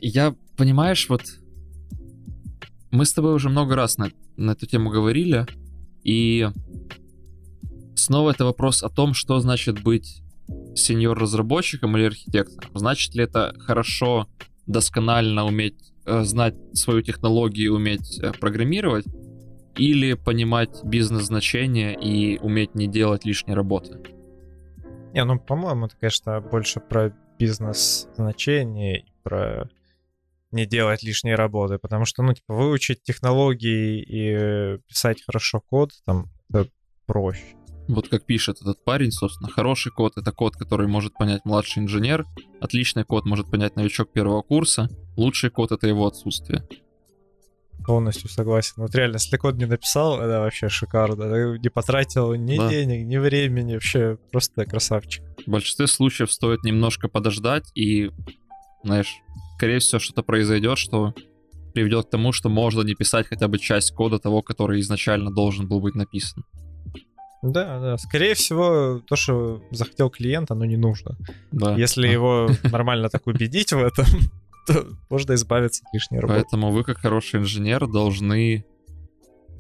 Я, 0.01 0.35
понимаешь, 0.57 1.09
вот 1.09 1.23
мы 2.91 3.05
с 3.05 3.13
тобой 3.13 3.35
уже 3.35 3.49
много 3.49 3.75
раз 3.75 3.99
на, 3.99 4.11
на 4.37 4.53
эту 4.53 4.67
тему 4.67 4.91
говорили, 4.91 5.47
и 6.03 6.49
снова 7.97 8.31
это 8.31 8.45
вопрос 8.45 8.83
о 8.83 8.89
том, 8.89 9.15
что 9.15 9.41
значит 9.41 9.83
быть 9.83 10.23
сеньор-разработчиком 10.75 11.97
или 11.97 12.05
архитектором. 12.05 12.71
Значит 12.75 13.15
ли 13.15 13.25
это 13.25 13.55
хорошо, 13.59 14.29
досконально 14.67 15.45
уметь 15.47 15.93
э, 16.05 16.23
знать 16.25 16.55
свою 16.75 17.03
технологию, 17.03 17.75
уметь 17.75 18.19
э, 18.21 18.33
программировать, 18.33 19.07
или 19.77 20.15
понимать 20.15 20.83
бизнес-значение 20.85 21.95
и 21.99 22.39
уметь 22.39 22.75
не 22.75 22.87
делать 22.87 23.25
лишней 23.25 23.55
работы? 23.55 24.01
Не, 25.13 25.25
ну, 25.25 25.39
по-моему, 25.39 25.87
это, 25.87 25.97
конечно, 25.97 26.41
больше 26.41 26.81
про 26.81 27.15
бизнес-значение 27.39 29.01
и 29.01 29.13
про 29.23 29.69
не 30.51 30.67
делать 30.67 31.03
лишней 31.03 31.35
работы, 31.35 31.79
потому 31.79 32.05
что, 32.05 32.23
ну, 32.23 32.33
типа, 32.33 32.55
выучить 32.55 33.03
технологии 33.03 34.01
и 34.01 34.79
писать 34.87 35.23
хорошо 35.25 35.61
код, 35.61 35.91
там, 36.07 36.27
это 36.49 36.69
проще. 37.07 37.57
Вот 37.89 38.09
как 38.09 38.25
пишет 38.25 38.63
этот 38.63 38.83
парень, 38.83 39.11
собственно, 39.11 39.51
хороший 39.51 39.93
код— 39.93 40.13
это 40.17 40.33
код, 40.33 40.57
который 40.57 40.87
может 40.87 41.15
понять 41.15 41.45
младший 41.45 41.83
инженер, 41.83 42.25
отличный 42.61 43.05
код 43.05 43.27
может 43.27 43.51
понять 43.51 43.77
новичок 43.77 44.13
первого 44.13 44.43
курса, 44.43 44.89
лучший 45.17 45.51
код— 45.51 45.73
это 45.73 45.87
его 45.87 46.07
отсутствие. 46.07 46.67
Полностью 47.87 48.31
согласен. 48.31 48.75
Вот 48.79 48.95
реально, 48.95 49.17
если 49.17 49.37
код 49.37 49.57
не 49.57 49.67
написал, 49.67 50.19
это 50.19 50.41
вообще 50.41 50.69
шикарно. 50.69 51.25
Ты 51.25 51.59
не 51.63 51.69
потратил 51.69 52.35
ни 52.35 52.57
Да. 52.57 52.69
денег, 52.71 53.07
ни 53.07 53.19
времени, 53.19 53.75
вообще 53.75 54.17
просто 54.33 54.65
красавчик. 54.65 55.23
В 55.47 55.51
большинстве 55.51 55.87
случаев 55.87 56.33
стоит 56.33 56.65
немножко 56.65 57.09
подождать, 57.09 57.71
и, 57.75 58.11
знаешь, 58.83 59.13
скорее 59.57 59.81
всего, 59.81 59.99
что-то 59.99 60.23
произойдет, 60.23 60.79
что 60.79 61.15
приведет 61.75 62.07
к 62.07 62.11
тому, 62.11 62.33
что 62.33 62.49
можно 62.49 62.83
не 62.83 62.95
писать 62.95 63.27
хотя 63.27 63.49
бы 63.49 63.59
часть 63.59 63.93
кода 63.93 64.19
того, 64.19 64.43
который 64.43 64.81
изначально 64.81 65.31
должен 65.31 65.69
был 65.69 65.81
быть 65.81 65.95
написан. 65.95 66.45
Да, 67.43 67.79
да. 67.81 67.99
Скорее 67.99 68.35
всего, 68.35 69.03
то, 69.07 69.17
что 69.17 69.63
захотел 69.71 70.09
клиент, 70.09 70.51
оно 70.51 70.65
не 70.65 70.79
нужно. 70.79 71.19
Да. 71.53 71.77
Если 71.77 72.09
его 72.09 72.49
нормально 72.63 73.11
так 73.11 73.27
убедить 73.27 73.73
в 73.73 73.79
этом, 73.79 74.07
то 74.67 74.87
можно 75.11 75.35
избавиться 75.35 75.85
от 75.87 75.95
лишней 75.95 76.21
работы. 76.21 76.41
Поэтому 76.41 76.71
вы, 76.71 76.85
как 76.85 76.99
хороший 76.99 77.41
инженер, 77.41 77.87
должны 77.87 78.65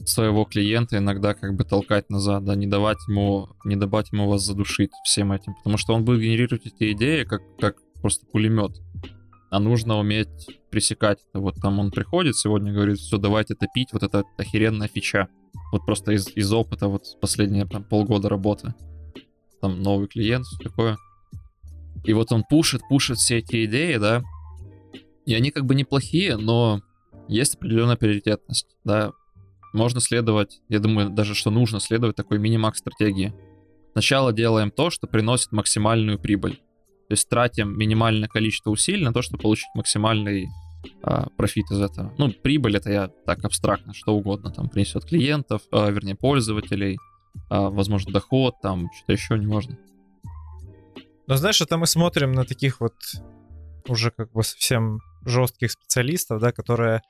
своего 0.05 0.45
клиента 0.45 0.99
иногда 0.99 1.35
как 1.35 1.55
бы 1.55 1.65
толкать 1.65 2.11
назад, 2.11 2.45
да, 2.45 2.55
не 2.55 2.67
давать 2.67 2.99
ему, 3.09 3.49
не 3.65 3.77
давать 3.77 4.13
ему 4.13 4.29
вас 4.29 4.43
задушить 4.43 4.91
всем 5.05 5.33
этим, 5.33 5.55
потому 5.55 5.79
что 5.79 5.95
он 5.95 6.05
будет 6.05 6.21
генерировать 6.21 6.67
эти 6.67 6.93
идеи 6.93 7.25
как, 7.25 7.43
как 7.59 7.77
просто 8.03 8.27
пулемет. 8.27 8.83
А 9.51 9.61
нужно 9.61 9.99
уметь 9.99 10.29
пресекать 10.71 11.21
это. 11.31 11.41
Вот 11.41 11.55
там 11.63 11.79
он 11.79 11.91
приходит 11.91 12.37
сегодня, 12.37 12.73
говорит, 12.73 12.99
все, 12.99 13.19
давайте 13.19 13.55
топить, 13.55 13.93
вот 13.93 14.03
это 14.03 14.25
охеренная 14.37 14.89
фича. 14.89 15.29
Вот 15.73 15.87
просто 15.87 16.13
из, 16.13 16.29
из 16.35 16.53
опыта 16.53 16.89
вот 16.89 17.05
последние 17.21 17.65
там, 17.65 17.85
полгода 17.85 18.29
работы. 18.29 18.75
Там 19.61 19.81
новый 19.81 20.09
клиент, 20.09 20.45
все 20.47 20.59
такое. 20.59 20.99
И 22.05 22.13
вот 22.13 22.33
он 22.33 22.43
пушит, 22.43 22.83
пушит 22.89 23.19
все 23.19 23.39
эти 23.39 23.65
идеи, 23.65 23.97
да, 23.97 24.23
и 25.27 25.35
они 25.35 25.51
как 25.51 25.65
бы 25.65 25.75
неплохие, 25.75 26.37
но 26.37 26.83
есть 27.29 27.55
определенная 27.57 27.97
приоритетность, 27.97 28.67
да. 28.85 29.13
Можно 29.73 30.01
следовать, 30.01 30.61
я 30.69 30.79
думаю, 30.79 31.11
даже 31.11 31.35
что 31.35 31.51
нужно 31.51 31.81
следовать 31.81 32.15
такой 32.15 32.39
минимак 32.39 32.77
стратегии. 32.77 33.35
Сначала 33.93 34.33
делаем 34.33 34.71
то, 34.71 34.91
что 34.91 35.07
приносит 35.07 35.53
максимальную 35.53 36.19
прибыль. 36.19 36.57
То 37.09 37.13
есть 37.13 37.29
тратим 37.29 37.77
минимальное 37.77 38.29
количество 38.29 38.71
усилий 38.71 39.05
на 39.05 39.13
то, 39.13 39.21
чтобы 39.21 39.43
получить 39.43 39.69
максимальный 39.75 40.47
а, 41.03 41.29
профит 41.37 41.71
из 41.71 41.81
этого. 41.81 42.15
Ну, 42.19 42.31
прибыль 42.31 42.77
это 42.77 42.91
я 42.91 43.09
так 43.27 43.45
абстрактно, 43.45 43.95
что 43.95 44.15
угодно. 44.15 44.51
Там 44.51 44.69
принесет 44.69 45.05
клиентов, 45.05 45.63
а, 45.73 45.91
вернее, 45.91 46.15
пользователей, 46.15 46.99
а, 47.51 47.71
возможно, 47.71 48.13
доход, 48.13 48.55
там 48.63 48.89
что-то 48.95 49.13
еще 49.13 49.39
не 49.39 49.47
важно. 49.47 49.79
Но 51.27 51.37
знаешь, 51.37 51.61
это 51.61 51.77
мы 51.79 51.87
смотрим 51.87 52.33
на 52.33 52.45
таких 52.45 52.81
вот 52.81 52.95
уже 53.89 54.11
как 54.11 54.33
бы 54.33 54.43
совсем 54.43 55.01
жестких 55.25 55.71
специалистов, 55.73 56.41
да, 56.41 56.53
которые 56.53 57.03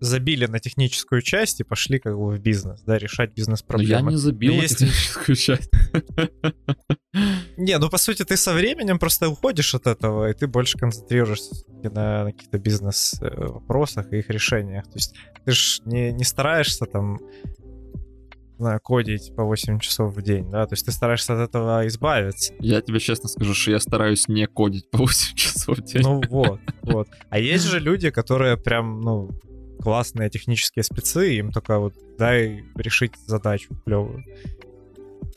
забили 0.00 0.46
на 0.46 0.58
техническую 0.58 1.22
часть 1.22 1.60
и 1.60 1.64
пошли 1.64 2.00
как 2.00 2.16
бы 2.16 2.30
в 2.32 2.38
бизнес, 2.40 2.80
да, 2.82 2.98
решать 2.98 3.28
Но 3.28 3.32
я 3.32 3.36
бизнес-проблемы. 3.36 4.10
не 4.12 4.16
забил 4.18 4.54
есть- 4.54 4.78
техническую 4.78 5.36
часть. 5.36 5.70
Не, 7.56 7.78
ну 7.78 7.88
по 7.88 7.98
сути 7.98 8.24
ты 8.24 8.36
со 8.36 8.52
временем 8.54 8.98
просто 8.98 9.28
уходишь 9.28 9.74
от 9.74 9.86
этого, 9.86 10.28
и 10.30 10.32
ты 10.32 10.46
больше 10.48 10.76
концентрируешься 10.78 11.54
на, 11.84 12.24
на 12.24 12.32
каких-то 12.32 12.58
бизнес-вопросах 12.58 14.12
и 14.12 14.18
их 14.18 14.30
решениях. 14.30 14.84
То 14.86 14.94
есть 14.94 15.14
ты 15.44 15.52
же 15.52 15.82
не, 15.84 16.12
не 16.12 16.24
стараешься 16.24 16.86
там 16.86 17.18
кодить 18.82 19.34
по 19.34 19.44
8 19.44 19.78
часов 19.78 20.14
в 20.14 20.22
день, 20.22 20.50
да, 20.50 20.66
то 20.66 20.74
есть 20.74 20.86
ты 20.86 20.92
стараешься 20.92 21.34
от 21.34 21.48
этого 21.48 21.86
избавиться. 21.86 22.54
Я 22.60 22.80
тебе 22.80 23.00
честно 23.00 23.28
скажу, 23.28 23.54
что 23.54 23.72
я 23.72 23.80
стараюсь 23.80 24.28
не 24.28 24.46
кодить 24.46 24.90
по 24.90 24.98
8 25.02 25.36
часов 25.36 25.78
в 25.78 25.82
день. 25.82 26.02
Ну 26.02 26.20
вот, 26.28 26.60
вот. 26.82 27.08
А 27.30 27.38
есть 27.38 27.64
же 27.64 27.80
люди, 27.80 28.10
которые 28.10 28.56
прям, 28.56 29.00
ну, 29.00 29.30
классные 29.80 30.30
технические 30.30 30.84
спецы, 30.84 31.34
им 31.34 31.50
только 31.50 31.78
вот 31.78 31.94
дай 32.18 32.64
решить 32.76 33.12
задачу 33.26 33.74
клевую. 33.84 34.24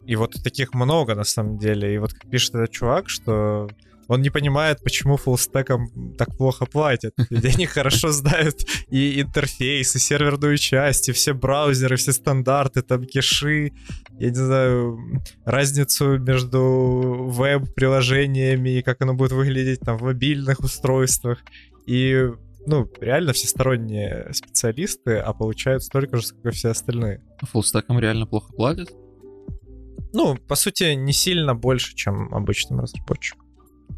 И 0.05 0.15
вот 0.15 0.35
таких 0.43 0.73
много 0.73 1.15
на 1.15 1.23
самом 1.23 1.57
деле. 1.57 1.95
И 1.95 1.97
вот 1.97 2.13
как 2.13 2.29
пишет 2.29 2.53
этот 2.55 2.71
чувак, 2.71 3.09
что 3.09 3.67
он 4.07 4.21
не 4.21 4.29
понимает, 4.29 4.83
почему 4.83 5.17
фуллстекам 5.17 5.89
так 6.17 6.35
плохо 6.37 6.65
платят. 6.65 7.13
Ведь 7.29 7.55
они 7.55 7.65
хорошо 7.65 8.11
знают 8.11 8.55
и 8.89 9.21
интерфейс, 9.21 9.95
и 9.95 9.99
серверную 9.99 10.57
часть, 10.57 11.09
и 11.09 11.11
все 11.11 11.33
браузеры, 11.33 11.95
все 11.95 12.11
стандарты, 12.11 12.81
там 12.81 13.05
кеши, 13.05 13.71
я 14.19 14.29
не 14.29 14.35
знаю, 14.35 15.23
разницу 15.45 16.19
между 16.19 16.61
веб-приложениями 17.29 18.77
и 18.77 18.81
как 18.81 19.01
оно 19.01 19.13
будет 19.13 19.31
выглядеть 19.31 19.81
там 19.81 19.97
в 19.97 20.03
мобильных 20.03 20.59
устройствах. 20.59 21.39
И 21.85 22.29
ну, 22.67 22.89
реально 22.99 23.33
всесторонние 23.33 24.33
специалисты, 24.33 25.17
а 25.17 25.33
получают 25.33 25.83
столько 25.83 26.17
же, 26.17 26.25
сколько 26.25 26.51
все 26.51 26.69
остальные. 26.69 27.21
Фуллстекам 27.41 27.99
реально 27.99 28.25
плохо 28.25 28.51
платят? 28.53 28.89
Ну, 30.13 30.35
по 30.35 30.55
сути, 30.55 30.93
не 30.95 31.13
сильно 31.13 31.55
больше, 31.55 31.93
чем 31.93 32.33
обычным 32.33 32.79
разработчикам. 32.79 33.44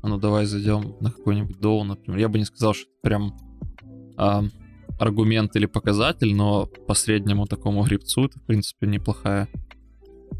А 0.01 0.07
ну 0.07 0.17
давай 0.17 0.45
зайдем 0.45 0.95
на 0.99 1.11
какой-нибудь 1.11 1.59
доу, 1.59 1.83
например. 1.83 2.19
Я 2.19 2.29
бы 2.29 2.39
не 2.39 2.45
сказал, 2.45 2.73
что 2.73 2.83
это 2.83 3.01
прям 3.01 3.37
а, 4.17 4.43
аргумент 4.99 5.55
или 5.55 5.65
показатель, 5.65 6.33
но 6.35 6.65
по 6.65 6.93
среднему 6.93 7.45
такому 7.45 7.83
грибцу 7.83 8.25
это, 8.25 8.39
в 8.39 8.43
принципе, 8.43 8.87
неплохая. 8.87 9.47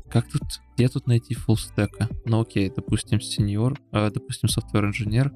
Как 0.10 0.30
тут, 0.30 0.42
где 0.76 0.88
тут 0.88 1.08
найти 1.08 1.34
фуллстека? 1.34 2.10
Ну 2.26 2.42
окей, 2.42 2.72
допустим, 2.74 3.20
сеньор, 3.20 3.80
э, 3.92 4.10
допустим, 4.10 4.50
software 4.50 4.86
инженер. 4.86 5.34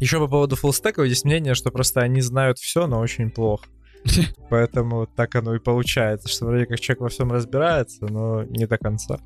Еще 0.00 0.18
по 0.18 0.28
поводу 0.28 0.56
фуллстеков 0.56 1.06
есть 1.06 1.24
мнение, 1.24 1.54
что 1.54 1.70
просто 1.70 2.00
они 2.00 2.20
знают 2.20 2.58
все, 2.58 2.86
но 2.86 3.00
очень 3.00 3.30
плохо. 3.30 3.66
Поэтому 4.50 5.06
так 5.06 5.34
оно 5.34 5.54
и 5.54 5.58
получается, 5.58 6.28
что 6.28 6.46
вроде 6.46 6.66
как 6.66 6.80
человек 6.80 7.00
во 7.00 7.08
всем 7.08 7.32
разбирается, 7.32 8.06
но 8.06 8.44
не 8.44 8.66
до 8.66 8.78
конца. 8.78 9.18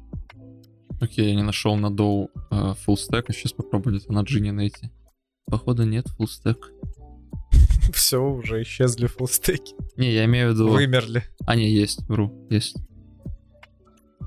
Окей, 1.00 1.28
я 1.28 1.34
не 1.34 1.42
нашел 1.42 1.76
на 1.76 1.90
доу 1.90 2.30
э, 2.34 2.48
а 2.50 2.74
сейчас 2.76 3.52
попробую 3.52 3.96
где-то 3.96 4.12
на 4.12 4.22
джине 4.22 4.52
найти. 4.52 4.90
Походу 5.46 5.84
нет 5.84 6.06
stack. 6.18 6.58
Все, 7.92 8.18
уже 8.18 8.62
исчезли 8.62 9.06
фуллстеки. 9.06 9.74
Не, 9.96 10.12
я 10.12 10.24
имею 10.24 10.50
в 10.50 10.54
виду... 10.54 10.68
Вымерли. 10.68 11.22
А, 11.46 11.56
не, 11.56 11.70
есть, 11.70 12.02
вру, 12.08 12.46
есть. 12.50 12.76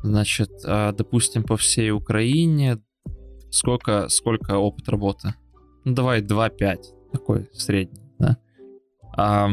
Значит, 0.04 0.50
а, 0.66 0.94
допустим, 0.94 1.44
по 1.44 1.58
всей 1.58 1.92
Украине 1.92 2.80
сколько, 3.52 4.08
сколько 4.10 4.58
опыт 4.58 4.90
работы? 4.90 5.36
Ну, 5.84 5.94
давай 5.94 6.22
2-5, 6.22 6.78
такой 7.12 7.50
средний, 7.54 8.02
да? 8.18 8.38
А, 9.16 9.52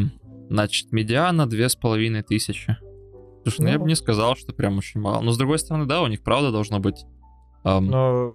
значит, 0.49 0.93
медиана 0.93 1.47
2500. 1.47 2.88
Слушай, 3.51 3.61
ну, 3.61 3.67
ну 3.67 3.73
я 3.73 3.79
бы 3.79 3.89
не 3.89 3.97
сказал, 3.97 4.37
что 4.37 4.53
прям 4.53 4.79
очень 4.79 5.01
мало. 5.01 5.21
Но 5.21 5.33
с 5.33 5.39
другой 5.39 5.59
стороны, 5.59 5.87
да, 5.87 6.03
у 6.03 6.07
них 6.07 6.23
правда 6.23 6.51
должно 6.51 6.81
быть 6.81 7.05
эм, 7.65 7.87
Но... 7.87 8.35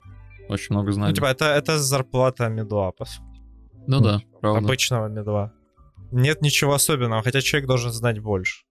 очень 0.50 0.76
много 0.76 0.92
знаний. 0.92 1.12
Ну, 1.12 1.16
типа, 1.16 1.28
это, 1.28 1.46
это 1.46 1.78
зарплата 1.80 2.50
медла, 2.50 2.92
по 2.92 3.06
сути. 3.06 3.24
Ну, 3.88 3.98
ну 3.98 4.02
да, 4.02 4.20
типа, 4.20 4.40
правда. 4.40 4.60
Обычного 4.60 5.08
медла. 5.08 5.54
Нет 6.12 6.42
ничего 6.42 6.74
особенного, 6.74 7.24
хотя 7.24 7.42
человек 7.42 7.68
должен 7.68 7.92
знать 7.92 8.20
больше. 8.20 8.64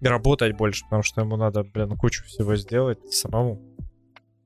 И 0.00 0.06
работать 0.06 0.56
больше, 0.56 0.84
потому 0.84 1.02
что 1.02 1.20
ему 1.20 1.36
надо, 1.36 1.62
блин, 1.62 1.96
кучу 1.96 2.24
всего 2.24 2.56
сделать 2.56 3.12
самому. 3.12 3.60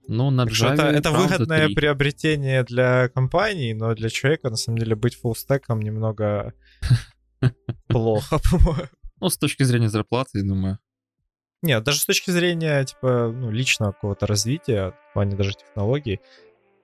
Ну, 0.09 0.31
на 0.31 0.45
Java, 0.45 0.75
это, 0.75 0.83
это 0.83 1.11
выгодное 1.11 1.67
3. 1.67 1.75
приобретение 1.75 2.63
для 2.63 3.09
компании, 3.09 3.73
но 3.73 3.95
для 3.95 4.09
человека, 4.09 4.51
на 4.51 4.57
самом 4.57 4.79
деле, 4.79 4.95
быть 4.95 5.17
фуллстеком 5.17 5.81
немного 5.81 6.53
плохо, 7.89 8.39
по-моему. 8.51 8.89
Ну, 9.21 9.29
с 9.29 9.39
точки 9.39 9.63
зрения 9.63 9.89
зарплаты, 9.89 10.39
я 10.39 10.45
думаю. 10.45 10.79
Нет, 11.63 11.83
даже 11.85 12.01
с 12.01 12.07
точки 12.07 12.31
зрения, 12.31 12.85
типа, 12.85 13.33
ну, 13.35 13.51
личного 13.51 13.93
какого-то 13.93 14.27
развития, 14.27 14.95
в 15.11 15.15
плане 15.15 15.37
даже 15.37 15.55
технологий, 15.55 16.21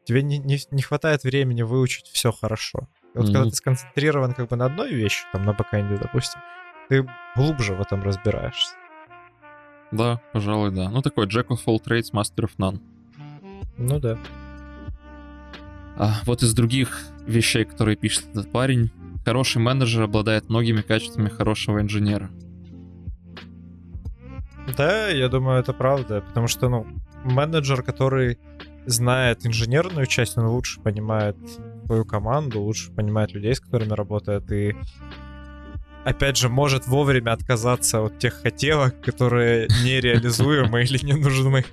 тебе 0.04 0.22
не, 0.22 0.38
не, 0.38 0.58
не 0.70 0.82
хватает 0.82 1.24
времени 1.24 1.62
выучить 1.62 2.06
все 2.08 2.32
хорошо. 2.32 2.88
И 3.14 3.18
вот 3.18 3.28
mm-hmm. 3.28 3.32
когда 3.32 3.50
ты 3.50 3.56
сконцентрирован 3.56 4.32
как 4.32 4.48
бы 4.48 4.56
на 4.56 4.66
одной 4.66 4.92
вещи, 4.92 5.24
там, 5.32 5.44
на 5.44 5.52
бэкэнде, 5.52 5.98
допустим, 5.98 6.40
ты 6.88 7.06
глубже 7.36 7.74
в 7.74 7.80
этом 7.80 8.02
разбираешься. 8.02 8.74
Да, 9.90 10.20
пожалуй, 10.32 10.74
да. 10.74 10.88
Ну, 10.88 11.02
такой 11.02 11.26
Jack 11.26 11.48
of 11.48 11.60
all 11.66 11.78
trades, 11.78 12.12
master 12.12 12.46
of 12.46 12.52
none. 12.58 12.80
Ну 13.76 14.00
да. 14.00 14.18
А, 15.96 16.14
вот 16.24 16.42
из 16.42 16.54
других 16.54 16.98
вещей, 17.26 17.64
которые 17.64 17.96
пишет 17.96 18.26
этот 18.30 18.50
парень, 18.50 18.90
Хороший 19.24 19.58
менеджер 19.58 20.02
обладает 20.02 20.48
многими 20.48 20.82
качествами 20.82 21.28
хорошего 21.28 21.80
инженера. 21.80 22.30
Да, 24.76 25.08
я 25.08 25.28
думаю, 25.28 25.60
это 25.60 25.72
правда, 25.72 26.22
потому 26.26 26.48
что, 26.48 26.68
ну, 26.68 26.86
менеджер, 27.24 27.82
который 27.82 28.38
знает 28.86 29.46
инженерную 29.46 30.06
часть, 30.06 30.38
он 30.38 30.46
лучше 30.46 30.80
понимает 30.80 31.36
свою 31.86 32.04
команду, 32.04 32.60
лучше 32.60 32.90
понимает 32.92 33.32
людей, 33.32 33.54
с 33.54 33.60
которыми 33.60 33.92
работает, 33.92 34.50
и 34.50 34.74
опять 36.04 36.36
же, 36.36 36.48
может 36.48 36.86
вовремя 36.86 37.32
отказаться 37.32 38.02
от 38.02 38.18
тех 38.18 38.34
хотелок, 38.34 39.00
которые 39.00 39.68
нереализуемы 39.84 40.82
или 40.82 41.04
не 41.04 41.14
нужны. 41.14 41.64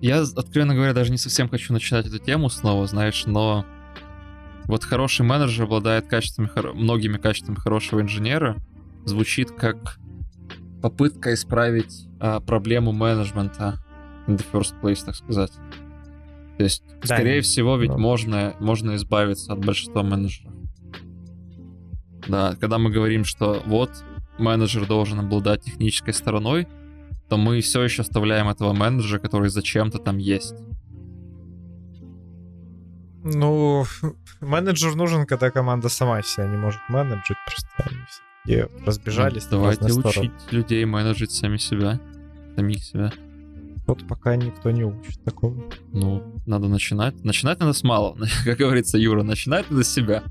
Я, 0.00 0.22
откровенно 0.22 0.74
говоря, 0.74 0.92
даже 0.92 1.10
не 1.10 1.18
совсем 1.18 1.48
хочу 1.48 1.72
начинать 1.72 2.06
эту 2.06 2.18
тему 2.18 2.50
снова, 2.50 2.86
знаешь, 2.86 3.24
но 3.26 3.64
вот 4.64 4.84
хороший 4.84 5.26
менеджер 5.26 5.64
обладает 5.64 6.06
качествами, 6.06 6.48
многими 6.74 7.18
качествами 7.18 7.56
хорошего 7.56 8.00
инженера. 8.00 8.56
Звучит 9.04 9.50
как 9.50 9.98
попытка 10.80 11.34
исправить 11.34 12.06
а, 12.20 12.40
проблему 12.40 12.92
менеджмента 12.92 13.82
in 14.26 14.36
the 14.36 14.44
first 14.52 14.74
place, 14.82 15.04
так 15.04 15.14
сказать. 15.14 15.52
То 16.56 16.64
есть, 16.64 16.84
да, 17.02 17.16
скорее 17.16 17.36
нет. 17.36 17.44
всего, 17.44 17.76
ведь 17.76 17.90
можно, 17.90 18.54
можно 18.60 18.94
избавиться 18.96 19.52
от 19.52 19.64
большинства 19.64 20.02
менеджеров. 20.02 20.52
Да, 22.28 22.56
когда 22.58 22.78
мы 22.78 22.90
говорим, 22.90 23.24
что 23.24 23.62
вот 23.66 23.90
менеджер 24.38 24.86
должен 24.86 25.20
обладать 25.20 25.62
технической 25.62 26.14
стороной, 26.14 26.68
то 27.28 27.36
мы 27.36 27.60
все 27.60 27.82
еще 27.82 28.02
оставляем 28.02 28.48
этого 28.48 28.72
менеджера, 28.72 29.18
который 29.18 29.48
зачем-то 29.48 29.98
там 29.98 30.18
есть. 30.18 30.54
Ну, 33.24 33.86
менеджер 34.42 34.94
нужен, 34.94 35.24
когда 35.24 35.50
команда 35.50 35.88
сама 35.88 36.22
себя 36.22 36.46
не 36.46 36.58
может 36.58 36.80
менеджить, 36.88 37.38
просто 37.46 37.68
они 37.78 37.96
все 38.06 38.68
разбежались. 38.84 39.44
Ну, 39.50 39.58
давайте 39.58 39.86
учить 39.86 40.10
стороны. 40.10 40.32
людей 40.50 40.84
менеджить 40.84 41.32
сами 41.32 41.56
себя, 41.56 41.98
самих 42.54 42.84
себя. 42.84 43.12
Вот 43.86 44.06
пока 44.06 44.36
никто 44.36 44.70
не 44.70 44.84
учит 44.84 45.22
такого. 45.24 45.64
Ну, 45.92 46.22
надо 46.46 46.68
начинать. 46.68 47.24
Начинать 47.24 47.60
надо 47.60 47.72
с 47.72 47.82
малого. 47.82 48.26
Как 48.44 48.58
говорится 48.58 48.98
Юра, 48.98 49.22
начинать 49.22 49.70
надо 49.70 49.84
с 49.84 49.88
себя. 49.88 50.22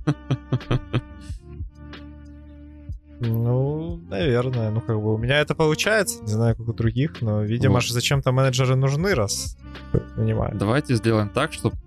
Ну, 3.19 4.01
наверное. 4.09 4.69
Ну, 4.69 4.81
как 4.81 5.01
бы 5.01 5.13
у 5.13 5.17
меня 5.17 5.39
это 5.39 5.55
получается. 5.55 6.21
Не 6.23 6.33
знаю, 6.33 6.57
как 6.57 6.67
у 6.67 6.73
других, 6.73 7.21
но, 7.21 7.41
видимо, 7.41 7.75
вот. 7.75 7.85
зачем-то 7.85 8.33
менеджеры 8.33 8.75
нужны, 8.75 9.15
раз 9.15 9.57
понимаю. 10.17 10.57
Давайте 10.57 10.95
сделаем 10.95 11.29
так, 11.29 11.53
чтобы 11.53 11.77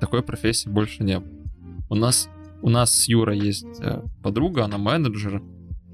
такой 0.00 0.22
профессии 0.22 0.68
больше 0.68 1.02
не 1.02 1.20
было. 1.20 1.32
У 1.88 1.94
нас, 1.94 2.28
у 2.62 2.68
нас 2.70 2.92
с 2.92 3.08
Юрой 3.08 3.38
есть 3.38 3.80
э, 3.80 4.02
подруга, 4.22 4.64
она 4.64 4.78
менеджер, 4.78 5.42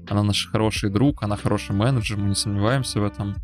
она 0.07 0.23
наш 0.23 0.47
хороший 0.47 0.89
друг, 0.89 1.23
она 1.23 1.37
хороший 1.37 1.75
менеджер, 1.75 2.17
мы 2.17 2.29
не 2.29 2.35
сомневаемся 2.35 2.99
в 2.99 3.03
этом. 3.03 3.35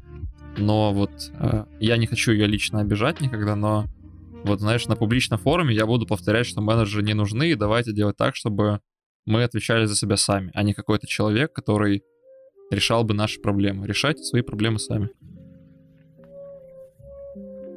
Но 0.57 0.93
вот 0.93 1.11
э, 1.33 1.65
я 1.79 1.97
не 1.97 2.07
хочу 2.07 2.31
ее 2.31 2.47
лично 2.47 2.81
обижать 2.81 3.21
никогда, 3.21 3.55
но 3.55 3.85
вот 4.43 4.59
знаешь, 4.61 4.87
на 4.87 4.95
публичном 4.95 5.39
форуме 5.39 5.75
я 5.75 5.85
буду 5.85 6.05
повторять, 6.05 6.47
что 6.47 6.61
менеджеры 6.61 7.03
не 7.03 7.13
нужны, 7.13 7.51
и 7.51 7.55
давайте 7.55 7.93
делать 7.93 8.17
так, 8.17 8.35
чтобы 8.35 8.79
мы 9.25 9.43
отвечали 9.43 9.85
за 9.85 9.95
себя 9.95 10.17
сами, 10.17 10.51
а 10.53 10.63
не 10.63 10.73
какой-то 10.73 11.07
человек, 11.07 11.53
который 11.53 12.03
решал 12.71 13.03
бы 13.03 13.13
наши 13.13 13.39
проблемы. 13.39 13.87
Решайте 13.87 14.23
свои 14.23 14.41
проблемы 14.41 14.79
сами. 14.79 15.09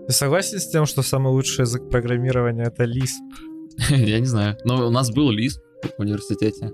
Ты 0.06 0.12
согласен 0.12 0.58
с 0.58 0.68
тем, 0.68 0.86
что 0.86 1.02
самый 1.02 1.32
лучший 1.32 1.62
язык 1.62 1.88
программирования 1.88 2.64
это 2.64 2.84
Lisp? 2.84 3.20
Я 3.90 4.18
не 4.20 4.26
знаю. 4.26 4.56
Но 4.64 4.86
у 4.86 4.90
нас 4.90 5.10
был 5.10 5.32
Lisp 5.32 5.58
в 5.96 6.00
университете. 6.00 6.70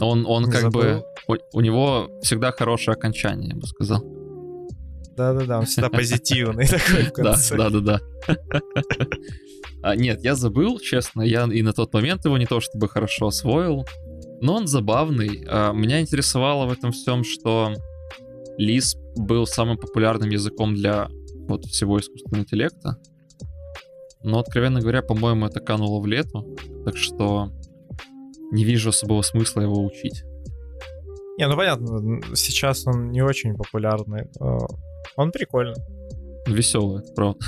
Он, 0.00 0.26
он 0.26 0.50
как 0.50 0.72
бы... 0.72 1.04
У, 1.54 1.60
него 1.60 2.10
всегда 2.22 2.50
хорошее 2.50 2.94
окончание, 2.96 3.50
я 3.50 3.56
бы 3.56 3.66
сказал. 3.66 4.02
Да-да-да, 5.16 5.60
он 5.60 5.66
всегда 5.66 5.88
позитивный 5.90 6.66
такой 6.66 7.04
в 7.04 7.12
Да, 7.16 7.32
конце. 7.32 7.56
да, 7.56 7.70
да, 7.70 7.80
да. 7.80 8.00
А, 9.82 9.94
нет, 9.96 10.22
я 10.24 10.34
забыл, 10.34 10.78
честно, 10.78 11.22
я 11.22 11.44
и 11.44 11.62
на 11.62 11.72
тот 11.72 11.92
момент 11.92 12.24
его 12.24 12.38
не 12.38 12.46
то 12.46 12.60
чтобы 12.60 12.88
хорошо 12.88 13.28
освоил, 13.28 13.86
но 14.40 14.54
он 14.56 14.66
забавный. 14.66 15.44
А, 15.48 15.72
Меня 15.72 16.00
интересовало 16.00 16.66
в 16.66 16.72
этом 16.72 16.92
всем, 16.92 17.24
что 17.24 17.72
Lisp 18.58 18.98
был 19.16 19.46
самым 19.46 19.76
популярным 19.78 20.30
языком 20.30 20.74
для 20.74 21.08
вот 21.48 21.64
всего 21.66 21.98
искусственного 21.98 22.42
интеллекта. 22.42 22.98
Но, 24.22 24.38
откровенно 24.38 24.80
говоря, 24.80 25.02
по-моему, 25.02 25.46
это 25.46 25.60
кануло 25.60 26.00
в 26.00 26.06
лету, 26.06 26.56
так 26.84 26.96
что 26.96 27.50
не 28.52 28.64
вижу 28.64 28.90
особого 28.90 29.22
смысла 29.22 29.62
его 29.62 29.84
учить. 29.84 30.22
Не, 31.38 31.48
ну 31.48 31.56
понятно, 31.56 32.20
сейчас 32.34 32.86
он 32.86 33.10
не 33.10 33.22
очень 33.22 33.54
популярный. 33.54 34.28
но 34.38 34.68
Он 35.16 35.32
прикольный. 35.32 35.80
Веселый, 36.46 37.02
правда. 37.14 37.38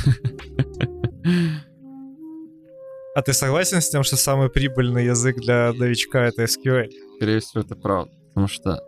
А 3.15 3.23
ты 3.23 3.33
согласен 3.33 3.81
с 3.81 3.89
тем, 3.89 4.03
что 4.03 4.17
самый 4.17 4.51
прибыльный 4.51 5.05
язык 5.05 5.37
для 5.37 5.73
новичка 5.73 6.25
это 6.25 6.43
SQL? 6.45 6.91
Скорее 7.17 7.39
всего, 7.39 7.61
это 7.63 7.77
правда. 7.77 8.11
Потому 8.29 8.49
что, 8.49 8.83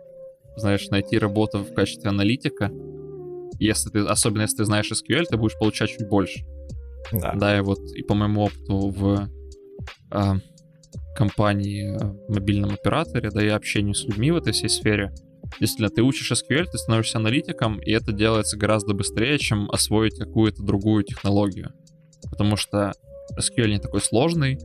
знаешь, 0.57 0.87
найти 0.89 1.17
работу 1.17 1.59
в 1.59 1.73
качестве 1.73 2.09
аналитика, 2.09 2.71
если 3.59 3.89
ты, 3.89 3.99
особенно 3.99 4.41
если 4.41 4.57
ты 4.57 4.65
знаешь 4.65 4.91
SQL, 4.91 5.25
ты 5.29 5.37
будешь 5.37 5.57
получать 5.57 5.91
чуть 5.91 6.07
больше. 6.07 6.45
Да. 7.11 7.33
Да, 7.35 7.57
и 7.57 7.61
вот 7.61 7.79
и 7.95 8.03
по 8.03 8.13
моему 8.13 8.43
опыту 8.43 8.89
в 8.89 9.29
а, 10.11 10.35
компании, 11.15 11.95
а, 11.95 12.15
мобильном 12.27 12.71
операторе, 12.71 13.29
да 13.31 13.43
и 13.43 13.47
общению 13.47 13.95
с 13.95 14.03
людьми 14.03 14.31
в 14.31 14.37
этой 14.37 14.53
всей 14.53 14.69
сфере, 14.69 15.13
действительно, 15.59 15.89
ты 15.89 16.01
учишь 16.01 16.31
SQL, 16.31 16.65
ты 16.65 16.77
становишься 16.77 17.17
аналитиком, 17.17 17.79
и 17.79 17.91
это 17.91 18.11
делается 18.11 18.57
гораздо 18.57 18.93
быстрее, 18.93 19.37
чем 19.39 19.69
освоить 19.71 20.17
какую-то 20.17 20.63
другую 20.63 21.03
технологию. 21.03 21.71
Потому 22.29 22.57
что 22.57 22.91
SQL 23.39 23.69
не 23.69 23.79
такой 23.79 24.01
сложный, 24.01 24.59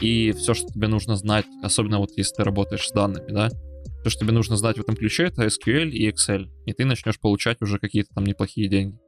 и 0.00 0.32
все, 0.32 0.54
что 0.54 0.68
тебе 0.68 0.88
нужно 0.88 1.16
знать, 1.16 1.46
особенно 1.62 1.98
вот 1.98 2.10
если 2.16 2.34
ты 2.34 2.44
работаешь 2.44 2.86
с 2.86 2.92
данными, 2.92 3.30
да, 3.30 3.50
то, 4.04 4.10
что 4.10 4.20
тебе 4.20 4.32
нужно 4.32 4.56
знать 4.56 4.76
в 4.76 4.80
этом 4.80 4.96
ключе, 4.96 5.24
это 5.24 5.46
SQL 5.46 5.88
и 5.88 6.10
Excel, 6.10 6.50
и 6.66 6.74
ты 6.74 6.84
начнешь 6.84 7.18
получать 7.18 7.62
уже 7.62 7.78
какие-то 7.78 8.14
там 8.14 8.24
неплохие 8.24 8.68
деньги. 8.68 8.98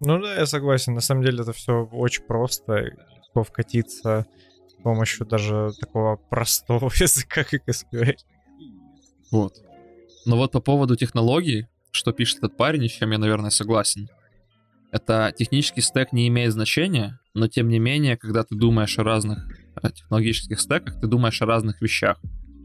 Ну 0.00 0.20
да, 0.20 0.34
я 0.34 0.46
согласен. 0.46 0.94
На 0.94 1.00
самом 1.00 1.22
деле 1.22 1.42
это 1.42 1.52
все 1.52 1.84
очень 1.84 2.24
просто. 2.24 2.72
Легко 2.74 3.44
вкатиться 3.44 4.26
с 4.66 4.82
помощью 4.82 5.24
даже 5.24 5.70
такого 5.78 6.16
простого 6.16 6.90
языка, 6.98 7.44
как 7.44 7.62
SQL. 7.68 8.16
Вот. 9.30 9.54
Но 10.26 10.36
вот 10.36 10.50
по 10.50 10.60
поводу 10.60 10.96
технологий, 10.96 11.68
что 11.92 12.12
пишет 12.12 12.38
этот 12.38 12.56
парень, 12.56 12.84
и 12.84 12.88
с 12.88 12.92
чем 12.92 13.12
я, 13.12 13.18
наверное, 13.18 13.50
согласен. 13.50 14.08
Это 14.90 15.32
технический 15.36 15.80
стек 15.80 16.12
не 16.12 16.26
имеет 16.26 16.52
значения, 16.52 17.20
но 17.34 17.46
тем 17.46 17.68
не 17.68 17.78
менее, 17.78 18.16
когда 18.16 18.42
ты 18.42 18.56
думаешь 18.56 18.98
о 18.98 19.04
разных 19.04 19.38
э, 19.80 19.90
технологических 19.90 20.58
стеках, 20.58 21.00
ты 21.00 21.06
думаешь 21.06 21.40
о 21.40 21.46
разных 21.46 21.80
вещах. 21.80 22.20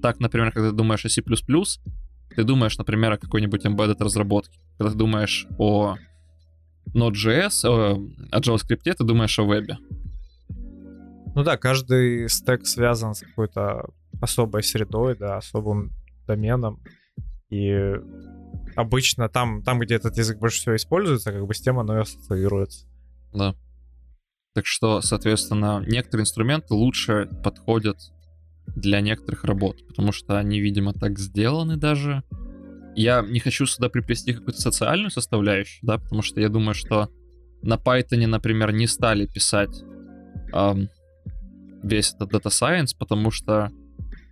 Так, 0.06 0.20
например, 0.20 0.52
когда 0.52 0.70
ты 0.70 0.76
думаешь 0.76 1.04
о 1.04 1.10
C++, 1.10 1.24
ты 1.24 2.44
думаешь, 2.44 2.78
например, 2.78 3.14
о 3.14 3.18
какой-нибудь 3.18 3.66
embedded 3.66 4.04
разработке. 4.04 4.60
Когда 4.78 4.92
ты 4.92 4.98
думаешь 5.00 5.48
о 5.58 5.96
Node.js, 6.94 7.68
о, 7.68 7.96
о 8.30 8.40
JavaScript, 8.40 8.84
ты 8.84 9.04
думаешь 9.04 9.40
о 9.40 9.46
вебе. 9.46 9.80
Ну 11.34 11.44
да, 11.44 11.58
каждый 11.58 12.30
стек 12.30 12.68
связан 12.68 13.16
с 13.16 13.22
какой-то 13.22 13.90
особой 14.22 14.62
средой, 14.62 15.18
да, 15.18 15.38
особым 15.38 15.92
доменом. 16.28 16.84
И 17.50 17.76
обычно 18.76 19.28
там, 19.28 19.64
там, 19.64 19.80
где 19.80 19.96
этот 19.96 20.20
язык 20.20 20.38
больше 20.38 20.60
всего 20.60 20.76
используется, 20.76 21.32
как 21.32 21.48
бы 21.48 21.56
с 21.56 21.62
тем 21.62 21.80
оно 21.80 21.98
и 21.98 22.02
ассоциируется. 22.02 22.86
Да. 23.34 23.56
Так 24.54 24.68
что, 24.68 25.02
соответственно, 25.02 25.84
некоторые 25.88 26.26
инструменты 26.26 26.76
лучше 26.76 27.28
подходят 27.44 27.98
для 28.76 29.02
некоторых 29.02 29.44
работ, 29.44 29.86
потому 29.88 30.12
что 30.12 30.38
они, 30.38 30.60
видимо, 30.60 30.94
так 30.94 31.20
сделаны 31.20 31.78
даже. 31.78 32.24
Я 32.96 33.22
не 33.22 33.40
хочу 33.40 33.66
сюда 33.66 33.90
приплести 33.90 34.34
какую-то 34.34 34.62
социальную 34.62 35.12
составляющую, 35.12 35.80
да, 35.84 35.98
потому 35.98 36.22
что 36.22 36.40
я 36.40 36.50
думаю, 36.50 36.74
что 36.74 37.10
на 37.62 37.76
Python, 37.76 38.26
например, 38.28 38.72
не 38.72 38.88
стали 38.88 39.26
писать 39.26 39.84
ам, 40.54 40.90
весь 41.84 42.14
этот 42.14 42.32
Data 42.32 42.50
Science, 42.50 42.96
потому 42.98 43.32
что, 43.32 43.72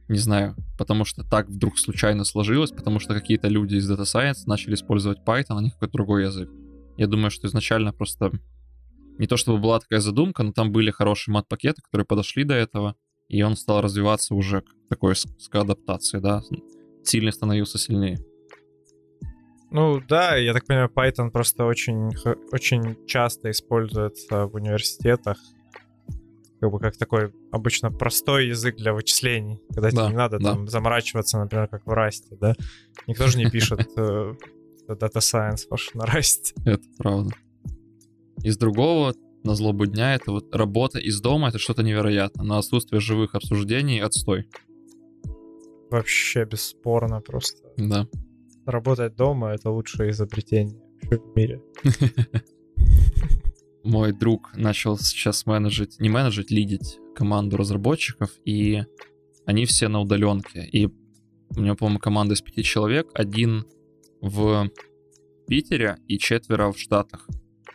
не 0.07 0.17
знаю, 0.17 0.55
потому 0.77 1.05
что 1.05 1.23
так 1.23 1.49
вдруг 1.49 1.77
случайно 1.77 2.23
сложилось, 2.23 2.71
потому 2.71 2.99
что 2.99 3.13
какие-то 3.13 3.47
люди 3.47 3.75
из 3.75 3.89
Data 3.89 4.03
Science 4.03 4.43
начали 4.45 4.75
использовать 4.75 5.19
Python, 5.25 5.57
а 5.57 5.61
не 5.61 5.71
какой-то 5.71 5.93
другой 5.93 6.23
язык. 6.23 6.49
Я 6.97 7.07
думаю, 7.07 7.31
что 7.31 7.47
изначально 7.47 7.91
просто 7.91 8.31
не 9.17 9.27
то 9.27 9.37
чтобы 9.37 9.59
была 9.59 9.79
такая 9.79 9.99
задумка, 9.99 10.43
но 10.43 10.51
там 10.51 10.71
были 10.71 10.91
хорошие 10.91 11.33
мат-пакеты, 11.33 11.81
которые 11.81 12.05
подошли 12.05 12.43
до 12.43 12.55
этого, 12.55 12.95
и 13.27 13.41
он 13.41 13.55
стал 13.55 13.81
развиваться 13.81 14.35
уже 14.35 14.61
к 14.61 14.65
такой 14.89 15.15
с, 15.15 15.25
с 15.37 15.49
адаптацией, 15.51 16.21
да, 16.21 16.41
сильный 17.03 17.31
становился 17.33 17.77
сильнее. 17.77 18.19
Ну 19.71 19.99
да, 20.07 20.35
я 20.35 20.53
так 20.53 20.65
понимаю, 20.67 20.89
Python 20.95 21.31
просто 21.31 21.65
очень, 21.65 22.11
очень 22.51 22.95
часто 23.07 23.49
используется 23.49 24.45
в 24.45 24.53
университетах. 24.53 25.39
Как 26.59 26.71
бы 26.71 26.79
как 26.79 26.95
такой 26.95 27.33
обычно 27.51 27.91
простой 27.91 28.47
язык 28.47 28.77
для 28.77 28.93
вычислений, 28.93 29.59
когда 29.73 29.89
тебе 29.89 30.01
Да, 30.01 30.09
не 30.09 30.15
надо 30.15 30.37
да. 30.37 30.51
там 30.51 30.67
заморачиваться, 30.67 31.39
например, 31.39 31.67
как 31.67 31.85
в 31.87 31.89
Расте, 31.89 32.37
да? 32.39 32.55
Никто 33.07 33.27
же 33.27 33.39
не 33.39 33.49
пишет 33.49 33.79
э, 33.97 34.33
Data 34.87 35.17
Science 35.17 35.65
ваш 35.69 35.93
на 35.95 36.05
Расте. 36.05 36.53
Это 36.65 36.83
правда. 36.99 37.31
Из 38.43 38.57
другого, 38.57 39.13
на 39.43 39.55
злобу 39.55 39.85
дня, 39.85 40.15
это 40.15 40.31
вот 40.31 40.55
работа 40.55 40.99
из 40.99 41.19
дома, 41.21 41.49
это 41.49 41.59
что-то 41.59 41.83
невероятное. 41.83 42.45
На 42.45 42.57
отсутствие 42.57 42.99
живых 42.99 43.35
обсуждений 43.35 43.99
отстой. 43.99 44.47
Вообще 45.89 46.45
бесспорно 46.45 47.21
просто. 47.21 47.61
Да. 47.77 48.07
Работать 48.65 49.15
дома— 49.15 49.49
это 49.53 49.69
лучшее 49.69 50.11
изобретение 50.11 50.81
в 51.01 51.35
мире. 51.35 51.61
Мой 53.83 54.13
друг 54.13 54.55
начал 54.55 54.97
сейчас 54.97 55.45
менеджить, 55.45 55.99
не 55.99 56.09
менеджить, 56.09 56.49
лидить 56.49 56.99
команду 57.15 57.57
разработчиков, 57.57 58.31
и 58.45 58.83
они 59.45 59.65
все 59.65 59.89
на 59.89 59.99
удаленке. 59.99 60.65
И 60.71 60.87
у 60.87 61.59
него, 61.59 61.75
по-моему, 61.75 61.99
команда 61.99 62.33
из 62.33 62.41
пяти 62.41 62.63
человек, 62.63 63.09
один 63.13 63.65
в 64.21 64.69
Питере 65.47 65.97
и 66.07 66.17
четверо 66.17 66.71
в 66.71 66.79
Штатах. 66.79 67.27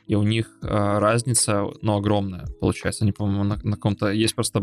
И 0.09 0.15
у 0.15 0.23
них 0.23 0.59
э, 0.63 0.67
разница, 0.67 1.67
ну, 1.83 1.97
огромная, 1.97 2.47
получается. 2.61 3.05
Они, 3.05 3.13
по-моему, 3.13 3.45
на, 3.45 3.61
на 3.63 3.77
каком-то... 3.77 4.11
Есть 4.11 4.35
просто 4.35 4.63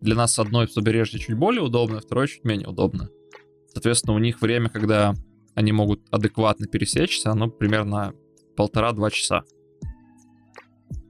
для 0.00 0.16
нас 0.16 0.36
одно 0.40 0.66
побережье 0.66 1.20
чуть 1.20 1.36
более 1.36 1.62
удобное, 1.62 2.00
второе 2.00 2.26
чуть 2.26 2.44
менее 2.44 2.66
удобно. 2.66 3.08
Соответственно, 3.72 4.16
у 4.16 4.18
них 4.18 4.42
время, 4.42 4.68
когда 4.68 5.14
они 5.54 5.70
могут 5.70 6.00
адекватно 6.10 6.66
пересечься, 6.66 7.30
оно 7.30 7.48
примерно 7.48 8.12
полтора-два 8.56 9.10
часа. 9.10 9.44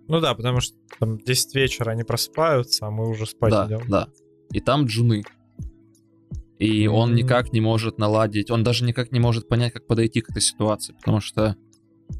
Ну 0.06 0.20
да, 0.20 0.34
потому 0.34 0.60
что 0.60 0.76
там 0.98 1.16
10 1.18 1.54
вечера 1.54 1.92
они 1.92 2.04
просыпаются, 2.04 2.86
а 2.86 2.90
мы 2.90 3.08
уже 3.08 3.24
спать 3.24 3.52
да, 3.52 3.66
идем. 3.66 3.88
да. 3.88 4.08
И 4.50 4.60
там 4.60 4.84
джуны. 4.84 5.22
И 6.58 6.86
он 6.88 7.10
М. 7.10 7.16
никак 7.16 7.54
не 7.54 7.62
может 7.62 7.98
наладить, 7.98 8.50
он 8.50 8.62
даже 8.64 8.84
никак 8.84 9.12
не 9.12 9.18
может 9.18 9.48
понять, 9.48 9.72
как 9.72 9.86
подойти 9.86 10.20
к 10.20 10.28
этой 10.28 10.42
ситуации, 10.42 10.92
потому 10.92 11.20
что, 11.20 11.56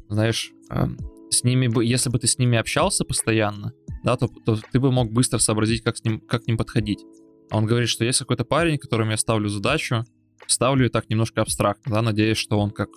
знаешь, 0.09 0.51
эм, 0.71 0.97
с 1.33 1.43
ними 1.43 1.67
бы, 1.67 1.83
если 1.83 2.09
бы 2.09 2.19
ты 2.19 2.27
с 2.27 2.37
ними 2.37 2.57
общался 2.57 3.03
постоянно, 3.03 3.73
да, 4.03 4.15
то, 4.15 4.27
то 4.45 4.57
ты 4.71 4.79
бы 4.79 4.91
мог 4.91 5.11
быстро 5.11 5.39
сообразить, 5.39 5.83
как 5.83 5.97
с 5.97 6.03
ним, 6.03 6.19
как 6.21 6.43
к 6.43 6.47
ним 6.47 6.57
подходить. 6.57 7.03
А 7.49 7.57
он 7.57 7.65
говорит, 7.65 7.89
что 7.89 8.05
есть 8.05 8.19
какой-то 8.19 8.45
парень, 8.45 8.77
которому 8.77 9.11
я 9.11 9.17
ставлю 9.17 9.49
задачу, 9.49 10.05
ставлю 10.47 10.85
ее 10.85 10.89
так 10.89 11.09
немножко 11.09 11.41
абстрактно, 11.41 11.95
да, 11.95 12.01
надеясь, 12.01 12.37
что 12.37 12.59
он 12.59 12.71
как 12.71 12.89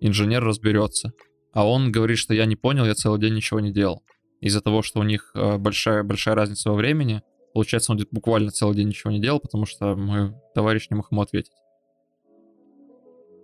инженер 0.00 0.44
разберется. 0.44 1.12
А 1.52 1.68
он 1.68 1.90
говорит, 1.90 2.18
что 2.18 2.34
я 2.34 2.46
не 2.46 2.56
понял, 2.56 2.84
я 2.84 2.94
целый 2.94 3.20
день 3.20 3.34
ничего 3.34 3.60
не 3.60 3.72
делал. 3.72 4.02
Из-за 4.40 4.60
того, 4.60 4.82
что 4.82 5.00
у 5.00 5.02
них 5.02 5.32
э, 5.34 5.58
большая, 5.58 6.04
большая 6.04 6.34
разница 6.34 6.70
во 6.70 6.76
времени, 6.76 7.22
получается, 7.54 7.92
он 7.92 7.98
буквально 8.12 8.50
целый 8.50 8.76
день 8.76 8.88
ничего 8.88 9.10
не 9.10 9.20
делал, 9.20 9.40
потому 9.40 9.66
что 9.66 9.96
мой 9.96 10.32
товарищ 10.54 10.88
не 10.90 10.96
мог 10.96 11.10
ему 11.10 11.22
ответить. 11.22 11.52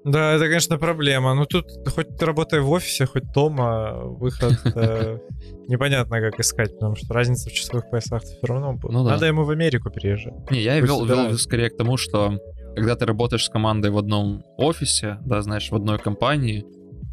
Да, 0.05 0.35
это, 0.35 0.45
конечно, 0.45 0.79
проблема. 0.79 1.35
Ну 1.35 1.47
тут 1.47 1.67
хоть 1.89 2.17
ты 2.17 2.27
работай 2.27 2.61
в 2.61 2.71
офисе, 2.71 3.07
хоть 3.07 3.33
дома, 3.33 4.03
выход 4.05 4.53
э, 4.75 5.19
непонятно 5.67 6.21
как 6.21 6.39
искать, 6.39 6.75
потому 6.75 6.95
что 6.95 7.15
разница 7.15 7.49
в 7.49 7.53
часовых 7.53 7.89
поясах 7.89 8.23
все 8.23 8.39
равно 8.43 8.75
будет. 8.75 8.93
Ну 8.93 9.05
да. 9.05 9.13
Надо 9.13 9.27
ему 9.27 9.45
в 9.45 9.51
Америку 9.51 9.91
переезжать. 9.91 10.51
Не, 10.51 10.61
я 10.61 10.79
Пусть 10.79 10.93
вел, 10.93 11.07
вел 11.07 11.39
скорее 11.39 11.71
к 11.71 11.77
тому, 11.77 11.97
что 11.97 12.39
когда 12.77 12.97
ты 12.97 13.07
работаешь 13.07 13.45
с 13.45 13.49
командой 13.49 13.91
в 13.91 13.97
одном 13.97 14.45
офисе, 14.59 15.19
да, 15.25 15.41
знаешь, 15.41 15.71
в 15.71 15.75
одной 15.75 15.99
компании, 15.99 16.67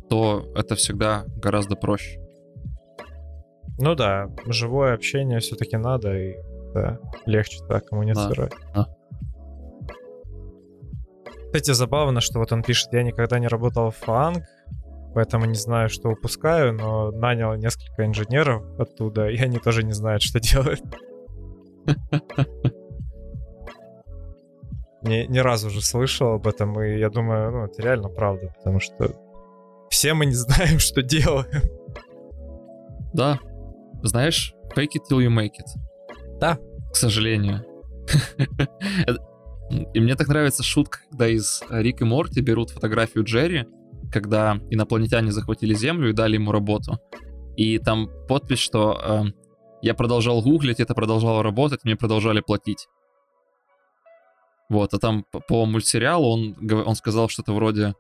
то 0.10 0.52
это 0.56 0.76
всегда 0.76 1.24
гораздо 1.38 1.78
проще. 1.78 2.20
Ну 3.78 3.96
да, 3.96 4.28
живое 4.48 4.94
общение 4.94 5.40
все-таки 5.40 5.78
надо, 5.78 6.14
и 6.14 6.36
да, 6.74 7.00
легче 7.26 7.60
так 7.70 7.86
коммуницировать. 7.86 8.52
да. 8.76 8.88
Кстати, 11.52 11.72
забавно, 11.72 12.22
что 12.22 12.40
вот 12.40 12.54
он 12.54 12.64
пишет, 12.64 12.94
я 12.94 13.04
никогда 13.04 13.38
не 13.38 13.50
работал 13.50 13.92
в 13.92 13.98
фанк, 13.98 14.46
поэтому 15.14 15.44
не 15.44 15.56
знаю, 15.56 15.90
что 15.90 16.08
упускаю, 16.08 16.72
но 16.72 17.12
нанял 17.12 17.54
несколько 17.56 18.06
инженеров 18.06 18.64
оттуда, 18.80 19.28
и 19.28 19.38
они 19.38 19.60
тоже 19.60 19.84
не 19.84 19.92
знают, 19.92 20.24
что 20.24 20.40
делать. 20.40 20.82
Ни, 25.02 25.26
ни 25.26 25.40
разу 25.40 25.68
уже 25.68 25.82
слышал 25.82 26.36
об 26.36 26.48
этом, 26.48 26.82
и 26.82 27.00
я 27.00 27.10
думаю, 27.10 27.52
ну, 27.52 27.66
это 27.66 27.82
реально 27.82 28.08
правда, 28.08 28.54
потому 28.58 28.80
что 28.80 29.14
все 29.90 30.14
мы 30.14 30.28
не 30.28 30.36
знаем, 30.36 30.80
что 30.80 31.02
делаем. 31.02 31.64
Да. 33.12 33.40
Знаешь, 34.04 34.54
fake 34.74 34.96
it 34.96 35.02
till 35.12 35.20
you 35.20 35.28
make 35.28 35.58
it. 35.60 35.68
Да. 36.40 36.60
К 36.94 36.96
сожалению. 36.96 37.66
И 39.94 40.00
мне 40.00 40.16
так 40.16 40.28
нравится 40.28 40.64
шутка, 40.64 41.00
когда 41.10 41.28
из 41.28 41.64
Рик 41.70 42.02
и 42.02 42.06
Морти 42.06 42.42
берут 42.42 42.72
фотографию 42.72 43.24
Джерри, 43.24 43.66
когда 44.12 44.60
инопланетяне 44.70 45.32
захватили 45.32 45.74
Землю 45.74 46.10
и 46.10 46.14
дали 46.14 46.36
ему 46.36 46.52
работу. 46.52 47.00
И 47.56 47.78
там 47.80 48.10
подпись, 48.28 48.60
что 48.60 49.00
э, 49.04 49.24
я 49.82 49.94
продолжал 49.94 50.42
гуглить, 50.42 50.80
это 50.80 50.94
продолжало 50.94 51.44
работать, 51.44 51.84
мне 51.84 51.96
продолжали 51.96 52.42
платить. 52.42 52.88
Вот, 54.70 54.94
а 54.94 55.00
там 55.00 55.26
по, 55.32 55.40
по 55.42 55.66
мультсериалу 55.66 56.30
он, 56.30 56.56
он 56.86 56.96
сказал 56.96 57.28
что-то 57.30 57.54
вроде 57.54 57.94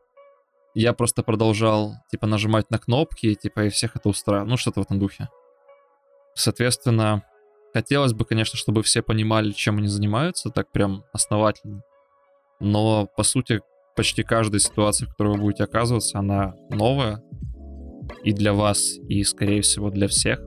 я 0.73 0.93
просто 0.93 1.23
продолжал, 1.23 1.95
типа, 2.09 2.27
нажимать 2.27 2.69
на 2.69 2.79
кнопки, 2.79 3.35
типа, 3.35 3.65
и 3.65 3.69
всех 3.69 3.95
это 3.95 4.09
устраивало. 4.09 4.47
Ну, 4.47 4.57
что-то 4.57 4.81
в 4.81 4.83
этом 4.83 4.99
духе. 4.99 5.29
Соответственно, 6.33 7.23
хотелось 7.73 8.13
бы, 8.13 8.25
конечно, 8.25 8.57
чтобы 8.57 8.83
все 8.83 9.01
понимали, 9.01 9.51
чем 9.51 9.77
они 9.77 9.87
занимаются, 9.87 10.49
так 10.49 10.71
прям 10.71 11.03
основательно. 11.13 11.83
Но, 12.59 13.07
по 13.17 13.23
сути, 13.23 13.61
почти 13.95 14.23
каждая 14.23 14.59
ситуация, 14.59 15.07
в 15.07 15.11
которой 15.11 15.35
вы 15.35 15.41
будете 15.41 15.63
оказываться, 15.63 16.19
она 16.19 16.53
новая. 16.69 17.23
И 18.23 18.33
для 18.33 18.53
вас, 18.53 18.97
и, 19.07 19.23
скорее 19.23 19.61
всего, 19.61 19.89
для 19.89 20.07
всех. 20.07 20.41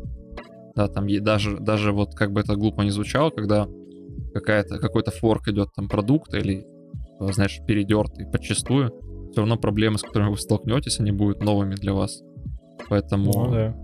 Да, 0.76 0.88
там 0.88 1.06
даже, 1.22 1.58
даже 1.58 1.92
вот 1.92 2.14
как 2.14 2.32
бы 2.32 2.40
это 2.40 2.56
глупо 2.56 2.82
не 2.82 2.90
звучало, 2.90 3.30
когда 3.30 3.66
какая-то, 4.32 4.78
какой-то 4.78 5.10
форк 5.12 5.48
идет 5.48 5.68
там 5.74 5.88
продукта 5.88 6.38
или, 6.38 6.66
знаешь, 7.20 7.60
передертый 7.66 8.26
подчастую, 8.26 8.92
все 9.30 9.40
равно 9.40 9.56
проблемы, 9.56 9.98
с 9.98 10.02
которыми 10.02 10.30
вы 10.30 10.36
столкнетесь, 10.36 11.00
они 11.00 11.12
будут 11.12 11.42
новыми 11.42 11.74
для 11.74 11.92
вас. 11.94 12.22
Поэтому, 12.88 13.32
ну, 13.32 13.50
да. 13.50 13.76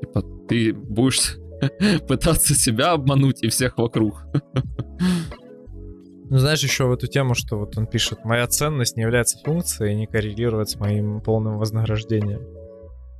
типа, 0.00 0.22
ты 0.48 0.72
будешь 0.72 1.36
пытаться 2.08 2.54
себя 2.54 2.92
обмануть 2.92 3.42
и 3.42 3.48
всех 3.48 3.78
вокруг. 3.78 4.24
Ну, 6.28 6.38
знаешь, 6.38 6.62
еще 6.62 6.86
в 6.86 6.92
эту 6.92 7.06
тему, 7.06 7.34
что 7.34 7.56
вот 7.56 7.78
он 7.78 7.86
пишет, 7.86 8.24
моя 8.24 8.46
ценность 8.48 8.96
не 8.96 9.02
является 9.02 9.38
функцией 9.44 9.92
и 9.92 9.96
не 9.96 10.06
коррелирует 10.06 10.68
с 10.68 10.76
моим 10.76 11.20
полным 11.20 11.58
вознаграждением. 11.58 12.42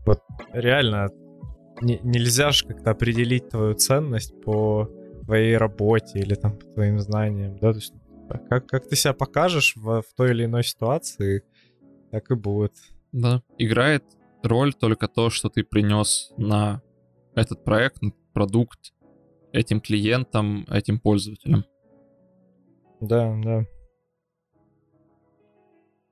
Вот 0.05 0.21
реально, 0.53 1.09
не, 1.81 2.01
нельзя 2.03 2.51
же 2.51 2.67
как-то 2.67 2.91
определить 2.91 3.49
твою 3.49 3.75
ценность 3.75 4.41
по 4.43 4.91
твоей 5.25 5.57
работе 5.57 6.19
или 6.19 6.35
там 6.35 6.57
по 6.57 6.67
твоим 6.67 6.99
знаниям, 6.99 7.57
да, 7.59 7.73
то 7.73 7.79
есть 7.79 7.95
как, 8.49 8.67
как 8.67 8.89
ты 8.89 8.97
себя 8.97 9.13
покажешь 9.13 9.75
в, 9.77 10.03
в 10.03 10.15
той 10.17 10.31
или 10.31 10.45
иной 10.45 10.65
ситуации, 10.65 11.45
так 12.11 12.31
и 12.31 12.35
будет. 12.35 12.73
Да. 13.13 13.43
Играет 13.59 14.05
роль 14.43 14.75
только 14.75 15.07
то, 15.09 15.31
что 15.31 15.49
ты 15.49 15.63
принес 15.63 16.33
на 16.37 16.83
этот 17.35 17.65
проект, 17.65 18.03
продукт 18.37 18.93
этим 19.51 19.81
клиентам, 19.81 20.67
этим 20.71 21.01
пользователям. 21.01 21.65
Да, 23.01 23.35
да. 23.43 23.65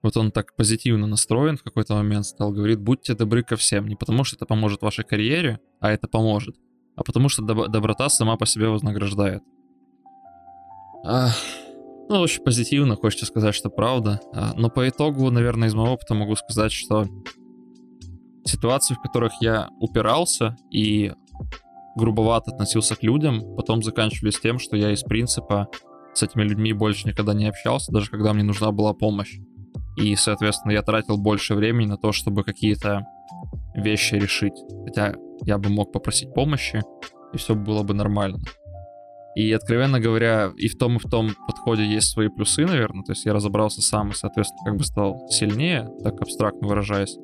Вот 0.03 0.17
он 0.17 0.31
так 0.31 0.57
позитивно 0.57 1.07
настроен 1.07 1.59
в 1.59 1.63
какой-то 1.63 1.95
момент 1.95 2.25
стал, 2.25 2.51
говорит, 2.51 2.81
будьте 2.81 3.15
добры 3.15 3.43
ко 3.43 3.57
всем. 3.57 3.87
Не 3.89 3.95
потому, 3.95 4.25
что 4.25 4.37
это 4.37 4.47
поможет 4.47 4.81
вашей 4.81 5.05
карьере, 5.05 5.61
а 5.81 5.91
это 5.91 6.09
поможет, 6.09 6.57
а 6.97 7.03
потому 7.03 7.29
что 7.29 7.43
доб- 7.43 7.69
доброта 7.69 8.09
сама 8.09 8.39
по 8.39 8.47
себе 8.47 8.69
вознаграждает. 8.69 9.43
Ах. 11.05 11.37
Ну, 12.09 12.21
очень 12.21 12.43
позитивно, 12.43 12.97
хочется 12.97 13.27
сказать, 13.27 13.55
что 13.55 13.69
правда. 13.69 14.23
А, 14.33 14.55
но 14.57 14.71
по 14.71 14.89
итогу, 14.89 15.31
наверное, 15.31 15.69
из 15.69 15.75
моего 15.75 15.93
опыта 15.93 16.15
могу 16.15 16.37
сказать, 16.37 16.73
что 16.73 17.07
ситуации, 18.47 18.95
в 18.95 19.03
которых 19.03 19.35
я 19.43 19.69
упирался 19.79 20.57
и 20.71 21.13
грубовато 21.97 22.53
относился 22.53 22.97
к 22.97 23.03
людям, 23.03 23.55
потом 23.57 23.83
заканчивались 23.83 24.41
тем, 24.41 24.59
что 24.59 24.77
я 24.77 24.93
из 24.93 25.03
принципа 25.03 25.69
с 26.15 26.23
этими 26.23 26.43
людьми 26.43 26.73
больше 26.73 27.09
никогда 27.09 27.35
не 27.35 27.47
общался, 27.47 27.93
даже 27.93 28.11
когда 28.11 28.33
мне 28.33 28.45
нужна 28.45 28.71
была 28.71 28.95
помощь. 28.95 29.39
И, 29.97 30.15
соответственно, 30.17 30.73
я 30.73 30.83
тратил 30.83 31.19
больше 31.19 31.55
времени 31.55 31.89
на 31.89 31.97
то, 31.97 32.13
чтобы 32.13 32.45
какие-то 32.45 33.07
вещи 33.75 34.15
решить. 34.15 34.55
Хотя 34.85 35.15
я 35.43 35.59
бы 35.59 35.71
мог 35.71 35.93
попросить 35.93 36.33
помощи, 36.35 36.83
и 37.33 37.37
все 37.37 37.55
было 37.55 37.83
бы 37.83 37.95
нормально. 37.95 38.39
И, 39.35 39.51
откровенно 39.53 39.99
говоря, 39.99 40.53
и 40.57 40.69
в 40.69 40.79
том, 40.79 40.97
и 40.97 40.99
в 41.01 41.11
том 41.11 41.31
подходе 41.47 41.85
есть 41.85 42.13
свои 42.13 42.29
плюсы, 42.29 42.65
наверное. 42.65 43.05
То 43.05 43.13
есть 43.13 43.25
я 43.25 43.33
разобрался 43.33 43.83
сам 43.83 44.11
и, 44.11 44.15
соответственно, 44.15 44.65
как 44.65 44.77
бы 44.77 44.85
стал 44.85 45.29
сильнее, 45.29 45.89
так 46.03 46.21
абстрактно 46.21 46.69
выражаясь. 46.69 47.17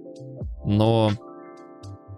Но 0.65 1.11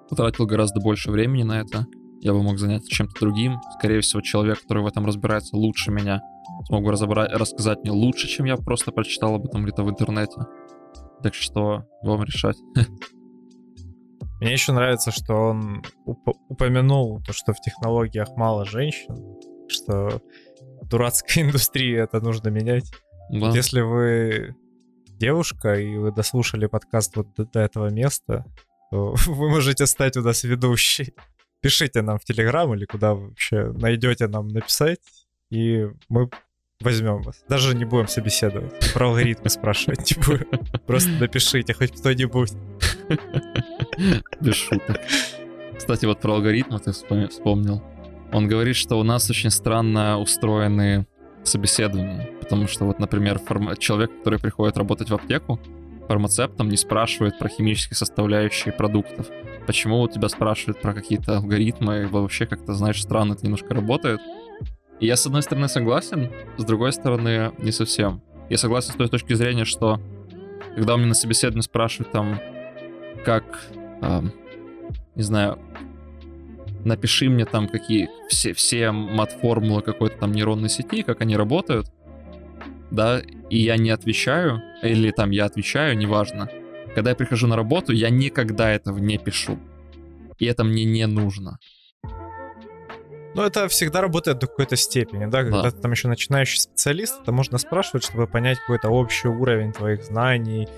потратил 0.09 0.47
гораздо 0.47 0.81
больше 0.81 1.11
времени 1.11 1.43
на 1.43 1.61
это. 1.61 1.87
Я 2.23 2.33
бы 2.33 2.43
мог 2.43 2.59
заняться 2.59 2.89
чем-то 2.89 3.13
другим. 3.21 3.61
Скорее 3.79 4.01
всего, 4.01 4.21
человек, 4.21 4.63
который 4.63 4.83
в 4.83 4.87
этом 4.87 5.05
разбирается 5.05 5.57
лучше 5.57 5.91
меня, 5.91 6.23
смог 6.67 6.85
бы 6.85 6.93
разобрать, 6.93 7.33
рассказать 7.33 7.79
мне 7.83 7.91
лучше, 7.91 8.29
чем 8.29 8.47
я 8.47 8.57
просто 8.57 8.93
прочитал 8.93 9.35
об 9.35 9.47
этом 9.47 9.65
где-то 9.65 9.83
в 9.83 9.91
интернете. 9.91 10.41
Так 11.23 11.35
что 11.35 11.85
вам 12.03 12.23
решать. 12.25 12.57
Мне 14.41 14.53
еще 14.53 14.73
нравится, 14.73 15.13
что 15.13 15.35
он 15.35 15.85
уп- 16.05 16.37
упомянул 16.49 17.23
то, 17.23 17.33
что 17.33 17.53
в 17.53 17.61
технологиях 17.61 18.29
мало 18.37 18.65
женщин 18.65 19.15
что 19.73 20.21
дурацкая 20.83 21.45
индустрия 21.49 22.05
это 22.05 22.21
нужно 22.21 22.49
менять. 22.49 22.91
Да. 23.31 23.47
Вот 23.47 23.55
если 23.55 23.81
вы 23.81 24.55
девушка, 25.07 25.75
и 25.75 25.97
вы 25.97 26.13
дослушали 26.13 26.67
подкаст 26.67 27.17
вот 27.17 27.35
до, 27.35 27.45
до 27.45 27.61
этого 27.61 27.91
места, 27.91 28.45
то 28.91 29.15
вы 29.27 29.51
можете 29.51 29.87
стать 29.87 30.17
у 30.17 30.23
нас 30.23 30.45
ведущей. 30.45 31.15
Пишите 31.63 32.03
нам 32.03 32.19
в 32.19 32.25
Телеграм 32.25 32.75
или 32.75 32.85
куда 32.85 33.15
вы 33.15 33.29
вообще 33.29 33.71
найдете 33.73 34.27
нам 34.27 34.49
написать, 34.49 34.99
и 35.49 35.87
мы 36.09 36.29
возьмем 36.81 37.23
вас. 37.23 37.45
Даже 37.49 37.77
не 37.77 37.85
будем 37.85 38.09
собеседовать. 38.09 38.93
Про 38.93 39.11
алгоритмы 39.11 39.49
спрашивать 39.49 40.11
не 40.11 40.21
будем. 40.21 40.49
Просто 40.87 41.11
напишите 41.11 41.73
хоть 41.73 41.93
кто-нибудь. 41.93 42.53
Без 44.41 44.57
шуток. 44.57 45.01
Кстати, 45.79 46.05
вот 46.05 46.21
про 46.21 46.35
алгоритмы 46.35 46.81
ты 46.81 46.91
вспомнил. 46.91 47.81
Он 48.33 48.49
говорит, 48.49 48.75
что 48.75 48.99
у 48.99 49.05
нас 49.05 49.31
очень 49.31 49.51
странно 49.51 50.19
устроены 50.19 51.07
собеседования, 51.45 52.29
потому 52.41 52.67
что 52.67 52.87
вот, 52.87 52.99
например, 52.99 53.39
фарма... 53.39 53.77
человек, 53.77 54.11
который 54.19 54.41
приходит 54.41 54.77
работать 54.77 55.11
в 55.11 55.15
аптеку, 55.15 55.61
фармацептом 56.09 56.69
не 56.69 56.77
спрашивает 56.77 57.39
про 57.39 57.49
химические 57.49 57.97
составляющие 57.97 58.73
продуктов. 58.73 59.29
Почему 59.67 60.01
у 60.01 60.09
тебя 60.09 60.29
спрашивают 60.29 60.81
про 60.81 60.95
какие-то 60.95 61.37
алгоритмы, 61.37 62.07
вообще 62.09 62.47
как-то, 62.47 62.75
знаешь, 62.75 63.01
странно 63.01 63.35
это 63.35 63.45
немножко 63.45 63.75
работает. 63.75 64.21
И 65.01 65.07
я, 65.07 65.17
с 65.17 65.27
одной 65.27 65.43
стороны, 65.43 65.69
согласен, 65.69 66.31
с 66.57 66.65
другой 66.65 66.93
стороны, 66.93 67.53
не 67.59 67.73
совсем. 67.73 68.23
Я 68.49 68.59
согласен 68.59 68.93
с 68.93 68.97
той 68.97 69.09
точки 69.09 69.35
зрения, 69.35 69.65
что 69.65 70.01
когда 70.75 70.95
у 70.95 70.97
меня 70.97 71.09
на 71.09 71.15
собеседовании 71.15 71.63
спрашивают 71.63 72.13
там, 72.13 72.41
как, 73.25 73.45
э, 74.01 74.23
не 75.15 75.23
знаю, 75.23 75.59
напиши 76.85 77.29
мне 77.29 77.45
там 77.45 77.69
какие 77.69 78.09
все, 78.29 78.53
все 78.53 78.91
мат-формулы 78.91 79.83
какой-то 79.83 80.19
там 80.19 80.33
нейронной 80.33 80.69
сети, 80.69 81.03
как 81.03 81.21
они 81.21 81.37
работают, 81.37 81.87
да, 82.93 83.23
и 83.51 83.59
я 83.59 83.77
не 83.77 83.91
отвечаю, 83.91 84.63
или 84.83 85.11
там 85.11 85.31
я 85.31 85.47
отвечаю, 85.47 85.97
неважно. 85.97 86.49
Когда 86.95 87.11
я 87.11 87.17
прихожу 87.17 87.47
на 87.47 87.57
работу, 87.57 87.93
я 87.93 88.11
никогда 88.11 88.71
этого 88.71 88.99
не 88.99 89.19
пишу. 89.19 89.59
И 90.39 90.47
это 90.47 90.63
мне 90.63 90.85
не 90.85 91.07
нужно. 91.07 91.59
Ну, 93.35 93.43
это 93.43 93.67
всегда 93.69 94.03
работает 94.03 94.39
до 94.39 94.47
какой-то 94.47 94.77
степени, 94.77 95.25
да? 95.25 95.43
Когда 95.43 95.63
да. 95.63 95.71
ты 95.71 95.79
там 95.79 95.93
еще 95.93 96.09
начинающий 96.09 96.61
специалист, 96.61 97.23
это 97.23 97.33
можно 97.33 97.57
спрашивать, 97.57 98.05
чтобы 98.05 98.27
понять 98.27 98.59
какой-то 98.59 98.91
общий 98.91 99.29
уровень 99.29 99.73
твоих 99.73 100.05
знаний, 100.05 100.69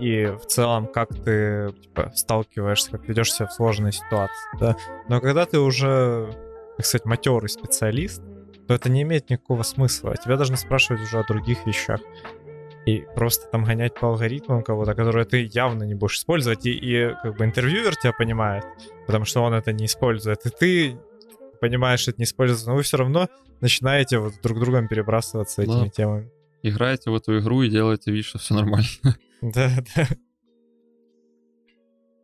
и 0.00 0.26
в 0.26 0.46
целом, 0.46 0.88
как 0.88 1.10
ты 1.24 1.72
типа, 1.82 2.10
сталкиваешься, 2.16 2.90
как 2.90 3.06
ведешь 3.06 3.32
себя 3.32 3.46
в 3.46 3.52
сложной 3.52 3.92
ситуации, 3.92 4.58
да. 4.58 4.76
Но 5.08 5.20
когда 5.20 5.46
ты 5.46 5.60
уже, 5.60 6.34
так 6.76 6.86
сказать, 6.86 7.04
матерый 7.04 7.48
специалист, 7.48 8.22
то 8.70 8.74
это 8.74 8.88
не 8.88 9.02
имеет 9.02 9.28
никакого 9.30 9.64
смысла. 9.64 10.16
Тебя 10.16 10.36
должны 10.36 10.56
спрашивать 10.56 11.02
уже 11.02 11.18
о 11.18 11.24
других 11.26 11.66
вещах. 11.66 11.98
И 12.86 13.04
просто 13.16 13.48
там 13.48 13.64
гонять 13.64 13.98
по 13.98 14.06
алгоритмам 14.06 14.62
кого-то, 14.62 14.94
которые 14.94 15.24
ты 15.24 15.50
явно 15.52 15.82
не 15.82 15.96
будешь 15.96 16.18
использовать, 16.18 16.64
и, 16.66 16.70
и 16.70 17.12
как 17.20 17.36
бы 17.36 17.44
интервьюер 17.44 17.96
тебя 17.96 18.12
понимает, 18.12 18.64
потому 19.08 19.24
что 19.24 19.40
он 19.40 19.54
это 19.54 19.72
не 19.72 19.86
использует, 19.86 20.46
и 20.46 20.50
ты 20.50 20.98
понимаешь, 21.60 21.98
что 21.98 22.12
это 22.12 22.20
не 22.20 22.26
используется, 22.26 22.68
но 22.68 22.76
вы 22.76 22.82
все 22.82 22.96
равно 22.98 23.28
начинаете 23.60 24.20
вот 24.20 24.34
друг 24.40 24.60
другом 24.60 24.86
перебрасываться 24.86 25.62
этими 25.62 25.86
да. 25.86 25.88
темами. 25.88 26.30
Играете 26.62 27.10
в 27.10 27.16
эту 27.16 27.40
игру 27.40 27.62
и 27.62 27.68
делаете 27.68 28.12
вид, 28.12 28.24
что 28.24 28.38
все 28.38 28.54
нормально. 28.54 28.86
Да, 29.42 29.72
да. 29.96 30.06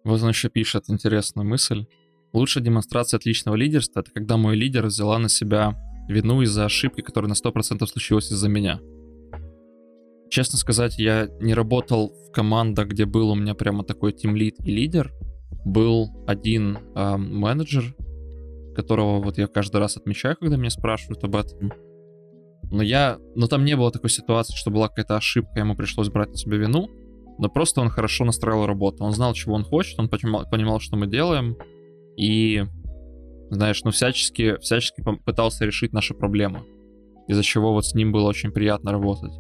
Вот 0.05 0.23
он 0.23 0.29
еще 0.29 0.49
пишет 0.49 0.85
интересную 0.91 1.49
мысль. 1.49 1.87
Лучшая 2.33 2.63
демонстрация 2.63 3.19
отличного 3.19 3.57
лидерства— 3.57 4.01
это 4.03 4.13
когда 4.13 4.37
мой 4.37 4.55
лидер 4.55 4.87
взяла 4.87 5.19
на 5.19 5.29
себя 5.29 5.75
вину 6.09 6.43
из-за 6.43 6.65
ошибки, 6.65 7.01
которая 7.01 7.29
на 7.29 7.35
100% 7.35 7.87
случилась 7.87 8.31
из-за 8.31 8.49
меня. 8.49 8.81
Честно 10.31 10.59
сказать, 10.59 10.99
я 10.99 11.29
не 11.41 11.55
работал 11.55 12.13
в 12.29 12.33
командах, 12.33 12.89
где 12.89 13.05
был 13.05 13.31
у 13.31 13.35
меня 13.35 13.55
прямо 13.55 13.85
такой 13.85 14.13
тимлид 14.13 14.57
и 14.61 14.71
лидер. 14.71 15.13
Был 15.65 16.11
один 16.27 16.79
э, 16.95 17.17
менеджер, 17.17 17.95
которого 18.75 19.23
вот 19.23 19.39
я 19.39 19.47
каждый 19.47 19.79
раз 19.79 19.97
отмечаю, 19.97 20.37
когда 20.37 20.57
меня 20.57 20.71
спрашивают 20.71 21.23
об 21.25 21.37
этом. 21.37 21.73
Но 22.71 22.83
я, 22.83 23.19
но 23.35 23.47
там 23.47 23.65
не 23.65 23.77
было 23.77 23.93
такой 23.93 24.11
ситуации, 24.11 24.57
что 24.57 24.71
была 24.71 24.89
какая-то 24.89 25.17
ошибка, 25.17 25.61
ему 25.61 25.77
пришлось 25.77 26.09
брать 26.09 26.31
на 26.31 26.37
себя 26.37 26.57
вину. 26.57 26.89
Но 27.39 27.49
просто 27.49 27.81
он 27.81 27.91
хорошо 27.91 28.25
настраивал 28.25 28.67
работу. 28.67 29.05
Он 29.05 29.13
знал, 29.13 29.35
чего 29.35 29.55
он 29.55 29.65
хочет, 29.65 29.99
он 29.99 30.09
понимал, 30.09 30.49
понимал 30.51 30.81
что 30.81 30.97
мы 30.97 31.07
делаем. 31.07 31.57
И, 32.17 32.65
знаешь, 33.51 33.83
ну 33.85 33.91
всячески, 33.91 34.59
всячески 34.59 35.03
пытался 35.25 35.65
решить 35.65 35.93
наши 35.93 36.15
проблемы. 36.15 36.63
Из-за 37.29 37.43
чего 37.43 37.73
вот 37.73 37.87
с 37.87 37.95
ним 37.95 38.13
было 38.13 38.29
очень 38.29 38.53
приятно 38.53 38.93
работать. 38.93 39.33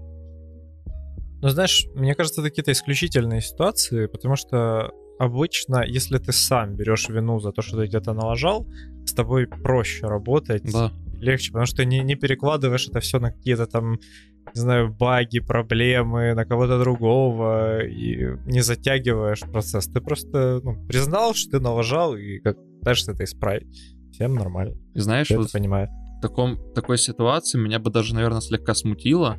Ну, 1.42 1.48
знаешь, 1.48 1.86
мне 1.94 2.14
кажется, 2.14 2.40
это 2.40 2.50
какие-то 2.50 2.72
исключительные 2.72 3.40
ситуации, 3.40 4.06
потому 4.06 4.36
что 4.36 4.90
обычно, 5.18 5.84
если 5.86 6.18
ты 6.18 6.32
сам 6.32 6.74
берешь 6.74 7.08
вину 7.08 7.38
за 7.40 7.52
то, 7.52 7.62
что 7.62 7.76
ты 7.76 7.86
где-то 7.86 8.14
налажал, 8.14 8.66
с 9.04 9.12
тобой 9.12 9.46
проще 9.46 10.06
работать. 10.06 10.70
Да. 10.72 10.92
Легче, 11.20 11.50
потому 11.52 11.66
что 11.66 11.78
ты 11.78 11.86
не, 11.86 12.00
не 12.00 12.14
перекладываешь 12.14 12.88
это 12.88 13.00
все 13.00 13.18
на 13.18 13.30
какие-то 13.30 13.66
там, 13.66 13.92
не 13.92 14.60
знаю, 14.60 14.92
баги, 14.92 15.38
проблемы, 15.38 16.34
на 16.34 16.44
кого-то 16.44 16.78
другого, 16.78 17.84
и 17.84 18.36
не 18.46 18.60
затягиваешь 18.60 19.40
процесс. 19.40 19.86
Ты 19.86 20.00
просто 20.00 20.60
ну, 20.62 20.86
признал, 20.86 21.34
что 21.34 21.52
ты 21.52 21.60
налажал, 21.60 22.16
и 22.16 22.38
как 22.38 22.56
дальше 22.82 23.10
это 23.12 23.24
исправить. 23.24 23.95
Всем 24.16 24.34
нормально. 24.34 24.74
И 24.94 24.98
знаешь, 24.98 25.28
Ты 25.28 25.36
вот 25.36 25.44
это 25.44 25.52
понимает. 25.52 25.90
в 25.90 26.22
таком, 26.22 26.56
такой 26.72 26.96
ситуации 26.96 27.58
меня 27.58 27.78
бы 27.78 27.90
даже, 27.90 28.14
наверное, 28.14 28.40
слегка 28.40 28.72
смутило, 28.72 29.36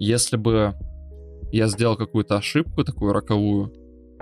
если 0.00 0.36
бы 0.36 0.74
я 1.52 1.68
сделал 1.68 1.96
какую-то 1.96 2.36
ошибку 2.36 2.82
такую 2.82 3.12
роковую, 3.12 3.72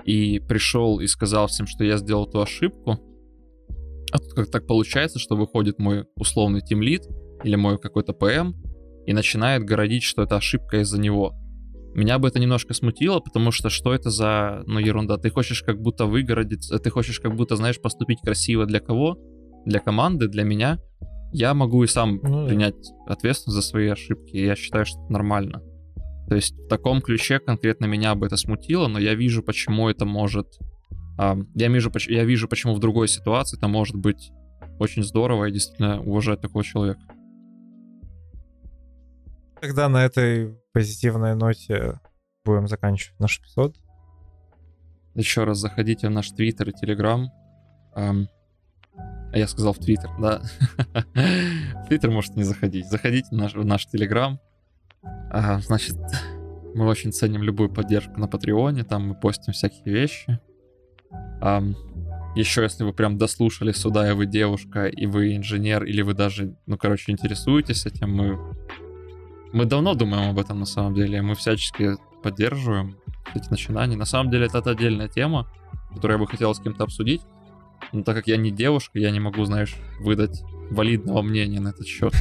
и 0.04 0.40
пришел 0.40 1.00
и 1.00 1.06
сказал 1.06 1.46
всем, 1.46 1.66
что 1.66 1.84
я 1.84 1.96
сделал 1.96 2.28
эту 2.28 2.42
ошибку, 2.42 2.98
а 4.12 4.18
тут 4.18 4.34
как 4.34 4.50
так 4.50 4.66
получается, 4.66 5.18
что 5.18 5.36
выходит 5.36 5.78
мой 5.78 6.04
условный 6.16 6.60
тимлид 6.60 7.06
или 7.42 7.56
мой 7.56 7.78
какой-то 7.78 8.12
ПМ 8.12 8.52
и 9.06 9.14
начинает 9.14 9.64
городить, 9.64 10.02
что 10.02 10.22
это 10.22 10.36
ошибка 10.36 10.80
из-за 10.82 11.00
него. 11.00 11.32
Меня 11.94 12.18
бы 12.18 12.28
это 12.28 12.38
немножко 12.38 12.74
смутило, 12.74 13.20
потому 13.20 13.52
что 13.52 13.70
что 13.70 13.94
это 13.94 14.10
за, 14.10 14.64
ну, 14.66 14.80
ерунда? 14.80 15.16
Ты 15.16 15.30
хочешь 15.30 15.62
как 15.62 15.80
будто 15.80 16.04
выгородить, 16.04 16.70
ты 16.82 16.90
хочешь 16.90 17.20
как 17.20 17.34
будто, 17.34 17.56
знаешь, 17.56 17.80
поступить 17.80 18.20
красиво 18.20 18.66
для 18.66 18.80
кого? 18.80 19.16
Для 19.68 19.80
команды, 19.80 20.28
для 20.28 20.44
меня. 20.44 20.78
Я 21.30 21.52
могу 21.52 21.84
и 21.84 21.86
сам 21.86 22.20
Ну 22.22 22.42
да. 22.42 22.48
принять 22.48 22.90
ответственность 23.06 23.56
за 23.56 23.60
свои 23.60 23.88
ошибки, 23.88 24.34
и 24.34 24.46
я 24.46 24.56
считаю, 24.56 24.86
что 24.86 24.98
это 25.02 25.12
нормально. 25.12 25.62
То 26.26 26.36
есть 26.36 26.54
в 26.58 26.68
таком 26.68 27.02
ключе 27.02 27.38
конкретно 27.38 27.84
меня 27.84 28.14
бы 28.14 28.24
это 28.24 28.38
смутило, 28.38 28.88
но 28.88 28.98
я 28.98 29.14
вижу, 29.14 29.42
почему 29.42 29.90
это 29.90 30.06
может... 30.06 30.58
я, 31.18 31.68
вижу, 31.68 31.92
я 32.08 32.24
вижу, 32.24 32.48
почему 32.48 32.74
в 32.74 32.78
другой 32.78 33.08
ситуации 33.08 33.58
это 33.58 33.68
может 33.68 33.96
быть 33.96 34.30
очень 34.78 35.02
здорово 35.02 35.44
и 35.44 35.52
действительно 35.52 36.00
уважать 36.00 36.40
такого 36.40 36.64
человека. 36.64 37.02
Тогда 39.60 39.90
на 39.90 40.02
этой 40.02 40.56
позитивной 40.72 41.34
ноте 41.34 42.00
будем 42.42 42.68
заканчивать 42.68 43.20
наш 43.20 43.38
эпизод. 43.38 43.76
Еще 45.14 45.44
раз 45.44 45.58
заходите 45.58 46.08
в 46.08 46.10
наш 46.10 46.30
твиттер 46.30 46.70
и 46.70 46.72
телеграм. 46.72 47.28
Ам, 47.94 48.28
а 49.32 49.38
я 49.38 49.46
сказал 49.46 49.72
в 49.72 49.78
твиттер, 49.78 50.10
да. 50.18 50.42
В 51.14 51.88
твиттер 51.88 52.10
можете 52.10 52.34
не 52.36 52.44
заходить. 52.44 52.86
Заходите 52.86 53.28
в 53.30 53.34
наш, 53.34 53.54
в 53.54 53.64
наш 53.64 53.86
телеграм. 53.86 54.40
Значит, 55.60 55.96
мы 56.74 56.86
очень 56.86 57.12
ценим 57.12 57.42
любую 57.42 57.70
поддержку 57.70 58.18
на 58.18 58.26
Патреоне. 58.26 58.84
Там 58.84 59.08
мы 59.08 59.14
постим 59.14 59.52
всякие 59.52 59.94
вещи. 59.94 60.38
Еще, 62.34 62.62
если 62.62 62.84
вы 62.84 62.92
прям 62.92 63.18
дослушали 63.18 63.72
сюда, 63.72 64.08
и 64.08 64.14
вы 64.14 64.26
девушка, 64.26 64.86
и 64.86 65.06
вы 65.06 65.36
инженер, 65.36 65.84
или 65.84 66.02
вы 66.02 66.14
даже, 66.14 66.56
ну, 66.66 66.76
короче, 66.78 67.10
интересуетесь 67.10 67.84
этим, 67.86 68.14
мы, 68.14 68.38
мы 69.52 69.64
давно 69.64 69.94
думаем 69.94 70.30
об 70.30 70.38
этом 70.38 70.60
на 70.60 70.66
самом 70.66 70.94
деле. 70.94 71.20
Мы 71.20 71.34
всячески 71.34 71.96
поддерживаем 72.22 72.96
эти 73.34 73.48
начинания. 73.50 73.96
На 73.96 74.04
самом 74.04 74.30
деле 74.30 74.46
это 74.46 74.58
отдельная 74.58 75.08
тема, 75.08 75.50
которую 75.94 76.18
я 76.18 76.24
бы 76.24 76.30
хотел 76.30 76.54
с 76.54 76.60
кем-то 76.60 76.84
обсудить. 76.84 77.22
Но 77.92 78.02
так 78.02 78.16
как 78.16 78.26
я 78.26 78.36
не 78.36 78.50
девушка, 78.50 78.98
я 78.98 79.10
не 79.10 79.20
могу, 79.20 79.44
знаешь, 79.44 79.76
выдать 80.00 80.42
валидного 80.70 81.22
мнения 81.22 81.60
на 81.60 81.68
этот 81.68 81.86
счет. 81.86 82.12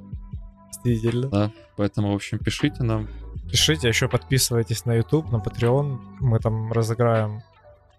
Действительно. 0.84 1.28
Да, 1.28 1.52
поэтому, 1.76 2.12
в 2.12 2.14
общем, 2.14 2.38
пишите 2.38 2.82
нам. 2.82 3.08
Пишите, 3.50 3.86
а 3.86 3.90
еще 3.90 4.08
подписывайтесь 4.08 4.84
на 4.84 4.94
YouTube, 4.94 5.30
на 5.30 5.36
Patreon. 5.36 5.98
Мы 6.20 6.38
там 6.40 6.72
разыграем 6.72 7.42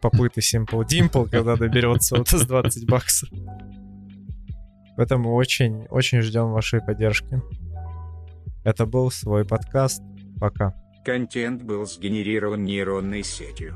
попыты 0.01 0.41
Simple 0.41 0.85
Dimple, 0.85 1.29
когда 1.29 1.55
доберется 1.55 2.17
вот 2.17 2.29
с 2.29 2.45
20 2.45 2.87
баксов. 2.87 3.29
Поэтому 4.97 5.35
очень, 5.35 5.85
очень 5.89 6.21
ждем 6.21 6.51
вашей 6.51 6.81
поддержки. 6.81 7.41
Это 8.63 8.85
был 8.85 9.11
свой 9.11 9.45
подкаст. 9.45 10.01
Пока. 10.39 10.73
Контент 11.05 11.63
был 11.63 11.85
сгенерирован 11.85 12.63
нейронной 12.63 13.23
сетью. 13.23 13.75